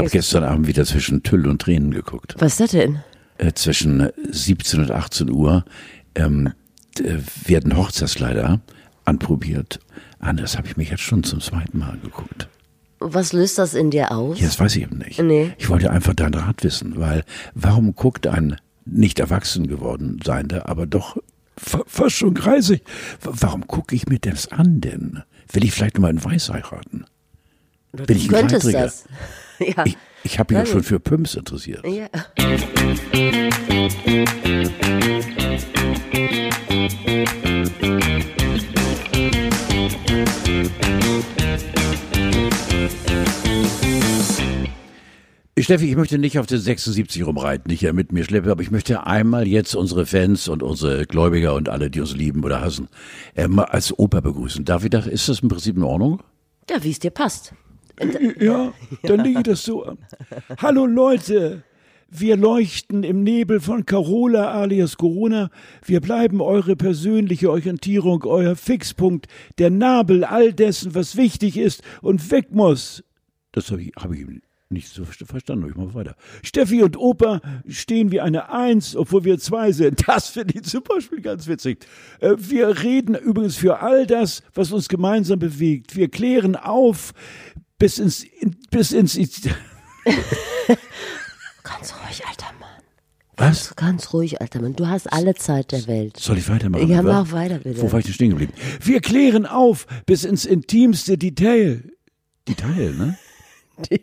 habe 0.00 0.10
gestern 0.10 0.44
Abend 0.44 0.66
wieder 0.66 0.84
zwischen 0.84 1.22
Tüll 1.22 1.46
und 1.46 1.62
Tränen 1.62 1.90
geguckt. 1.92 2.34
Was 2.38 2.52
ist 2.52 2.60
das 2.60 2.70
denn? 2.72 3.00
Äh, 3.38 3.52
zwischen 3.54 4.08
17 4.30 4.80
und 4.80 4.90
18 4.90 5.30
Uhr 5.30 5.64
ähm, 6.14 6.52
äh, 6.98 7.18
werden 7.46 7.76
Hochzeitskleider 7.76 8.60
anprobiert. 9.04 9.78
Ah, 10.18 10.32
das 10.32 10.56
habe 10.58 10.66
ich 10.68 10.76
mich 10.76 10.90
jetzt 10.90 11.02
schon 11.02 11.22
zum 11.24 11.40
zweiten 11.40 11.78
Mal 11.78 11.96
geguckt. 12.02 12.48
Was 12.98 13.32
löst 13.32 13.56
das 13.58 13.72
in 13.74 13.90
dir 13.90 14.12
aus? 14.12 14.38
Ja, 14.38 14.46
das 14.46 14.60
weiß 14.60 14.76
ich 14.76 14.82
eben 14.82 14.98
nicht. 14.98 15.22
Nee. 15.22 15.52
Ich 15.56 15.70
wollte 15.70 15.90
einfach 15.90 16.12
deinen 16.14 16.34
Rat 16.34 16.62
wissen, 16.62 16.98
weil 16.98 17.24
warum 17.54 17.94
guckt 17.94 18.26
ein 18.26 18.56
nicht 18.84 19.18
erwachsen 19.20 19.68
geworden 19.68 20.18
Seiender, 20.22 20.68
aber 20.68 20.86
doch 20.86 21.16
fa- 21.56 21.84
fast 21.86 22.16
schon 22.16 22.34
kreisig, 22.34 22.82
warum 23.22 23.66
gucke 23.66 23.94
ich 23.94 24.06
mir 24.08 24.18
das 24.18 24.48
an 24.52 24.82
denn? 24.82 25.22
Will 25.52 25.64
ich 25.64 25.72
vielleicht 25.72 25.96
nur 25.96 26.02
mal 26.02 26.10
in 26.10 26.22
Weiß 26.22 26.50
heiraten? 26.50 27.06
du 27.92 28.04
bin 28.04 28.16
ich 28.18 28.24
ein 28.24 28.30
könntest 28.30 28.68
Kleidträger? 28.68 28.84
das. 28.84 29.04
Ja. 29.76 29.84
Ich, 29.84 29.96
ich 30.24 30.38
habe 30.38 30.54
mich 30.54 30.66
ja 30.66 30.72
schon 30.72 30.82
für 30.82 31.00
Pumps 31.00 31.34
interessiert. 31.34 31.86
ja. 31.86 32.08
Steffi, 45.70 45.88
ich 45.88 45.96
möchte 45.96 46.18
nicht 46.18 46.36
auf 46.40 46.46
den 46.46 46.58
76 46.58 47.24
rumreiten, 47.24 47.70
nicht 47.70 47.82
ja 47.82 47.92
mit 47.92 48.10
mir 48.10 48.24
schleppe, 48.24 48.50
aber 48.50 48.60
ich 48.60 48.72
möchte 48.72 49.06
einmal 49.06 49.46
jetzt 49.46 49.76
unsere 49.76 50.04
Fans 50.04 50.48
und 50.48 50.64
unsere 50.64 51.06
Gläubiger 51.06 51.54
und 51.54 51.68
alle, 51.68 51.90
die 51.90 52.00
uns 52.00 52.16
lieben 52.16 52.42
oder 52.42 52.60
hassen, 52.60 52.88
äh, 53.36 53.46
mal 53.46 53.66
als 53.66 53.96
Opa 53.96 54.18
begrüßen. 54.18 54.64
Darf 54.64 54.82
ich 54.82 54.90
das, 54.90 55.06
ist 55.06 55.28
das 55.28 55.38
im 55.40 55.48
Prinzip 55.48 55.76
in 55.76 55.84
Ordnung? 55.84 56.24
Ja, 56.68 56.82
wie 56.82 56.90
es 56.90 56.98
dir 56.98 57.10
passt. 57.10 57.54
Ja, 58.40 58.72
dann 59.02 59.20
lege 59.20 59.40
ich 59.40 59.44
das 59.44 59.64
so 59.64 59.84
an. 59.84 59.98
Hallo 60.58 60.86
Leute, 60.86 61.62
wir 62.08 62.36
leuchten 62.36 63.04
im 63.04 63.22
Nebel 63.22 63.60
von 63.60 63.84
Carola 63.84 64.52
alias 64.52 64.96
Corona. 64.96 65.50
Wir 65.84 66.00
bleiben 66.00 66.40
eure 66.40 66.76
persönliche 66.76 67.50
Orientierung, 67.50 68.24
euer 68.24 68.56
Fixpunkt, 68.56 69.26
der 69.58 69.70
Nabel 69.70 70.24
all 70.24 70.52
dessen, 70.52 70.94
was 70.94 71.16
wichtig 71.16 71.56
ist 71.56 71.82
und 72.00 72.30
weg 72.30 72.52
muss. 72.52 73.04
Das 73.52 73.70
habe 73.70 73.82
ich, 73.82 73.92
hab 73.96 74.12
ich 74.12 74.26
nicht 74.70 74.88
so 74.88 75.04
verstanden. 75.04 75.68
Ich 75.68 75.74
mache 75.74 75.94
weiter. 75.94 76.16
Steffi 76.42 76.82
und 76.82 76.96
Opa 76.96 77.40
stehen 77.68 78.12
wie 78.12 78.20
eine 78.20 78.50
Eins, 78.50 78.96
obwohl 78.96 79.24
wir 79.24 79.38
zwei 79.38 79.72
sind. 79.72 80.06
Das 80.08 80.28
finde 80.28 80.54
ich 80.54 80.62
zum 80.62 80.82
Beispiel 80.84 81.20
ganz 81.20 81.48
witzig. 81.48 81.84
Äh, 82.20 82.36
Wir 82.38 82.82
reden 82.82 83.14
übrigens 83.14 83.56
für 83.56 83.80
all 83.80 84.06
das, 84.06 84.42
was 84.54 84.72
uns 84.72 84.88
gemeinsam 84.88 85.38
bewegt. 85.38 85.96
Wir 85.96 86.08
klären 86.08 86.56
auf 86.56 87.12
bis 87.80 87.98
ins, 87.98 88.22
in, 88.22 88.56
bis 88.70 88.92
ins, 88.92 89.14
Ganz 89.16 89.48
ruhig, 91.94 92.24
alter 92.28 92.52
Mann. 92.60 92.80
was? 93.36 93.74
Ganz 93.74 94.12
ruhig, 94.12 94.40
alter 94.40 94.62
Mann. 94.62 94.76
Du 94.76 94.86
hast 94.86 95.12
alle 95.12 95.34
Zeit 95.34 95.72
der 95.72 95.88
Welt. 95.88 96.16
Soll 96.18 96.38
ich 96.38 96.48
weitermachen? 96.48 96.88
Ja, 96.88 97.02
mach 97.02 97.32
weiter, 97.32 97.58
bitte. 97.58 97.82
Wo 97.82 97.90
war 97.90 97.98
ich 97.98 98.04
denn 98.04 98.14
stehen 98.14 98.30
geblieben? 98.30 98.52
Wir 98.80 99.00
klären 99.00 99.46
auf 99.46 99.88
bis 100.06 100.22
ins 100.24 100.44
intimste 100.44 101.18
Detail. 101.18 101.82
Detail, 102.46 102.92
ne? 102.92 103.18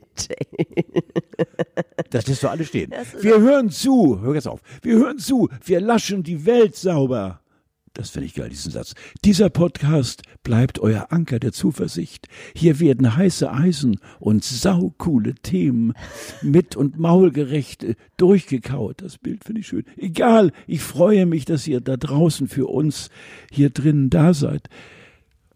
Das 2.10 2.26
lässt 2.26 2.44
doch 2.44 2.52
alles 2.52 2.70
stehen. 2.70 2.92
Wir 3.22 3.40
hören 3.40 3.70
zu. 3.70 4.20
Hör 4.22 4.34
jetzt 4.34 4.48
auf. 4.48 4.62
Wir 4.82 4.96
hören 4.96 5.20
zu. 5.20 5.50
Wir 5.64 5.82
laschen 5.82 6.24
die 6.24 6.46
Welt 6.46 6.76
sauber. 6.76 7.42
Das 7.98 8.12
finde 8.12 8.28
ich 8.28 8.36
geil, 8.36 8.50
diesen 8.50 8.72
Satz. 8.72 8.94
Dieser 9.26 9.50
Podcast 9.50 10.22
bleibt 10.44 10.78
euer 10.78 11.08
Anker 11.10 11.40
der 11.40 11.52
Zuversicht. 11.52 12.28
Hier 12.56 12.80
werden 12.80 13.16
heiße 13.16 13.52
Eisen 13.52 14.00
und 14.20 14.44
saukoole 14.44 15.34
Themen 15.34 15.94
mit 16.44 16.76
und 16.76 17.00
maulgerecht 17.00 17.84
äh, 17.84 17.96
durchgekaut. 18.16 19.02
Das 19.02 19.18
Bild 19.18 19.46
finde 19.46 19.62
ich 19.62 19.68
schön. 19.68 19.84
Egal, 19.96 20.52
ich 20.68 20.84
freue 20.84 21.26
mich, 21.26 21.46
dass 21.46 21.68
ihr 21.68 21.82
da 21.82 21.98
draußen 21.98 22.48
für 22.48 22.68
uns 22.68 23.10
hier 23.52 23.72
drinnen 23.72 24.12
da 24.12 24.36
seid. 24.36 24.70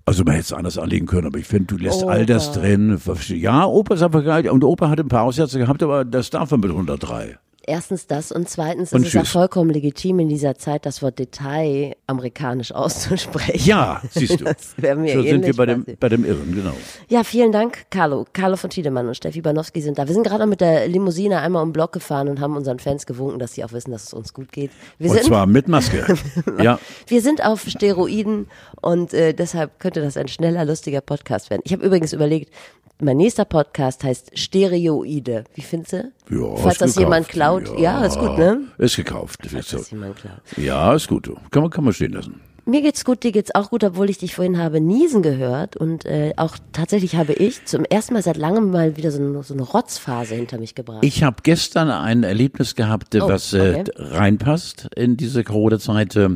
Also 0.05 0.23
man 0.23 0.33
hätte 0.33 0.45
es 0.45 0.53
anders 0.53 0.79
anlegen 0.79 1.05
können, 1.05 1.27
aber 1.27 1.37
ich 1.37 1.45
finde, 1.45 1.65
du 1.65 1.77
lässt 1.77 2.03
all 2.03 2.25
das 2.25 2.49
Opa. 2.49 2.61
drin. 2.61 2.99
Ja, 3.27 3.65
Opa 3.67 3.93
ist 3.93 4.01
einfach 4.01 4.25
geil. 4.25 4.49
Und 4.49 4.63
Opa 4.63 4.89
hat 4.89 4.99
ein 4.99 5.09
paar 5.09 5.25
Aussätze 5.25 5.59
gehabt, 5.59 5.83
aber 5.83 6.05
das 6.05 6.31
darf 6.31 6.49
man 6.49 6.61
mit 6.61 6.71
103. 6.71 7.37
Erstens 7.65 8.07
das 8.07 8.31
und 8.31 8.49
zweitens 8.49 8.91
Und 8.91 9.01
ist 9.01 9.09
es 9.09 9.13
ja 9.13 9.21
tschüss. 9.21 9.31
vollkommen 9.31 9.69
legitim 9.69 10.19
in 10.19 10.29
dieser 10.29 10.55
Zeit, 10.55 10.85
das 10.85 11.01
Wort 11.01 11.19
Detail 11.19 11.95
amerikanisch 12.07 12.71
auszusprechen. 12.73 13.61
Ja, 13.63 14.01
siehst 14.09 14.39
du. 14.39 14.45
Das 14.45 14.75
mir 14.77 15.13
so 15.13 15.21
sind 15.21 15.45
wir 15.45 15.55
bei 15.55 15.65
dem, 15.67 15.85
bei 15.99 16.09
dem 16.09 16.25
Irren, 16.25 16.53
genau. 16.53 16.73
Ja, 17.07 17.23
vielen 17.23 17.51
Dank, 17.51 17.85
Carlo. 17.91 18.25
Carlo 18.33 18.55
von 18.55 18.69
Tiedemann 18.69 19.07
und 19.07 19.15
Steffi 19.15 19.41
Banowski 19.41 19.81
sind 19.81 19.99
da. 19.99 20.07
Wir 20.07 20.13
sind 20.13 20.23
gerade 20.23 20.47
mit 20.47 20.59
der 20.61 20.87
Limousine 20.87 21.39
einmal 21.39 21.61
um 21.61 21.71
Block 21.71 21.91
gefahren 21.91 22.29
und 22.29 22.39
haben 22.39 22.55
unseren 22.55 22.79
Fans 22.79 23.05
gewunken, 23.05 23.37
dass 23.39 23.53
sie 23.53 23.63
auch 23.63 23.71
wissen, 23.73 23.91
dass 23.91 24.05
es 24.05 24.13
uns 24.13 24.33
gut 24.33 24.51
geht. 24.51 24.71
Wir 24.97 25.11
Und 25.11 25.17
sind, 25.17 25.25
zwar 25.27 25.45
mit 25.45 25.67
Maske. 25.67 26.05
ja. 26.61 26.79
wir 27.07 27.21
sind 27.21 27.45
auf 27.45 27.63
Steroiden 27.67 28.47
und 28.81 29.13
äh, 29.13 29.33
deshalb 29.33 29.79
könnte 29.79 30.01
das 30.01 30.17
ein 30.17 30.27
schneller, 30.27 30.65
lustiger 30.65 31.01
Podcast 31.01 31.49
werden. 31.49 31.61
Ich 31.65 31.73
habe 31.73 31.85
übrigens 31.85 32.13
überlegt, 32.13 32.51
mein 33.01 33.17
nächster 33.17 33.45
Podcast 33.45 34.03
heißt 34.03 34.37
Stereoide. 34.37 35.43
Wie 35.55 35.61
findest 35.61 35.93
du? 35.93 36.11
Ja, 36.29 36.55
Falls 36.55 36.73
ist 36.75 36.81
das 36.81 36.89
gekauft. 36.93 36.97
jemand 36.99 37.27
klaut. 37.27 37.79
Ja, 37.79 38.05
ist 38.05 38.17
gut, 38.19 38.37
ne? 38.37 38.61
Ist 38.77 38.95
gekauft. 38.95 39.39
Falls 39.49 39.69
so. 39.69 39.77
das 39.77 39.91
jemand 39.91 40.15
klaut. 40.17 40.33
Ja, 40.57 40.93
ist 40.93 41.07
gut. 41.07 41.29
Kann 41.51 41.63
man, 41.63 41.69
kann 41.71 41.83
man 41.83 41.93
stehen 41.93 42.13
lassen. 42.13 42.39
Mir 42.63 42.83
geht's 42.83 43.03
gut, 43.03 43.23
dir 43.23 43.31
geht's 43.31 43.55
auch 43.55 43.71
gut, 43.71 43.83
obwohl 43.83 44.07
ich 44.11 44.19
dich 44.19 44.35
vorhin 44.35 44.59
habe 44.59 44.79
niesen 44.79 45.23
gehört 45.23 45.75
und 45.75 46.05
äh, 46.05 46.33
auch 46.37 46.57
tatsächlich 46.73 47.15
habe 47.15 47.33
ich 47.33 47.65
zum 47.65 47.85
ersten 47.85 48.13
Mal 48.13 48.21
seit 48.21 48.37
langem 48.37 48.69
mal 48.69 48.97
wieder 48.97 49.09
so 49.09 49.19
eine, 49.19 49.41
so 49.41 49.55
eine 49.55 49.63
Rotzphase 49.63 50.35
hinter 50.35 50.59
mich 50.59 50.75
gebracht. 50.75 50.99
Ich 51.03 51.23
habe 51.23 51.37
gestern 51.41 51.89
ein 51.89 52.21
Erlebnis 52.21 52.75
gehabt, 52.75 53.15
äh, 53.15 53.21
Oh, 53.21 53.27
was 53.29 53.53
äh, 53.53 53.77
okay. 53.79 53.91
reinpasst 53.97 54.89
in 54.95 55.17
diese 55.17 55.43
Corona-Zeit. 55.43 56.15
Äh, 56.15 56.29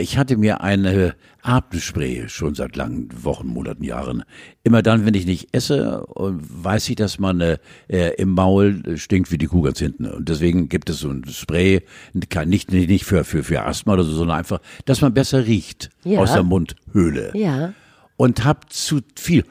ich 0.00 0.16
hatte 0.16 0.36
mir 0.38 0.62
eine 0.62 1.14
Atemspray 1.42 2.28
schon 2.28 2.54
seit 2.54 2.74
langen 2.74 3.10
Wochen, 3.22 3.46
Monaten, 3.48 3.84
Jahren. 3.84 4.24
Immer 4.62 4.82
dann, 4.82 5.04
wenn 5.04 5.12
ich 5.12 5.26
nicht 5.26 5.48
esse, 5.52 6.04
weiß 6.16 6.88
ich, 6.88 6.96
dass 6.96 7.18
man 7.18 7.40
äh, 7.42 7.58
äh, 7.88 8.14
im 8.14 8.30
Maul 8.30 8.96
stinkt 8.96 9.30
wie 9.30 9.36
die 9.36 9.46
Kuh 9.46 9.60
ganz 9.60 9.78
hinten. 9.78 10.06
Und 10.06 10.28
deswegen 10.30 10.70
gibt 10.70 10.88
es 10.88 11.00
so 11.00 11.10
ein 11.10 11.24
Spray, 11.28 11.82
nicht, 12.14 12.34
nicht 12.46 12.70
nicht 12.70 13.04
für, 13.04 13.24
für, 13.24 13.44
für 13.44 13.62
Asthma 13.66 13.92
oder 13.92 14.04
so, 14.04 14.12
sondern 14.12 14.38
einfach, 14.38 14.60
dass 14.86 15.02
man 15.02 15.12
besser 15.12 15.44
riecht 15.46 15.90
Ja. 16.04 16.20
aus 16.20 16.32
der 16.32 16.44
Mundhöhle. 16.44 17.32
ja. 17.34 17.74
Und 18.16 18.44
hab 18.44 18.72
zu 18.72 19.00
viel 19.18 19.44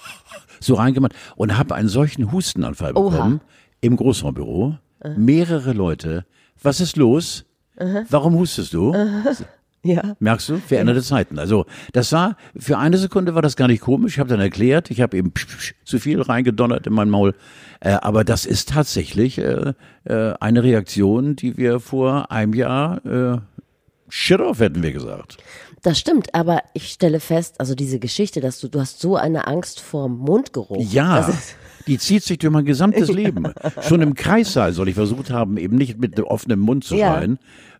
so 0.60 0.74
reingemacht 0.74 1.14
und 1.34 1.56
habe 1.56 1.74
einen 1.74 1.88
solchen 1.88 2.30
Hustenanfall 2.30 2.92
Oha. 2.94 3.08
bekommen 3.10 3.40
im 3.80 3.96
Großraumbüro. 3.96 4.76
Mehrere 5.16 5.72
Leute. 5.72 6.24
Was 6.62 6.80
ist 6.80 6.96
los? 6.96 7.46
Warum 8.10 8.34
hustest 8.34 8.74
du? 8.74 8.94
Ja. 9.84 10.16
Merkst 10.20 10.48
du? 10.48 10.58
Veränderte 10.58 11.02
Zeiten. 11.02 11.38
Also 11.38 11.66
das 11.92 12.12
war, 12.12 12.36
für 12.56 12.78
eine 12.78 12.98
Sekunde 12.98 13.34
war 13.34 13.42
das 13.42 13.56
gar 13.56 13.66
nicht 13.66 13.80
komisch. 13.80 14.14
Ich 14.14 14.18
habe 14.20 14.30
dann 14.30 14.40
erklärt, 14.40 14.90
ich 14.90 15.00
habe 15.00 15.16
eben 15.16 15.32
psch, 15.32 15.46
psch, 15.46 15.74
zu 15.84 15.98
viel 15.98 16.20
reingedonnert 16.20 16.86
in 16.86 16.92
mein 16.92 17.10
Maul. 17.10 17.34
Äh, 17.80 17.94
aber 18.00 18.22
das 18.22 18.46
ist 18.46 18.68
tatsächlich 18.68 19.38
äh, 19.38 19.72
äh, 20.04 20.34
eine 20.38 20.62
Reaktion, 20.62 21.34
die 21.34 21.56
wir 21.56 21.80
vor 21.80 22.30
einem 22.30 22.54
Jahr 22.54 23.04
äh, 23.04 23.38
shit 24.08 24.40
off 24.40 24.60
hätten 24.60 24.82
wir 24.82 24.92
gesagt. 24.92 25.38
Das 25.82 25.98
stimmt, 25.98 26.32
aber 26.32 26.62
ich 26.74 26.90
stelle 26.90 27.18
fest, 27.18 27.58
also 27.58 27.74
diese 27.74 27.98
Geschichte, 27.98 28.40
dass 28.40 28.60
du, 28.60 28.68
du 28.68 28.78
hast 28.78 29.00
so 29.00 29.16
eine 29.16 29.48
Angst 29.48 29.80
vor 29.80 30.08
Mundgeruch. 30.08 30.76
Ja, 30.92 31.28
die 31.88 31.98
zieht 31.98 32.22
sich 32.22 32.38
durch 32.38 32.52
mein 32.52 32.64
gesamtes 32.64 33.08
Leben. 33.12 33.52
Schon 33.80 34.00
im 34.00 34.14
Kreissaal 34.14 34.72
soll 34.74 34.88
ich 34.88 34.94
versucht 34.94 35.30
haben, 35.30 35.56
eben 35.56 35.74
nicht 35.74 35.98
mit 35.98 36.20
offenem 36.20 36.60
Mund 36.60 36.84
zu 36.84 36.94
Ja. 36.94 37.24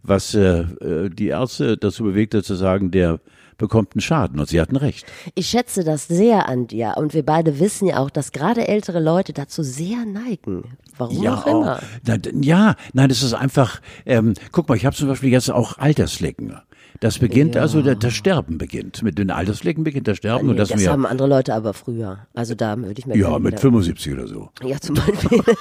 Was 0.03 0.35
äh, 0.35 0.61
äh, 0.63 1.09
die 1.11 1.29
Ärzte 1.29 1.77
dazu 1.77 2.05
bewegte 2.05 2.43
zu 2.43 2.55
sagen, 2.55 2.91
der 2.91 3.21
bekommt 3.59 3.95
einen 3.95 4.01
Schaden. 4.01 4.41
Und 4.41 4.49
sie 4.49 4.61
hatten 4.61 4.77
recht. 4.77 5.07
ich 5.37 5.47
schätze 5.47 5.85
das 5.85 6.09
sehr 6.09 6.49
an 6.49 6.67
dir 6.67 6.95
und 6.97 7.15
wir 7.15 7.25
beide 7.25 7.61
wissen 7.61 7.87
ja 7.87 7.99
auch, 7.99 8.11
dass 8.11 8.33
gerade 8.33 8.67
ältere 8.67 8.99
Leute 9.01 9.33
dazu 9.33 9.63
sehr 9.63 10.05
neigen. 10.05 10.77
Warum 10.97 11.27
auch 11.29 11.47
immer. 11.47 11.81
Na, 12.05 12.17
d- 12.19 12.33
ja, 12.41 12.75
nein, 12.93 13.09
das 13.09 13.23
ist 13.23 13.35
einfach, 13.35 13.81
ähm, 14.05 14.35
guck 14.51 14.69
mal, 14.69 14.77
ich 14.77 14.85
habe 14.85 14.97
zum 14.97 15.07
Beispiel 15.09 15.31
jetzt 15.31 15.51
auch 15.51 15.79
Altersflecken. 15.79 16.57
Das 17.01 17.19
beginnt 17.19 17.57
also, 17.57 17.83
der, 17.83 17.95
das 17.97 18.13
Sterben 18.15 18.59
beginnt. 18.59 19.03
Mit 19.03 19.19
den 19.19 19.31
Altersflecken 19.31 19.83
beginnt 19.85 20.09
das 20.09 20.19
Sterben. 20.19 20.49
und 20.49 20.55
Nee, 20.55 20.59
das, 20.59 20.69
das 20.71 20.81
mir, 20.81 20.91
haben 20.91 21.07
andere 21.07 21.29
Leute 21.29 21.55
aber 21.55 21.73
früher. 21.75 22.27
Also 22.35 22.55
da 22.55 22.77
würde 22.77 22.95
ich 22.99 23.07
mir 23.07 23.17
ja, 23.17 23.39
mit 23.39 23.53
wieder- 23.53 23.61
75 23.61 24.13
oder 24.13 24.27
so. 24.27 24.51
Ja, 24.63 24.79
zum 24.81 24.97
Beispiel. 24.97 25.43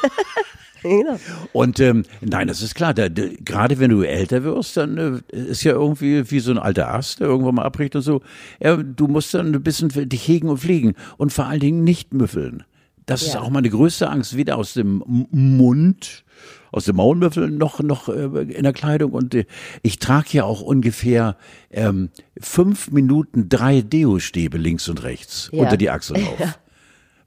genau. 0.90 1.18
Und 1.54 1.80
ähm, 1.80 2.04
nein, 2.22 2.48
das 2.48 2.62
ist 2.62 2.76
klar. 2.76 2.94
Da, 2.94 3.10
da, 3.10 3.24
gerade 3.44 3.80
wenn 3.80 3.92
du 3.92 4.02
älter 4.04 4.44
wirst, 4.44 4.78
dann 4.78 4.98
äh, 5.32 5.36
ist 5.36 5.64
ja 5.64 5.74
irgendwie 5.74 6.30
wie 6.32 6.40
so 6.40 6.52
ein 6.52 6.58
alter 6.60 6.94
Ast, 6.94 7.20
der 7.20 7.28
irgendwann 7.28 7.56
mal 7.56 7.64
abbricht 7.66 7.96
und 7.96 8.02
so. 8.02 8.22
Ja, 8.62 8.76
du 8.78 9.08
musst 9.08 9.34
dann 9.34 9.54
ein 9.54 9.64
bisschen 9.64 9.92
für 9.92 10.06
dich 10.08 10.28
hegen 10.28 10.50
und 10.50 10.58
fliegen 10.58 10.96
und 11.18 11.32
vor 11.34 11.46
allen 11.46 11.60
Dingen 11.60 11.84
nicht 11.84 12.14
müffeln. 12.14 12.64
Das 13.06 13.24
ist 13.24 13.34
Ja. 13.34 13.42
auch 13.42 13.50
meine 13.50 13.70
größte 13.70 14.10
Angst, 14.10 14.38
weder 14.38 14.58
aus 14.58 14.74
dem 14.74 15.04
Mund, 15.32 16.24
aus 16.72 16.86
dem 16.86 16.96
Maul 16.96 17.16
müffeln, 17.18 17.58
noch 17.58 17.80
noch 17.82 18.08
äh, 18.10 18.24
in 18.44 18.64
der 18.64 18.74
Kleidung. 18.74 19.12
Und 19.12 19.36
äh, 19.36 19.46
ich 19.82 20.00
trage 20.00 20.30
ja 20.32 20.44
auch 20.46 20.62
ungefähr 20.62 21.36
ähm, 21.72 22.10
fünf 22.40 22.92
Minuten 22.92 23.50
drei 23.50 23.82
Deo-Stäbe 23.82 24.58
links 24.58 24.88
und 24.88 25.04
rechts 25.04 25.50
Ja. 25.52 25.64
unter 25.64 25.78
die 25.78 25.90
Achsel 25.90 26.16
auf. 26.40 26.60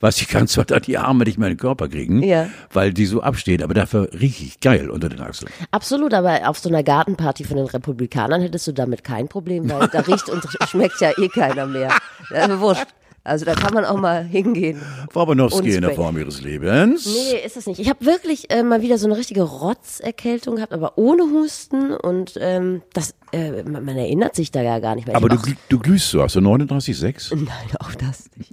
Was 0.04 0.20
ich 0.20 0.28
kann 0.28 0.46
zwar 0.48 0.66
da 0.66 0.80
die 0.80 0.98
Arme 0.98 1.24
nicht 1.24 1.38
mehr 1.38 1.48
in 1.48 1.54
den 1.54 1.58
Körper 1.60 1.88
kriegen, 1.88 2.22
Ja. 2.22 2.48
weil 2.74 2.92
die 2.92 3.06
so 3.06 3.22
abstehen, 3.22 3.62
aber 3.62 3.72
dafür 3.72 4.10
rieche 4.12 4.44
ich 4.44 4.60
geil 4.60 4.90
unter 4.90 5.08
den 5.08 5.18
Achseln. 5.22 5.50
Absolut, 5.70 6.12
aber 6.12 6.46
auf 6.46 6.58
so 6.58 6.68
einer 6.68 6.82
Gartenparty 6.82 7.44
von 7.44 7.56
den 7.56 7.64
Republikanern 7.64 8.42
hättest 8.42 8.66
du 8.66 8.72
damit 8.72 9.02
kein 9.02 9.28
Problem, 9.28 9.70
weil 9.70 9.88
da 9.88 10.00
riecht 10.00 10.28
und 10.28 10.44
schmeckt 10.68 11.00
ja 11.00 11.12
eh 11.16 11.28
keiner 11.28 11.64
mehr. 11.64 11.90
Wurscht. 12.58 12.86
Also 13.24 13.46
da 13.46 13.54
kann 13.54 13.72
man 13.72 13.86
auch 13.86 13.98
mal 13.98 14.22
hingehen. 14.22 14.80
Frau 15.10 15.24
Banowski 15.24 15.74
in 15.74 15.80
der. 15.80 15.94
Form 15.94 16.18
ihres 16.18 16.42
Lebens. 16.42 17.06
Nee, 17.06 17.38
ist 17.44 17.56
es 17.56 17.66
nicht. 17.66 17.78
Ich 17.78 17.88
habe 17.88 18.04
wirklich 18.04 18.50
äh, 18.50 18.62
mal 18.62 18.82
wieder 18.82 18.98
so 18.98 19.06
eine 19.06 19.16
richtige 19.16 19.42
Rotzerkältung 19.42 20.56
gehabt, 20.56 20.72
aber 20.72 20.98
ohne 20.98 21.22
Husten 21.22 21.92
und 21.94 22.34
ähm, 22.38 22.82
das, 22.92 23.14
äh, 23.32 23.62
man, 23.62 23.84
man 23.84 23.96
erinnert 23.96 24.34
sich 24.34 24.50
da 24.50 24.60
ja 24.60 24.78
gar 24.78 24.94
nicht 24.94 25.06
mehr. 25.06 25.16
Ich 25.16 25.24
Aber 25.24 25.28
du, 25.28 25.38
du 25.68 25.78
glühst 25.78 26.10
so, 26.10 26.22
hast 26.22 26.36
du 26.36 26.40
39,6? 26.40 27.34
Nein, 27.36 27.48
auch 27.80 27.94
das 27.94 28.28
nicht. 28.36 28.50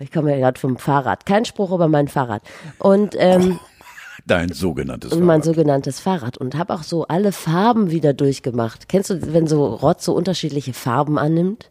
Ich 0.00 0.12
komme 0.12 0.32
ja 0.32 0.38
gerade 0.38 0.60
vom 0.60 0.76
Fahrrad. 0.76 1.24
Kein 1.24 1.44
Spruch 1.44 1.72
über 1.72 1.88
mein 1.88 2.08
Fahrrad. 2.08 2.42
Und 2.78 3.14
ähm, 3.18 3.58
Dein 4.26 4.52
sogenanntes 4.52 5.14
mein 5.14 5.26
Fahrrad. 5.26 5.44
sogenanntes 5.44 6.00
Fahrrad 6.00 6.36
und 6.36 6.54
habe 6.54 6.74
auch 6.74 6.82
so 6.82 7.06
alle 7.06 7.32
Farben 7.32 7.90
wieder 7.90 8.12
durchgemacht. 8.12 8.88
Kennst 8.88 9.10
du, 9.10 9.32
wenn 9.32 9.46
so 9.46 9.66
Rotz 9.66 10.04
so 10.04 10.12
unterschiedliche 10.12 10.74
Farben 10.74 11.18
annimmt? 11.18 11.70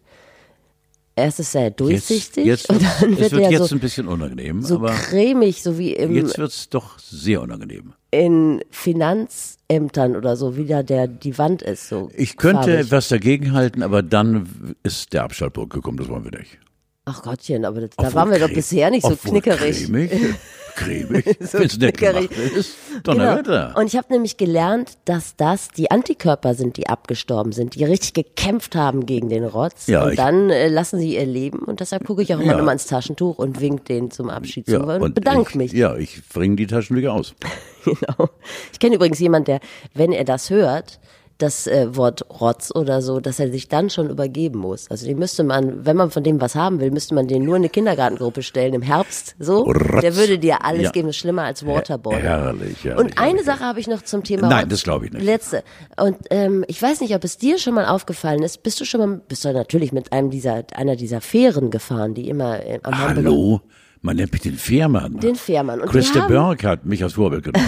Erst 1.19 1.39
ist 1.39 1.55
er 1.55 1.71
durchsichtig 1.71 2.45
jetzt, 2.45 2.69
und 2.69 2.81
jetzt, 2.81 3.01
dann 3.01 3.13
es 3.13 3.19
wird 3.19 3.31
wird 3.31 3.43
er 3.43 3.51
jetzt 3.51 3.67
so, 3.67 3.75
ein 3.75 3.79
bisschen 3.79 4.07
unangenehm, 4.07 4.61
so 4.61 4.75
aber 4.75 4.93
cremig, 4.93 5.61
so 5.61 5.77
wie 5.77 5.93
im, 5.93 6.15
jetzt 6.15 6.37
wird's 6.37 6.69
doch 6.69 6.97
sehr 6.99 7.41
unangenehm. 7.41 7.93
in 8.11 8.61
Finanzämtern 8.71 10.15
oder 10.15 10.35
so, 10.35 10.55
wie 10.57 10.65
da 10.65 10.83
der, 10.83 11.07
die 11.07 11.37
Wand 11.37 11.61
ist. 11.61 11.89
So 11.89 12.09
Ich 12.15 12.37
könnte 12.37 12.71
farbig. 12.71 12.91
was 12.91 13.07
dagegen 13.09 13.53
halten, 13.53 13.83
aber 13.83 14.01
dann 14.01 14.75
ist 14.83 15.13
der 15.13 15.23
Abschaltpunkt 15.23 15.73
gekommen, 15.73 15.97
das 15.97 16.07
wollen 16.07 16.23
wir 16.23 16.37
nicht. 16.39 16.57
Ach 17.11 17.23
Gottchen, 17.23 17.65
aber 17.65 17.81
das, 17.81 17.89
da 17.97 18.13
waren 18.13 18.29
wir 18.31 18.39
doch 18.39 18.53
bisher 18.53 18.91
nicht 18.91 19.05
so 19.05 19.15
knickerig. 19.15 19.85
Cremig, 19.85 20.11
cremig, 20.75 21.37
So 21.41 21.59
wenn's 21.59 21.77
nett 21.79 21.97
knickerig. 21.97 22.29
gemacht 22.29 22.51
ist. 22.55 22.75
Donnerwetter. 23.03 23.67
Genau. 23.69 23.79
Und 23.79 23.87
ich 23.87 23.97
habe 23.97 24.13
nämlich 24.13 24.37
gelernt, 24.37 24.97
dass 25.05 25.35
das 25.35 25.69
die 25.69 25.89
Antikörper 25.89 26.53
sind, 26.53 26.77
die 26.77 26.87
abgestorben 26.87 27.51
sind, 27.51 27.75
die 27.75 27.83
richtig 27.83 28.13
gekämpft 28.13 28.75
haben 28.75 29.05
gegen 29.07 29.29
den 29.29 29.43
Rotz. 29.43 29.87
Ja, 29.87 30.03
und 30.05 30.19
dann 30.19 30.49
äh, 30.51 30.67
lassen 30.67 30.99
sie 30.99 31.15
ihr 31.15 31.25
Leben. 31.25 31.59
Und 31.59 31.79
deshalb 31.79 32.05
gucke 32.05 32.21
ich 32.21 32.33
auch 32.35 32.39
immer 32.39 32.51
Ja. 32.51 32.57
noch 32.57 32.65
mal 32.65 32.73
ins 32.73 32.85
Taschentuch 32.85 33.39
und 33.39 33.59
wink 33.59 33.85
denen 33.85 34.11
zum 34.11 34.29
Abschied 34.29 34.67
zu 34.67 34.79
und, 34.79 35.01
und 35.01 35.15
bedank 35.15 35.49
ich, 35.49 35.55
mich. 35.55 35.71
Ja, 35.73 35.95
ich 35.95 36.21
bringe 36.29 36.55
die 36.57 36.67
Taschentücher 36.67 37.13
aus. 37.13 37.33
Genau. 37.85 38.29
Ich 38.73 38.79
kenne 38.79 38.95
übrigens 38.95 39.19
jemand, 39.19 39.47
der, 39.47 39.61
wenn 39.93 40.11
er 40.11 40.25
das 40.25 40.49
hört, 40.49 40.99
das 41.39 41.65
äh, 41.67 41.95
Wort 41.95 42.25
Rotz 42.41 42.69
oder 42.75 43.01
so, 43.01 43.19
dass 43.19 43.39
er 43.39 43.49
sich 43.49 43.67
dann 43.67 43.89
schon 43.89 44.09
übergeben 44.09 44.59
muss. 44.59 44.91
Also 44.91 45.07
den 45.07 45.17
müsste 45.17 45.43
man, 45.43 45.85
wenn 45.85 45.95
man 45.97 46.11
von 46.11 46.21
dem 46.23 46.39
was 46.39 46.53
haben 46.53 46.79
will, 46.79 46.91
müsste 46.91 47.15
man 47.15 47.27
den 47.27 47.43
nur 47.43 47.55
in 47.55 47.61
eine 47.61 47.69
Kindergartengruppe 47.69 48.43
stellen 48.43 48.73
im 48.73 48.81
Herbst. 48.81 49.35
So, 49.39 49.61
Rotz. 49.63 50.01
der 50.01 50.15
würde 50.17 50.37
dir 50.37 50.63
alles 50.65 50.83
Ja. 50.83 50.91
geben, 50.91 51.07
das 51.07 51.15
ist 51.15 51.21
schlimmer 51.21 51.43
als 51.43 51.65
Waterboard. 51.65 52.21
Herrlich, 52.21 52.83
herrlich. 52.83 52.99
Und 53.05 53.17
eine 53.17 53.27
herrlich. 53.29 53.45
Sache 53.45 53.61
habe 53.63 53.79
ich 53.79 53.87
noch 53.87 54.01
zum 54.03 54.23
Thema. 54.23 54.49
Nein, 54.49 54.59
Rotz. 54.65 54.69
das 54.69 54.83
glaube 54.83 55.05
ich 55.07 55.13
nicht. 55.13 55.23
Letzte. 55.23 55.63
Und 55.99 56.17
ähm, 56.29 56.65
ich 56.67 56.81
weiß 56.81 57.01
nicht, 57.01 57.15
ob 57.15 57.23
es 57.23 57.37
dir 57.37 57.57
schon 57.57 57.73
mal 57.73 57.85
aufgefallen 57.85 58.43
ist. 58.43 58.61
Bist 58.61 58.79
du 58.81 58.85
schon 58.85 58.99
mal, 58.99 59.21
bist 59.27 59.45
du 59.45 59.53
natürlich 59.53 59.91
mit 59.93 60.11
einem 60.13 60.29
dieser, 60.29 60.63
einer 60.75 60.95
dieser 60.97 61.21
Fähren 61.21 61.71
gefahren, 61.71 62.13
die 62.13 62.27
immer 62.29 62.63
äh, 62.65 62.79
am 62.83 62.97
Hamburger- 62.97 63.29
Hallo, 63.29 63.61
man 64.01 64.17
nennt 64.17 64.31
mich 64.33 64.41
den 64.41 64.55
Fährmann. 64.55 65.19
Den 65.19 65.35
Fährmann. 65.35 65.79
Und 65.79 65.87
die 65.87 65.91
Christa 65.99 66.27
Berg 66.27 66.63
hat 66.65 66.85
mich 66.85 67.01
als 67.01 67.13
Vorbild 67.13 67.45
genommen. 67.45 67.65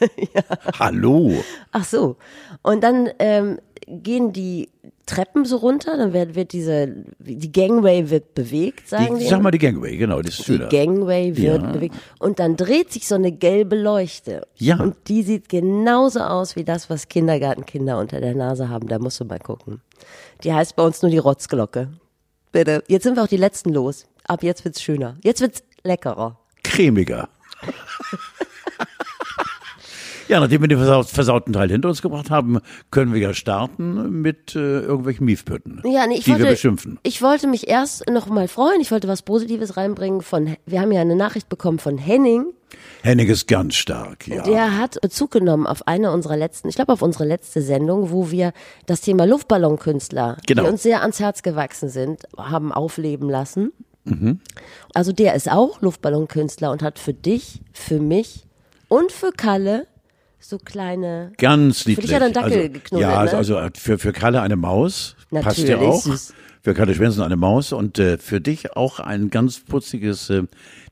Hallo. 0.78 1.32
Ach 1.72 1.84
so. 1.84 2.16
Und 2.62 2.82
dann 2.82 3.08
ähm, 3.18 3.58
gehen 3.86 4.32
die 4.32 4.68
Treppen 5.06 5.46
so 5.46 5.56
runter, 5.56 5.96
dann 5.96 6.12
wird, 6.12 6.34
wird 6.34 6.52
diese, 6.52 6.94
die 7.18 7.50
Gangway 7.50 8.10
wird 8.10 8.34
bewegt, 8.34 8.88
sagen 8.90 9.14
Die, 9.16 9.22
wir. 9.22 9.28
sag 9.30 9.40
mal 9.40 9.50
die 9.50 9.58
Gangway, 9.58 9.96
genau, 9.96 10.20
das 10.20 10.34
ist 10.34 10.40
die 10.40 10.52
schöner. 10.52 10.68
Gangway 10.68 11.34
wird 11.34 11.62
Ja. 11.62 11.70
bewegt. 11.72 11.94
Und 12.18 12.38
dann 12.38 12.56
dreht 12.56 12.92
sich 12.92 13.08
so 13.08 13.14
eine 13.14 13.32
gelbe 13.32 13.76
Leuchte. 13.76 14.46
Ja. 14.56 14.78
Und 14.78 14.96
die 15.08 15.22
sieht 15.22 15.48
genauso 15.48 16.20
aus 16.20 16.56
wie 16.56 16.64
das, 16.64 16.90
was 16.90 17.08
Kindergartenkinder 17.08 17.98
unter 17.98 18.20
der 18.20 18.34
Nase 18.34 18.68
haben. 18.68 18.86
Da 18.88 18.98
musst 18.98 19.18
du 19.20 19.24
mal 19.24 19.38
gucken. 19.38 19.80
Die 20.44 20.52
heißt 20.52 20.76
bei 20.76 20.82
uns 20.82 21.00
nur 21.00 21.10
die 21.10 21.18
Rotzglocke. 21.18 21.88
Bitte. 22.52 22.82
Jetzt 22.88 23.04
sind 23.04 23.16
wir 23.16 23.22
auch 23.22 23.28
die 23.28 23.36
letzten 23.38 23.70
los. 23.72 24.04
Ab 24.26 24.42
jetzt 24.42 24.64
wird's 24.66 24.82
schöner. 24.82 25.16
Jetzt 25.22 25.40
wird's 25.40 25.62
leckerer. 25.84 26.38
Cremiger. 26.64 27.30
Ja, 30.28 30.40
nachdem 30.40 30.60
wir 30.60 30.68
den 30.68 30.78
versaut, 30.78 31.06
versauten 31.08 31.52
Teil 31.52 31.70
hinter 31.70 31.88
uns 31.88 32.02
gebracht 32.02 32.30
haben, 32.30 32.60
können 32.90 33.12
wir 33.12 33.20
ja 33.20 33.34
starten 33.34 34.20
mit 34.20 34.54
äh, 34.54 34.80
irgendwelchen 34.80 35.24
Miefpötten, 35.26 35.82
Ja, 35.84 36.06
nee, 36.06 36.16
ich 36.16 36.24
die 36.24 36.32
wollte, 36.32 36.44
wir 36.44 36.50
beschimpfen. 36.50 36.98
Ich 37.02 37.22
wollte 37.22 37.46
mich 37.46 37.68
erst 37.68 38.08
noch 38.10 38.26
mal 38.26 38.46
freuen. 38.48 38.80
Ich 38.80 38.90
wollte 38.90 39.08
was 39.08 39.22
Positives 39.22 39.76
reinbringen 39.76 40.20
von, 40.22 40.56
wir 40.66 40.80
haben 40.80 40.92
ja 40.92 41.00
eine 41.00 41.16
Nachricht 41.16 41.48
bekommen 41.48 41.78
von 41.78 41.98
Henning. 41.98 42.46
Henning 43.02 43.28
ist 43.28 43.48
ganz 43.48 43.76
stark, 43.76 44.28
ja. 44.28 44.42
Der 44.42 44.76
hat 44.76 45.00
Bezug 45.00 45.30
genommen 45.30 45.66
auf 45.66 45.86
eine 45.88 46.12
unserer 46.12 46.36
letzten, 46.36 46.68
ich 46.68 46.74
glaube 46.74 46.92
auf 46.92 47.00
unsere 47.00 47.24
letzte 47.24 47.62
Sendung, 47.62 48.10
wo 48.10 48.30
wir 48.30 48.52
das 48.86 49.00
Thema 49.00 49.24
Luftballonkünstler, 49.26 50.36
Genau. 50.46 50.64
die 50.64 50.68
uns 50.68 50.82
sehr 50.82 51.00
ans 51.00 51.20
Herz 51.20 51.42
gewachsen 51.42 51.88
sind, 51.88 52.24
haben 52.36 52.72
aufleben 52.72 53.30
lassen. 53.30 53.72
Mhm. 54.04 54.40
Also 54.94 55.12
der 55.12 55.34
ist 55.34 55.50
auch 55.50 55.80
Luftballonkünstler 55.80 56.70
und 56.70 56.82
hat 56.82 56.98
für 56.98 57.14
dich, 57.14 57.62
für 57.72 58.00
mich 58.00 58.46
und 58.88 59.12
für 59.12 59.32
Kalle 59.32 59.86
so 60.40 60.58
kleine 60.58 61.32
Ganz 61.38 61.86
niedlich. 61.86 62.06
dich 62.06 62.14
hat 62.14 62.22
er 62.22 62.26
einen 62.26 62.34
Dackel 62.34 62.52
also, 62.58 62.72
geknuddelt, 62.72 63.10
Ja, 63.10 63.24
ne? 63.24 63.32
also 63.34 63.60
für, 63.74 63.98
für 63.98 64.12
Kalle 64.12 64.40
eine 64.42 64.56
Maus. 64.56 65.16
passt 65.30 65.58
ja 65.58 65.76
Natürlich, 65.76 65.88
auch. 65.88 66.02
süß. 66.02 66.34
Für 66.60 66.74
Kalle 66.74 66.94
Schwensen 66.94 67.22
eine 67.22 67.36
Maus 67.36 67.72
und 67.72 67.98
äh, 67.98 68.18
für 68.18 68.40
dich 68.40 68.76
auch 68.76 68.98
ein 68.98 69.30
ganz 69.30 69.60
putziges 69.60 70.28
äh, 70.28 70.42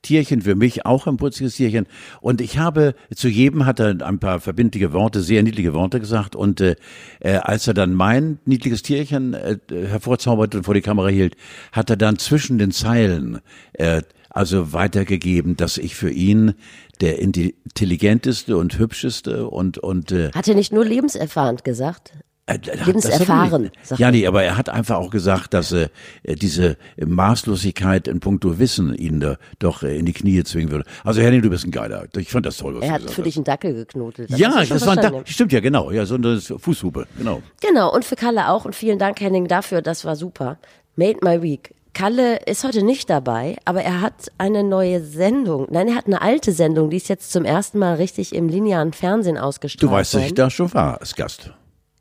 Tierchen, 0.01 0.41
für 0.43 0.55
mich 0.55 0.87
auch 0.87 1.07
ein 1.09 1.17
putziges 1.17 1.57
Tierchen. 1.57 1.87
Und 2.21 2.41
ich 2.41 2.57
habe, 2.59 2.95
zu 3.15 3.29
jedem 3.29 3.67
hat 3.67 3.81
er 3.81 4.01
ein 4.07 4.19
paar 4.21 4.41
verbindliche 4.41 4.93
Worte, 4.93 5.21
sehr 5.21 5.43
niedliche 5.43 5.75
Worte 5.75 5.99
gesagt. 6.01 6.37
Und 6.37 6.61
äh, 6.61 6.77
äh, 7.21 7.35
als 7.39 7.67
er 7.67 7.75
dann 7.75 7.95
mein 7.95 8.39
niedliches 8.47 8.83
Tierchen 8.83 9.35
äh, 9.35 9.59
hervorzauberte 9.69 10.59
und 10.59 10.65
vor 10.65 10.75
die 10.75 10.83
Kamera 10.83 11.09
hielt, 11.09 11.35
hat 11.73 11.91
er 11.91 11.97
dann 11.97 12.17
zwischen 12.19 12.59
den 12.59 12.71
Zeilen 12.71 13.41
äh, 13.75 14.03
also 14.37 14.73
weitergegeben, 14.73 15.57
dass 15.57 15.79
ich 15.79 15.95
für 15.97 16.11
ihn 16.11 16.55
der 17.01 17.19
intelligenteste 17.19 18.57
und 18.57 18.79
hübscheste 18.79 19.49
und 19.49 19.79
und 19.79 20.13
äh, 20.13 20.31
Hat 20.33 20.49
er 20.49 20.55
nicht 20.55 20.73
nur 20.73 20.85
lebenserfahrend 20.85 21.65
gesagt? 21.65 22.13
äh, 22.47 22.59
das 22.59 22.73
hat 22.75 22.79
er 22.81 22.87
Lebenserfahren, 22.87 23.71
Ja, 23.99 24.07
er. 24.07 24.13
nee, 24.13 24.27
aber 24.27 24.43
er 24.45 24.57
hat 24.57 24.69
einfach 24.69 24.97
auch 24.97 25.11
gesagt, 25.11 25.53
dass 25.55 25.73
äh, 25.73 25.89
diese 26.25 26.77
Maßlosigkeit 27.05 28.07
in 28.09 28.21
puncto 28.21 28.59
Wissen 28.59 28.95
ihn 28.95 29.21
da 29.21 29.37
doch 29.59 29.83
äh, 29.83 29.99
in 29.99 30.07
die 30.07 30.13
Knie 30.13 30.43
zwingen 30.45 30.71
würde. 30.71 30.85
Also 31.05 31.21
Henning, 31.21 31.43
du 31.43 31.51
bist 31.51 31.65
ein 31.67 31.71
Geiler. 31.73 32.07
Ich 32.17 32.31
fand 32.31 32.47
das 32.47 32.57
toll, 32.57 32.77
was 32.77 32.83
Er 32.83 32.89
du 32.89 32.95
hat 32.95 33.01
gesagt 33.03 33.15
für 33.15 33.23
hast. 33.23 33.27
dich 33.27 33.37
einen 33.37 33.45
Dackel 33.45 33.75
geknotet. 33.75 34.31
ja, 34.31 34.61
du 34.61 34.67
schon 34.67 34.77
das 34.77 34.87
war 34.87 34.93
ein 34.93 34.99
verstanden. 35.01 35.23
da 35.27 35.33
stimmt 35.33 35.53
ja 35.53 35.61
genau. 35.61 35.91
Ja, 35.91 36.07
so 36.07 36.15
eine 36.15 36.41
Fußhupe, 36.41 37.07
genau. 37.19 37.43
Genau, 37.61 37.93
und 37.95 38.05
für 38.05 38.17
Kalle 38.17 38.49
auch. 38.51 38.65
Und 38.65 38.75
vielen 38.75 38.99
Dank, 38.99 39.21
Henning, 39.21 39.49
dafür. 39.49 39.83
Das 39.83 40.05
war 40.05 40.15
super. 40.17 40.59
Made 40.95 41.19
my 41.23 41.43
week. 41.43 41.75
Kalle 41.97 42.41
ist 42.45 42.63
heute 42.63 42.83
nicht 42.83 43.09
dabei, 43.09 43.57
aber 43.65 43.81
er 43.81 44.03
hat 44.03 44.31
eine 44.37 44.63
neue 44.63 45.03
Sendung. 45.03 45.67
Nein, 45.71 45.89
er 45.89 45.95
hat 45.95 46.05
eine 46.05 46.21
alte 46.21 46.53
Sendung, 46.53 46.91
die 46.91 46.99
ist 46.99 47.09
jetzt 47.09 47.33
zum 47.33 47.47
ersten 47.47 47.79
Mal 47.79 47.95
richtig 47.95 48.35
im 48.35 48.51
linearen 48.51 48.93
Fernsehen 48.93 49.39
ausgestrahlt. 49.39 49.83
Du 49.83 49.91
weißt, 49.91 50.13
dass 50.13 50.27
ich 50.27 50.35
da 50.35 50.51
schon 50.51 50.75
war 50.75 51.01
als 51.01 51.15
Gast. 51.15 51.53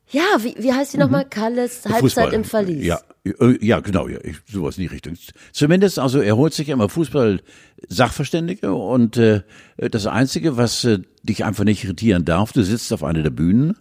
Ja, 0.09 0.21
wie, 0.39 0.53
wie 0.59 0.73
heißt 0.73 0.91
die 0.91 0.97
nochmal? 0.97 1.23
Kalles 1.23 1.85
Halbzeit 1.85 2.01
Fußball. 2.01 2.33
im 2.33 2.43
Verlies. 2.43 2.85
Ja, 2.85 2.99
äh, 3.23 3.57
ja, 3.65 3.79
genau, 3.79 4.09
ja, 4.09 4.19
ich, 4.21 4.35
sowas 4.51 4.77
in 4.77 4.81
die 4.81 4.87
Richtung. 4.87 5.13
Zumindest, 5.53 5.97
also 5.97 6.19
er 6.19 6.35
holt 6.35 6.53
sich 6.53 6.67
immer 6.67 6.89
Fußball-Sachverständige 6.89 8.73
und 8.73 9.15
äh, 9.15 9.43
das 9.77 10.07
Einzige, 10.07 10.57
was 10.57 10.83
äh, 10.83 10.99
dich 11.23 11.45
einfach 11.45 11.63
nicht 11.63 11.85
irritieren 11.85 12.25
darf, 12.25 12.51
du 12.51 12.63
sitzt 12.63 12.91
auf 12.91 13.01
einer 13.05 13.23
der 13.23 13.29
Bühnen 13.29 13.77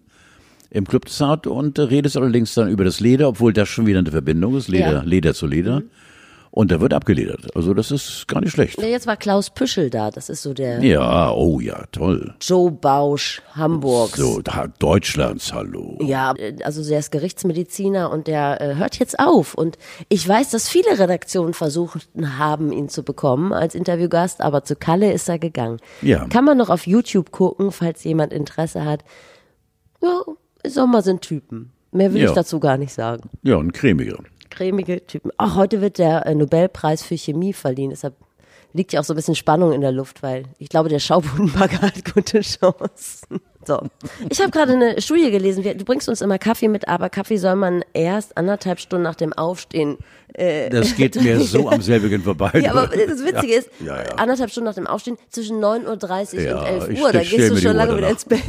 im 0.75 0.87
Club 0.87 1.05
des 1.07 1.23
Art 1.23 1.47
und 1.47 1.79
äh, 1.79 1.83
redest 1.83 2.17
allerdings 2.17 2.53
dann 2.55 2.69
über 2.69 2.85
das 2.85 2.99
Leder, 3.01 3.29
obwohl 3.29 3.53
das 3.53 3.69
schon 3.69 3.87
wieder 3.87 4.01
eine 4.01 4.11
Verbindung 4.11 4.57
ist, 4.57 4.69
Leder, 4.69 4.93
Ja. 4.93 5.03
Leder 5.03 5.33
zu 5.33 5.47
Leder. 5.47 5.83
Und 6.51 6.71
da 6.71 6.81
wird 6.81 6.95
abgeledert. 6.95 7.49
Also 7.57 7.75
das 7.75 7.91
ist 7.91 8.29
gar 8.29 8.41
nicht 8.41 8.53
schlecht. 8.53 8.81
Ja, 8.81 8.87
jetzt 8.87 9.09
war 9.09 9.17
Klaus 9.17 9.51
Püschel 9.51 9.91
da. 9.91 10.13
Das 10.13 10.29
ist 10.29 10.43
so 10.43 10.55
der 10.55 10.85
Ja, 10.85 11.33
oh 11.33 11.59
ja, 11.59 11.85
toll. 11.91 12.33
Joe 12.41 12.71
Bausch 12.71 13.43
Hamburgs. 13.55 14.17
So, 14.19 14.41
da, 14.41 14.69
Deutschlands, 14.79 15.53
hallo. 15.53 15.99
Ja, 16.01 16.33
äh, 16.37 16.55
also 16.63 16.89
der 16.89 17.01
ist 17.01 17.11
Gerichtsmediziner 17.11 18.09
und 18.11 18.29
der 18.29 18.61
äh, 18.61 18.75
hört 18.77 19.01
jetzt 19.01 19.19
auf. 19.19 19.55
Und 19.55 19.79
ich 20.09 20.29
weiß, 20.29 20.51
dass 20.51 20.69
viele 20.69 20.97
Redaktionen 20.97 21.55
versucht 21.55 22.09
haben, 22.39 22.71
ihn 22.73 22.89
zu 22.89 23.03
bekommen 23.03 23.53
als 23.53 23.75
Interviewgast, 23.75 24.41
aber 24.41 24.63
zu 24.63 24.77
Kalle 24.77 25.13
ist 25.13 25.29
er 25.29 25.41
gegangen. 25.41 25.79
Ja. 26.03 26.27
Kann 26.29 26.45
man 26.45 26.57
noch 26.57 26.71
auf 26.71 26.87
YouTube 26.87 27.33
gucken, 27.33 27.73
falls 27.73 28.05
jemand 28.05 28.33
Interesse 28.33 28.85
hat. 28.85 29.03
Ja, 30.03 30.23
Sommer 30.67 31.03
sind 31.03 31.23
Typen. 31.23 31.71
Mehr 31.93 32.13
will 32.13 32.23
Ja. 32.23 32.29
ich 32.29 32.35
dazu 32.35 32.59
gar 32.61 32.77
nicht 32.77 32.93
sagen. 32.93 33.29
Ja, 33.43 33.59
ein 33.59 33.73
cremiger. 33.73 34.19
Cremige 34.51 35.05
Typen. 35.07 35.31
Ach, 35.37 35.57
heute 35.57 35.81
wird 35.81 35.99
der 35.99 36.27
äh, 36.27 36.35
Nobelpreis 36.35 37.03
für 37.03 37.17
Chemie 37.17 37.53
verliehen. 37.53 37.91
Deshalb 37.91 38.15
liegt 38.73 38.93
ja 38.93 39.01
auch 39.01 39.05
so 39.05 39.13
ein 39.13 39.17
bisschen 39.17 39.35
Spannung 39.35 39.73
in 39.73 39.81
der 39.81 39.93
Luft, 39.93 40.23
weil 40.23 40.45
ich 40.59 40.69
glaube, 40.69 40.89
der 40.89 40.99
Schaubudenbagger 40.99 41.81
hat 41.83 42.13
gute 42.15 42.41
Chancen. 42.41 43.41
So. 43.65 43.81
Ich 44.29 44.41
habe 44.41 44.51
gerade 44.51 44.73
eine 44.73 45.01
Studie 45.01 45.31
gelesen. 45.31 45.63
Du 45.63 45.85
bringst 45.85 46.09
uns 46.09 46.21
immer 46.21 46.39
Kaffee 46.39 46.69
mit, 46.69 46.87
aber 46.89 47.09
Kaffee 47.11 47.37
soll 47.37 47.57
man 47.57 47.85
erst 47.95 48.37
anderthalb 48.37 48.79
Stunden 48.81 49.05
nach 49.05 49.15
dem 49.15 49.33
Aufstehen 49.33 49.97
das 50.37 50.97
geht 50.97 51.15
mir 51.23 51.41
so 51.41 51.69
am 51.69 51.81
selbigen 51.83 52.23
vorbei. 52.23 52.51
Ja, 52.65 52.73
aber 52.73 52.87
das 52.89 53.25
Witzige 53.25 53.55
ist, 53.55 53.71
Ja, 53.85 53.99
ja. 54.03 54.09
anderthalb 54.17 54.51
Stunden 54.51 54.67
nach 54.69 54.75
dem 54.75 54.87
Aufstehen, 54.87 55.17
zwischen 55.31 55.59
9.30 55.63 56.35
Uhr 56.35 56.41
Ja, 56.43 56.59
und 56.61 56.67
11 56.67 56.89
ich 56.91 57.03
Uhr, 57.03 57.13
da 57.13 57.19
gehst 57.21 57.51
du 57.51 57.57
schon 57.57 57.67
Uhr 57.69 57.75
lange 57.75 57.97
wieder 57.97 58.01
danach. 58.09 58.11
ins 58.13 58.25
Bett. 58.25 58.43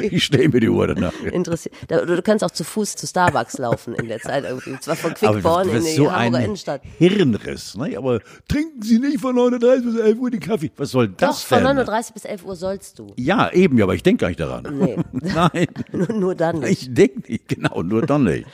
Ich 0.00 0.24
stelle 0.24 0.48
mir 0.48 0.60
die 0.60 0.70
Uhr 0.70 0.86
danach. 0.86 1.12
Interessiert. 1.30 1.74
Du 1.88 2.22
kannst 2.22 2.42
auch 2.42 2.50
zu 2.50 2.64
Fuß 2.64 2.96
zu 2.96 3.06
Starbucks 3.06 3.58
laufen 3.58 3.94
in 3.94 4.08
der 4.08 4.18
Zeit 4.20 4.44
irgendwie. 4.44 4.80
Zwar 4.80 4.96
von 4.96 5.12
Quickborn 5.12 5.68
in 5.68 5.84
die 5.84 5.90
so 5.90 6.10
Hamburger 6.10 6.44
Innenstadt. 6.46 6.80
Hirnriss. 6.96 7.76
Ne? 7.76 7.94
Aber 7.98 8.20
trinken 8.48 8.80
Sie 8.80 8.98
nicht 8.98 9.20
von 9.20 9.36
9.30 9.36 9.82
bis 9.84 10.00
11 10.00 10.18
Uhr 10.18 10.30
die 10.30 10.38
Kaffee. 10.40 10.70
Was 10.78 10.92
soll 10.92 11.08
Doch, 11.08 11.16
das 11.18 11.42
von 11.42 11.62
denn? 11.62 11.78
9.30 11.78 11.88
Uhr 12.08 12.12
bis 12.14 12.24
11 12.24 12.44
Uhr 12.46 12.56
sollst 12.56 12.98
du. 12.98 13.08
Ja, 13.16 13.52
eben, 13.52 13.76
ja, 13.76 13.84
aber 13.84 13.94
ich 13.94 14.02
denke 14.02 14.22
gar 14.22 14.28
nicht 14.28 14.40
daran. 14.40 14.78
Nee. 14.78 14.96
Nein, 15.12 15.66
Nur, 15.92 16.12
nur 16.12 16.34
dann 16.34 16.60
nicht. 16.60 16.82
ich 16.82 16.94
denke 16.94 17.30
nicht, 17.30 17.46
genau, 17.46 17.82
nur 17.82 18.06
dann 18.06 18.24
nicht. 18.24 18.46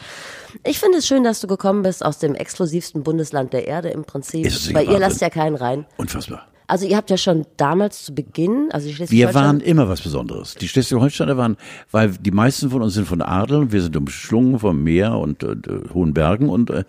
Ich 0.64 0.78
finde 0.78 0.98
es 0.98 1.06
schön, 1.06 1.24
dass 1.24 1.40
du 1.40 1.46
gekommen 1.46 1.82
bist 1.82 2.04
aus 2.04 2.18
dem 2.18 2.34
exklusivsten 2.34 3.02
Bundesland 3.02 3.52
der 3.52 3.66
Erde 3.66 3.90
im 3.90 4.04
Prinzip. 4.04 4.46
Ist 4.46 4.72
Weil 4.74 4.88
ihr 4.88 4.98
lasst 4.98 5.20
ja 5.20 5.30
keinen 5.30 5.56
rein. 5.56 5.86
Unfassbar. 5.96 6.46
Also 6.66 6.86
ihr 6.86 6.96
habt 6.96 7.10
ja 7.10 7.18
schon 7.18 7.44
damals 7.58 8.04
zu 8.04 8.14
Beginn, 8.14 8.68
also 8.72 8.88
die 8.88 9.10
Wir 9.10 9.34
waren 9.34 9.60
immer 9.60 9.88
was 9.90 10.00
Besonderes. 10.00 10.54
Die 10.54 10.68
Schleswig-Holsteiner 10.68 11.36
waren, 11.36 11.58
weil 11.90 12.12
die 12.12 12.30
meisten 12.30 12.70
von 12.70 12.80
uns 12.80 12.94
sind 12.94 13.06
von 13.06 13.20
Adel, 13.20 13.72
wir 13.72 13.82
sind 13.82 13.94
umschlungen 13.96 14.58
vom 14.58 14.82
Meer 14.82 15.18
und 15.18 15.42
äh, 15.42 15.56
hohen 15.92 16.14
Bergen 16.14 16.48
und 16.48 16.70
äh, 16.70 16.84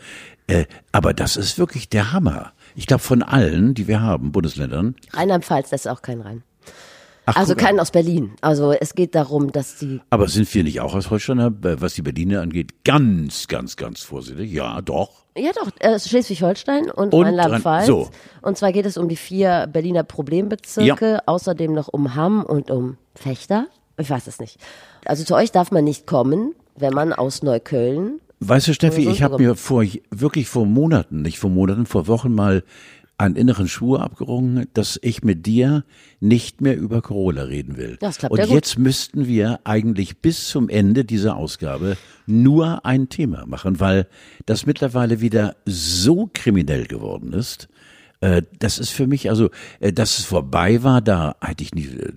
äh, 0.47 0.65
aber 0.91 1.13
das 1.13 1.35
ist 1.35 1.57
wirklich 1.57 1.89
der 1.89 2.13
Hammer. 2.13 2.53
Ich 2.75 2.87
glaube 2.87 3.03
von 3.03 3.23
allen, 3.23 3.73
die 3.73 3.87
wir 3.87 4.01
haben, 4.01 4.31
Bundesländern. 4.31 4.95
Rheinland-Pfalz 5.11 5.71
lässt 5.71 5.87
auch 5.87 6.01
keinen 6.01 6.21
rein. 6.21 6.43
Ach, 7.25 7.35
Also 7.37 7.55
keinen 7.55 7.79
aus 7.79 7.91
Berlin. 7.91 8.33
Also 8.41 8.71
es 8.73 8.95
geht 8.95 9.15
darum, 9.15 9.51
dass 9.51 9.77
die 9.77 10.01
Aber 10.09 10.27
sind 10.27 10.53
wir 10.53 10.63
nicht 10.63 10.81
auch 10.81 10.93
als 10.95 11.09
Holsteiner, 11.09 11.47
äh, 11.63 11.79
was 11.81 11.93
die 11.93 12.01
Berliner 12.01 12.41
angeht, 12.41 12.83
ganz, 12.83 13.47
ganz, 13.47 13.77
ganz 13.77 14.01
vorsichtig? 14.03 14.51
Ja, 14.51 14.81
doch. 14.81 15.23
Ja, 15.37 15.51
doch, 15.53 15.69
äh, 15.79 15.97
Schleswig-Holstein 15.99 16.91
und, 16.91 17.13
Und 17.13 17.25
Rheinland-Pfalz. 17.25 17.83
Rhein- 17.83 17.87
so. 17.87 18.09
Und 18.41 18.57
zwar 18.57 18.71
geht 18.71 18.85
es 18.85 18.97
um 18.97 19.07
die 19.09 19.15
vier 19.15 19.67
Berliner 19.71 20.03
Problembezirke, 20.03 21.19
außerdem 21.27 21.73
noch 21.73 21.87
um 21.87 22.15
Hamm 22.15 22.43
und 22.43 22.69
um 22.69 22.97
Fechter. 23.15 23.67
Ich 23.97 24.09
weiß 24.09 24.27
es 24.27 24.39
nicht. 24.39 24.57
Also 25.05 25.23
zu 25.23 25.35
euch 25.35 25.51
darf 25.51 25.71
man 25.71 25.83
nicht 25.83 26.05
kommen, 26.07 26.53
wenn 26.75 26.93
man 26.93 27.13
aus 27.13 27.41
Neukölln. 27.43 28.19
Weißt 28.41 28.67
du, 28.67 28.73
Steffi, 28.73 29.07
ich 29.09 29.23
habe 29.23 29.37
mir 29.37 29.55
vor, 29.55 29.83
wirklich 30.11 30.47
vor 30.49 30.65
Monaten, 30.65 31.21
nicht 31.21 31.39
vor 31.39 31.49
Monaten, 31.49 31.85
vor 31.85 32.07
Wochen 32.07 32.33
mal 32.35 32.63
einen 33.23 33.35
inneren 33.35 33.67
Schwur 33.67 34.01
abgerungen, 34.01 34.67
dass 34.73 34.99
ich 35.01 35.23
mit 35.23 35.45
dir 35.45 35.83
nicht 36.19 36.61
mehr 36.61 36.77
über 36.77 37.01
Corolla 37.01 37.43
reden 37.43 37.77
will. 37.77 37.97
Das 37.99 38.17
klappt 38.17 38.31
Und 38.31 38.39
ja 38.39 38.45
gut. 38.45 38.55
jetzt 38.55 38.77
müssten 38.77 39.27
wir 39.27 39.59
eigentlich 39.63 40.17
bis 40.19 40.47
zum 40.49 40.69
Ende 40.69 41.05
dieser 41.05 41.35
Ausgabe 41.35 41.97
nur 42.27 42.85
ein 42.85 43.09
Thema 43.09 43.45
machen, 43.45 43.79
weil 43.79 44.07
das 44.45 44.65
mittlerweile 44.65 45.21
wieder 45.21 45.55
so 45.65 46.29
kriminell 46.33 46.85
geworden 46.85 47.33
ist. 47.33 47.67
Äh, 48.21 48.43
Das 48.59 48.79
ist 48.79 48.91
für 48.91 49.05
mich, 49.07 49.29
also, 49.29 49.49
äh, 49.81 49.91
dass 49.91 50.19
es 50.19 50.25
vorbei 50.25 50.81
war, 50.83 51.01
da 51.01 51.35
hätte 51.41 51.63
ich 51.63 51.73
nie 51.75 51.87
äh, 51.87 52.13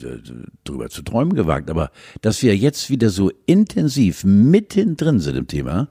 drüber 0.64 0.88
zu 0.88 1.02
träumen 1.02 1.34
gewagt. 1.34 1.68
Aber 1.70 1.90
dass 2.22 2.42
wir 2.42 2.56
jetzt 2.56 2.90
wieder 2.90 3.10
so 3.10 3.30
intensiv 3.46 4.22
mittendrin 4.24 5.18
sind 5.18 5.36
im 5.36 5.46
Thema, 5.48 5.88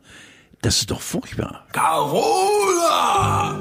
das 0.61 0.77
ist 0.79 0.89
doch 0.91 1.01
furchtbar. 1.01 1.65
Carola! 1.73 3.54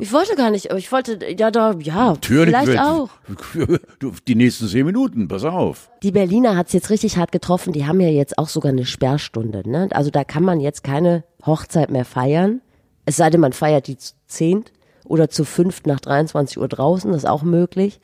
Ich 0.00 0.12
wollte 0.12 0.34
gar 0.36 0.50
nicht, 0.50 0.70
aber 0.70 0.78
ich 0.78 0.90
wollte, 0.92 1.18
ja, 1.38 1.50
da, 1.50 1.72
ja, 1.80 2.10
Natürlich 2.10 2.56
vielleicht 2.56 2.78
auch. 2.78 3.10
Du, 3.98 4.12
die 4.26 4.34
nächsten 4.34 4.68
zehn 4.68 4.86
Minuten, 4.86 5.28
pass 5.28 5.44
auf. 5.44 5.90
Die 6.02 6.10
Berliner 6.10 6.56
hat's 6.56 6.72
jetzt 6.72 6.90
richtig 6.90 7.16
hart 7.16 7.32
getroffen. 7.32 7.72
Die 7.72 7.86
haben 7.86 8.00
ja 8.00 8.08
jetzt 8.08 8.38
auch 8.38 8.48
sogar 8.48 8.72
eine 8.72 8.84
Sperrstunde. 8.84 9.68
Ne? 9.68 9.88
Also 9.92 10.10
da 10.10 10.24
kann 10.24 10.42
man 10.42 10.60
jetzt 10.60 10.82
keine 10.82 11.24
Hochzeit 11.44 11.90
mehr 11.90 12.04
feiern. 12.04 12.60
Es 13.04 13.16
sei 13.16 13.30
denn, 13.30 13.40
man 13.40 13.52
feiert 13.52 13.86
die 13.86 13.96
zu 13.96 14.14
zehnt 14.26 14.72
oder 15.04 15.28
zu 15.28 15.44
fünft 15.44 15.86
nach 15.86 16.00
23 16.00 16.58
Uhr 16.58 16.68
draußen. 16.68 17.10
Das 17.12 17.24
ist 17.24 17.28
auch 17.28 17.42
möglich. 17.42 18.00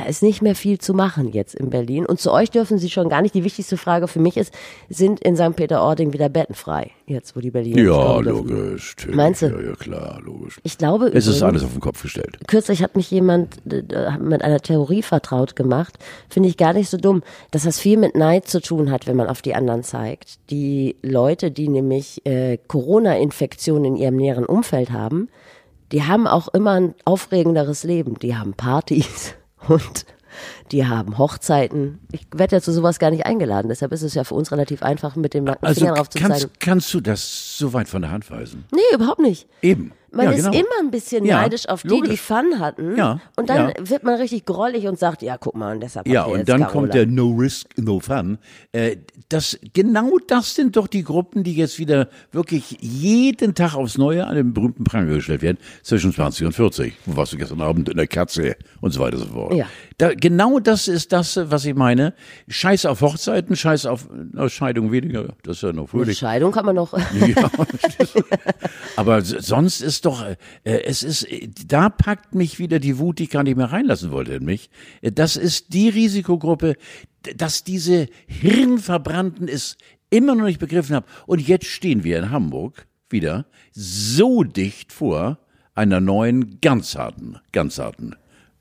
Da 0.00 0.06
ist 0.06 0.22
nicht 0.22 0.40
mehr 0.40 0.54
viel 0.54 0.78
zu 0.78 0.94
machen 0.94 1.30
jetzt 1.30 1.54
in 1.54 1.68
Berlin. 1.68 2.06
Und 2.06 2.18
zu 2.20 2.32
euch 2.32 2.50
dürfen 2.50 2.78
sie 2.78 2.88
schon 2.88 3.10
gar 3.10 3.20
nicht. 3.20 3.34
Die 3.34 3.44
wichtigste 3.44 3.76
Frage 3.76 4.08
für 4.08 4.18
mich 4.18 4.38
ist, 4.38 4.50
sind 4.88 5.20
in 5.20 5.36
St. 5.36 5.54
Peter-Ording 5.54 6.14
wieder 6.14 6.30
Betten 6.30 6.54
frei? 6.54 6.92
Jetzt, 7.04 7.36
wo 7.36 7.40
die 7.40 7.50
Berliner 7.50 7.82
Ja, 7.82 8.18
logisch. 8.20 8.94
natürlich. 8.96 9.16
Meinst 9.16 9.42
du? 9.42 9.46
Ja, 9.48 9.60
ja, 9.60 9.72
klar, 9.74 10.18
logisch. 10.24 10.58
Ich 10.62 10.78
glaube 10.78 11.10
Es 11.12 11.26
ist 11.26 11.42
alles 11.42 11.62
auf 11.64 11.72
den 11.72 11.82
Kopf 11.82 12.00
gestellt. 12.00 12.38
Kürzlich 12.46 12.82
hat 12.82 12.96
mich 12.96 13.10
jemand 13.10 13.60
mit 13.66 14.42
einer 14.42 14.60
Theorie 14.60 15.02
vertraut 15.02 15.54
gemacht. 15.54 15.98
Finde 16.30 16.48
ich 16.48 16.56
gar 16.56 16.72
nicht 16.72 16.88
so 16.88 16.96
dumm, 16.96 17.22
dass 17.50 17.64
das 17.64 17.78
viel 17.78 17.98
mit 17.98 18.14
Neid 18.14 18.48
zu 18.48 18.62
tun 18.62 18.90
hat, 18.90 19.06
wenn 19.06 19.16
man 19.16 19.28
auf 19.28 19.42
die 19.42 19.54
anderen 19.54 19.82
zeigt. 19.82 20.38
Die 20.48 20.96
Leute, 21.02 21.50
die 21.50 21.68
nämlich 21.68 22.24
äh, 22.24 22.56
Corona-Infektionen 22.68 23.84
in 23.84 23.96
ihrem 23.96 24.16
näheren 24.16 24.46
Umfeld 24.46 24.92
haben, 24.92 25.28
die 25.92 26.04
haben 26.04 26.26
auch 26.26 26.48
immer 26.48 26.70
ein 26.70 26.94
aufregenderes 27.04 27.84
Leben. 27.84 28.18
Die 28.20 28.34
haben 28.34 28.54
Partys 28.54 29.34
und 29.68 30.06
die 30.72 30.86
haben 30.86 31.18
Hochzeiten. 31.18 31.98
Ich 32.12 32.26
werde 32.34 32.56
ja 32.56 32.62
zu 32.62 32.72
sowas 32.72 32.98
gar 32.98 33.10
nicht 33.10 33.26
eingeladen. 33.26 33.68
Deshalb 33.68 33.92
ist 33.92 34.02
es 34.02 34.14
ja 34.14 34.24
für 34.24 34.34
uns 34.34 34.52
relativ 34.52 34.82
einfach, 34.82 35.16
mit 35.16 35.34
dem 35.34 35.44
nackten 35.44 35.66
Also 35.66 35.80
Finger 35.80 35.94
drauf 35.94 36.08
zu 36.10 36.18
zeigen. 36.18 36.30
kannst, 36.30 36.60
kannst 36.60 36.94
du 36.94 37.00
das 37.00 37.58
so 37.58 37.72
weit 37.72 37.88
von 37.88 38.02
der 38.02 38.10
Hand 38.10 38.30
weisen? 38.30 38.64
Nee, 38.72 38.80
überhaupt 38.94 39.20
nicht. 39.20 39.46
Eben. 39.62 39.92
Man 40.12 40.24
ja, 40.24 40.32
ist 40.32 40.38
genau. 40.38 40.52
immer 40.58 40.80
ein 40.80 40.90
bisschen 40.90 41.24
Ja, 41.24 41.40
neidisch 41.42 41.68
auf 41.68 41.82
die, 41.82 41.88
logisch. 41.88 42.10
die 42.10 42.16
Fun 42.16 42.58
hatten. 42.58 42.96
Ja, 42.96 43.20
Und 43.36 43.48
dann 43.48 43.72
wird 43.78 44.02
man 44.02 44.16
richtig 44.16 44.44
grollig 44.44 44.88
und 44.88 44.98
sagt, 44.98 45.22
ja, 45.22 45.38
guck 45.38 45.54
mal, 45.54 45.74
und 45.76 45.80
deshalb 45.84 46.08
Ja, 46.08 46.24
und 46.24 46.48
dann 46.48 46.62
Carola. 46.62 46.72
kommt 46.72 46.94
der 46.94 47.06
No 47.06 47.28
Risk, 47.30 47.68
No 47.78 48.00
Fun. 48.00 48.38
Äh, 48.72 48.96
das, 49.28 49.56
genau 49.72 50.18
das 50.26 50.56
sind 50.56 50.74
doch 50.76 50.88
die 50.88 51.04
Gruppen, 51.04 51.44
die 51.44 51.54
jetzt 51.54 51.78
wieder 51.78 52.08
wirklich 52.32 52.76
jeden 52.80 53.54
Tag 53.54 53.74
aufs 53.76 53.98
Neue 53.98 54.26
an 54.26 54.34
den 54.34 54.52
berühmten 54.52 54.82
Pranger 54.82 55.14
gestellt 55.14 55.42
werden, 55.42 55.58
zwischen 55.84 56.12
20 56.12 56.46
und 56.46 56.52
40. 56.54 56.92
Wo 57.06 57.14
warst 57.16 57.32
du 57.32 57.36
gestern 57.36 57.60
Abend 57.60 57.88
in 57.88 57.96
der 57.96 58.08
Katze 58.08 58.56
und 58.80 58.90
so 58.90 58.98
weiter 58.98 59.16
und 59.16 59.22
so 59.28 59.32
fort. 59.32 59.54
Ja. 59.54 59.66
Da, 59.98 60.12
genau 60.14 60.58
das 60.66 60.88
ist 60.88 61.12
das, 61.12 61.38
was 61.50 61.64
ich 61.64 61.74
meine. 61.74 62.14
Scheiß 62.48 62.86
auf 62.86 63.00
Hochzeiten, 63.00 63.56
Scheiß 63.56 63.86
auf 63.86 64.08
Scheidung 64.48 64.92
weniger. 64.92 65.34
Das 65.42 65.56
ist 65.56 65.62
ja 65.62 65.72
noch 65.72 65.88
fröhlich. 65.88 66.18
Scheidung 66.18 66.52
kann 66.52 66.66
man 66.66 66.76
noch. 66.76 66.92
Ja, 67.20 67.50
aber 68.96 69.22
sonst 69.22 69.80
ist 69.80 70.04
doch, 70.06 70.24
äh, 70.24 70.36
es 70.64 71.02
ist, 71.02 71.24
äh, 71.24 71.48
da 71.66 71.88
packt 71.88 72.34
mich 72.34 72.58
wieder 72.58 72.78
die 72.78 72.98
Wut, 72.98 73.18
die 73.18 73.24
ich 73.24 73.30
gar 73.30 73.42
nicht 73.42 73.56
mehr 73.56 73.72
reinlassen 73.72 74.10
wollte 74.10 74.34
in 74.34 74.44
mich. 74.44 74.70
Äh, 75.02 75.12
Das 75.12 75.36
ist 75.36 75.72
die 75.72 75.88
Risikogruppe, 75.88 76.76
dass 77.36 77.64
diese 77.64 78.06
Hirnverbrannten 78.26 79.48
es 79.48 79.76
immer 80.10 80.34
noch 80.34 80.44
nicht 80.46 80.60
begriffen 80.60 80.96
haben. 80.96 81.06
Und 81.26 81.46
jetzt 81.46 81.66
stehen 81.66 82.04
wir 82.04 82.18
in 82.18 82.30
Hamburg 82.30 82.86
wieder 83.08 83.46
so 83.72 84.42
dicht 84.42 84.92
vor 84.92 85.38
einer 85.74 86.00
neuen, 86.00 86.60
ganz 86.60 86.96
harten, 86.96 87.38
ganz 87.52 87.78
harten 87.78 88.16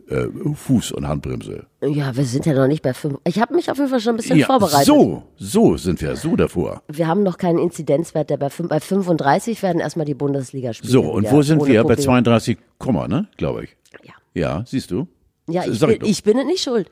äh, 0.09 0.25
Fuß- 0.25 0.93
und 0.93 1.07
Handbremse. 1.07 1.65
ja, 1.81 2.15
wir 2.15 2.25
sind 2.25 2.45
ja 2.45 2.53
noch 2.53 2.67
nicht 2.67 2.81
bei 2.81 2.93
fünf. 2.93 3.19
Ich 3.25 3.39
habe 3.39 3.53
mich 3.53 3.69
auf 3.69 3.77
jeden 3.77 3.89
Fall 3.89 3.99
schon 3.99 4.13
ein 4.15 4.17
bisschen 4.17 4.43
vorbereitet. 4.43 4.85
so, 4.85 5.23
so 5.37 5.77
sind 5.77 6.01
wir, 6.01 6.15
so 6.15 6.35
davor. 6.35 6.81
Wir 6.87 7.07
haben 7.07 7.23
noch 7.23 7.37
keinen 7.37 7.59
Inzidenzwert, 7.59 8.29
der 8.29 8.37
bei, 8.37 8.49
fünf, 8.49 8.69
bei 8.69 8.79
35 8.79 9.61
werden 9.61 9.79
erstmal 9.79 10.05
die 10.05 10.15
Bundesligaspiele. 10.15 10.91
So, 10.91 11.03
und 11.03 11.31
wo 11.31 11.41
sind 11.41 11.65
wir? 11.65 11.83
Bei 11.83 11.95
Probleme. 11.95 12.03
32, 12.03 12.57
Komma, 12.77 13.07
ne, 13.07 13.27
glaube 13.37 13.65
ich. 13.65 13.75
Ja, 14.03 14.13
Ja, 14.33 14.63
siehst 14.65 14.91
du? 14.91 15.07
ja 15.47 15.65
ich, 15.65 15.79
bin, 15.79 15.99
ich 16.03 16.23
bin 16.23 16.37
nicht 16.47 16.63
schuld. 16.63 16.89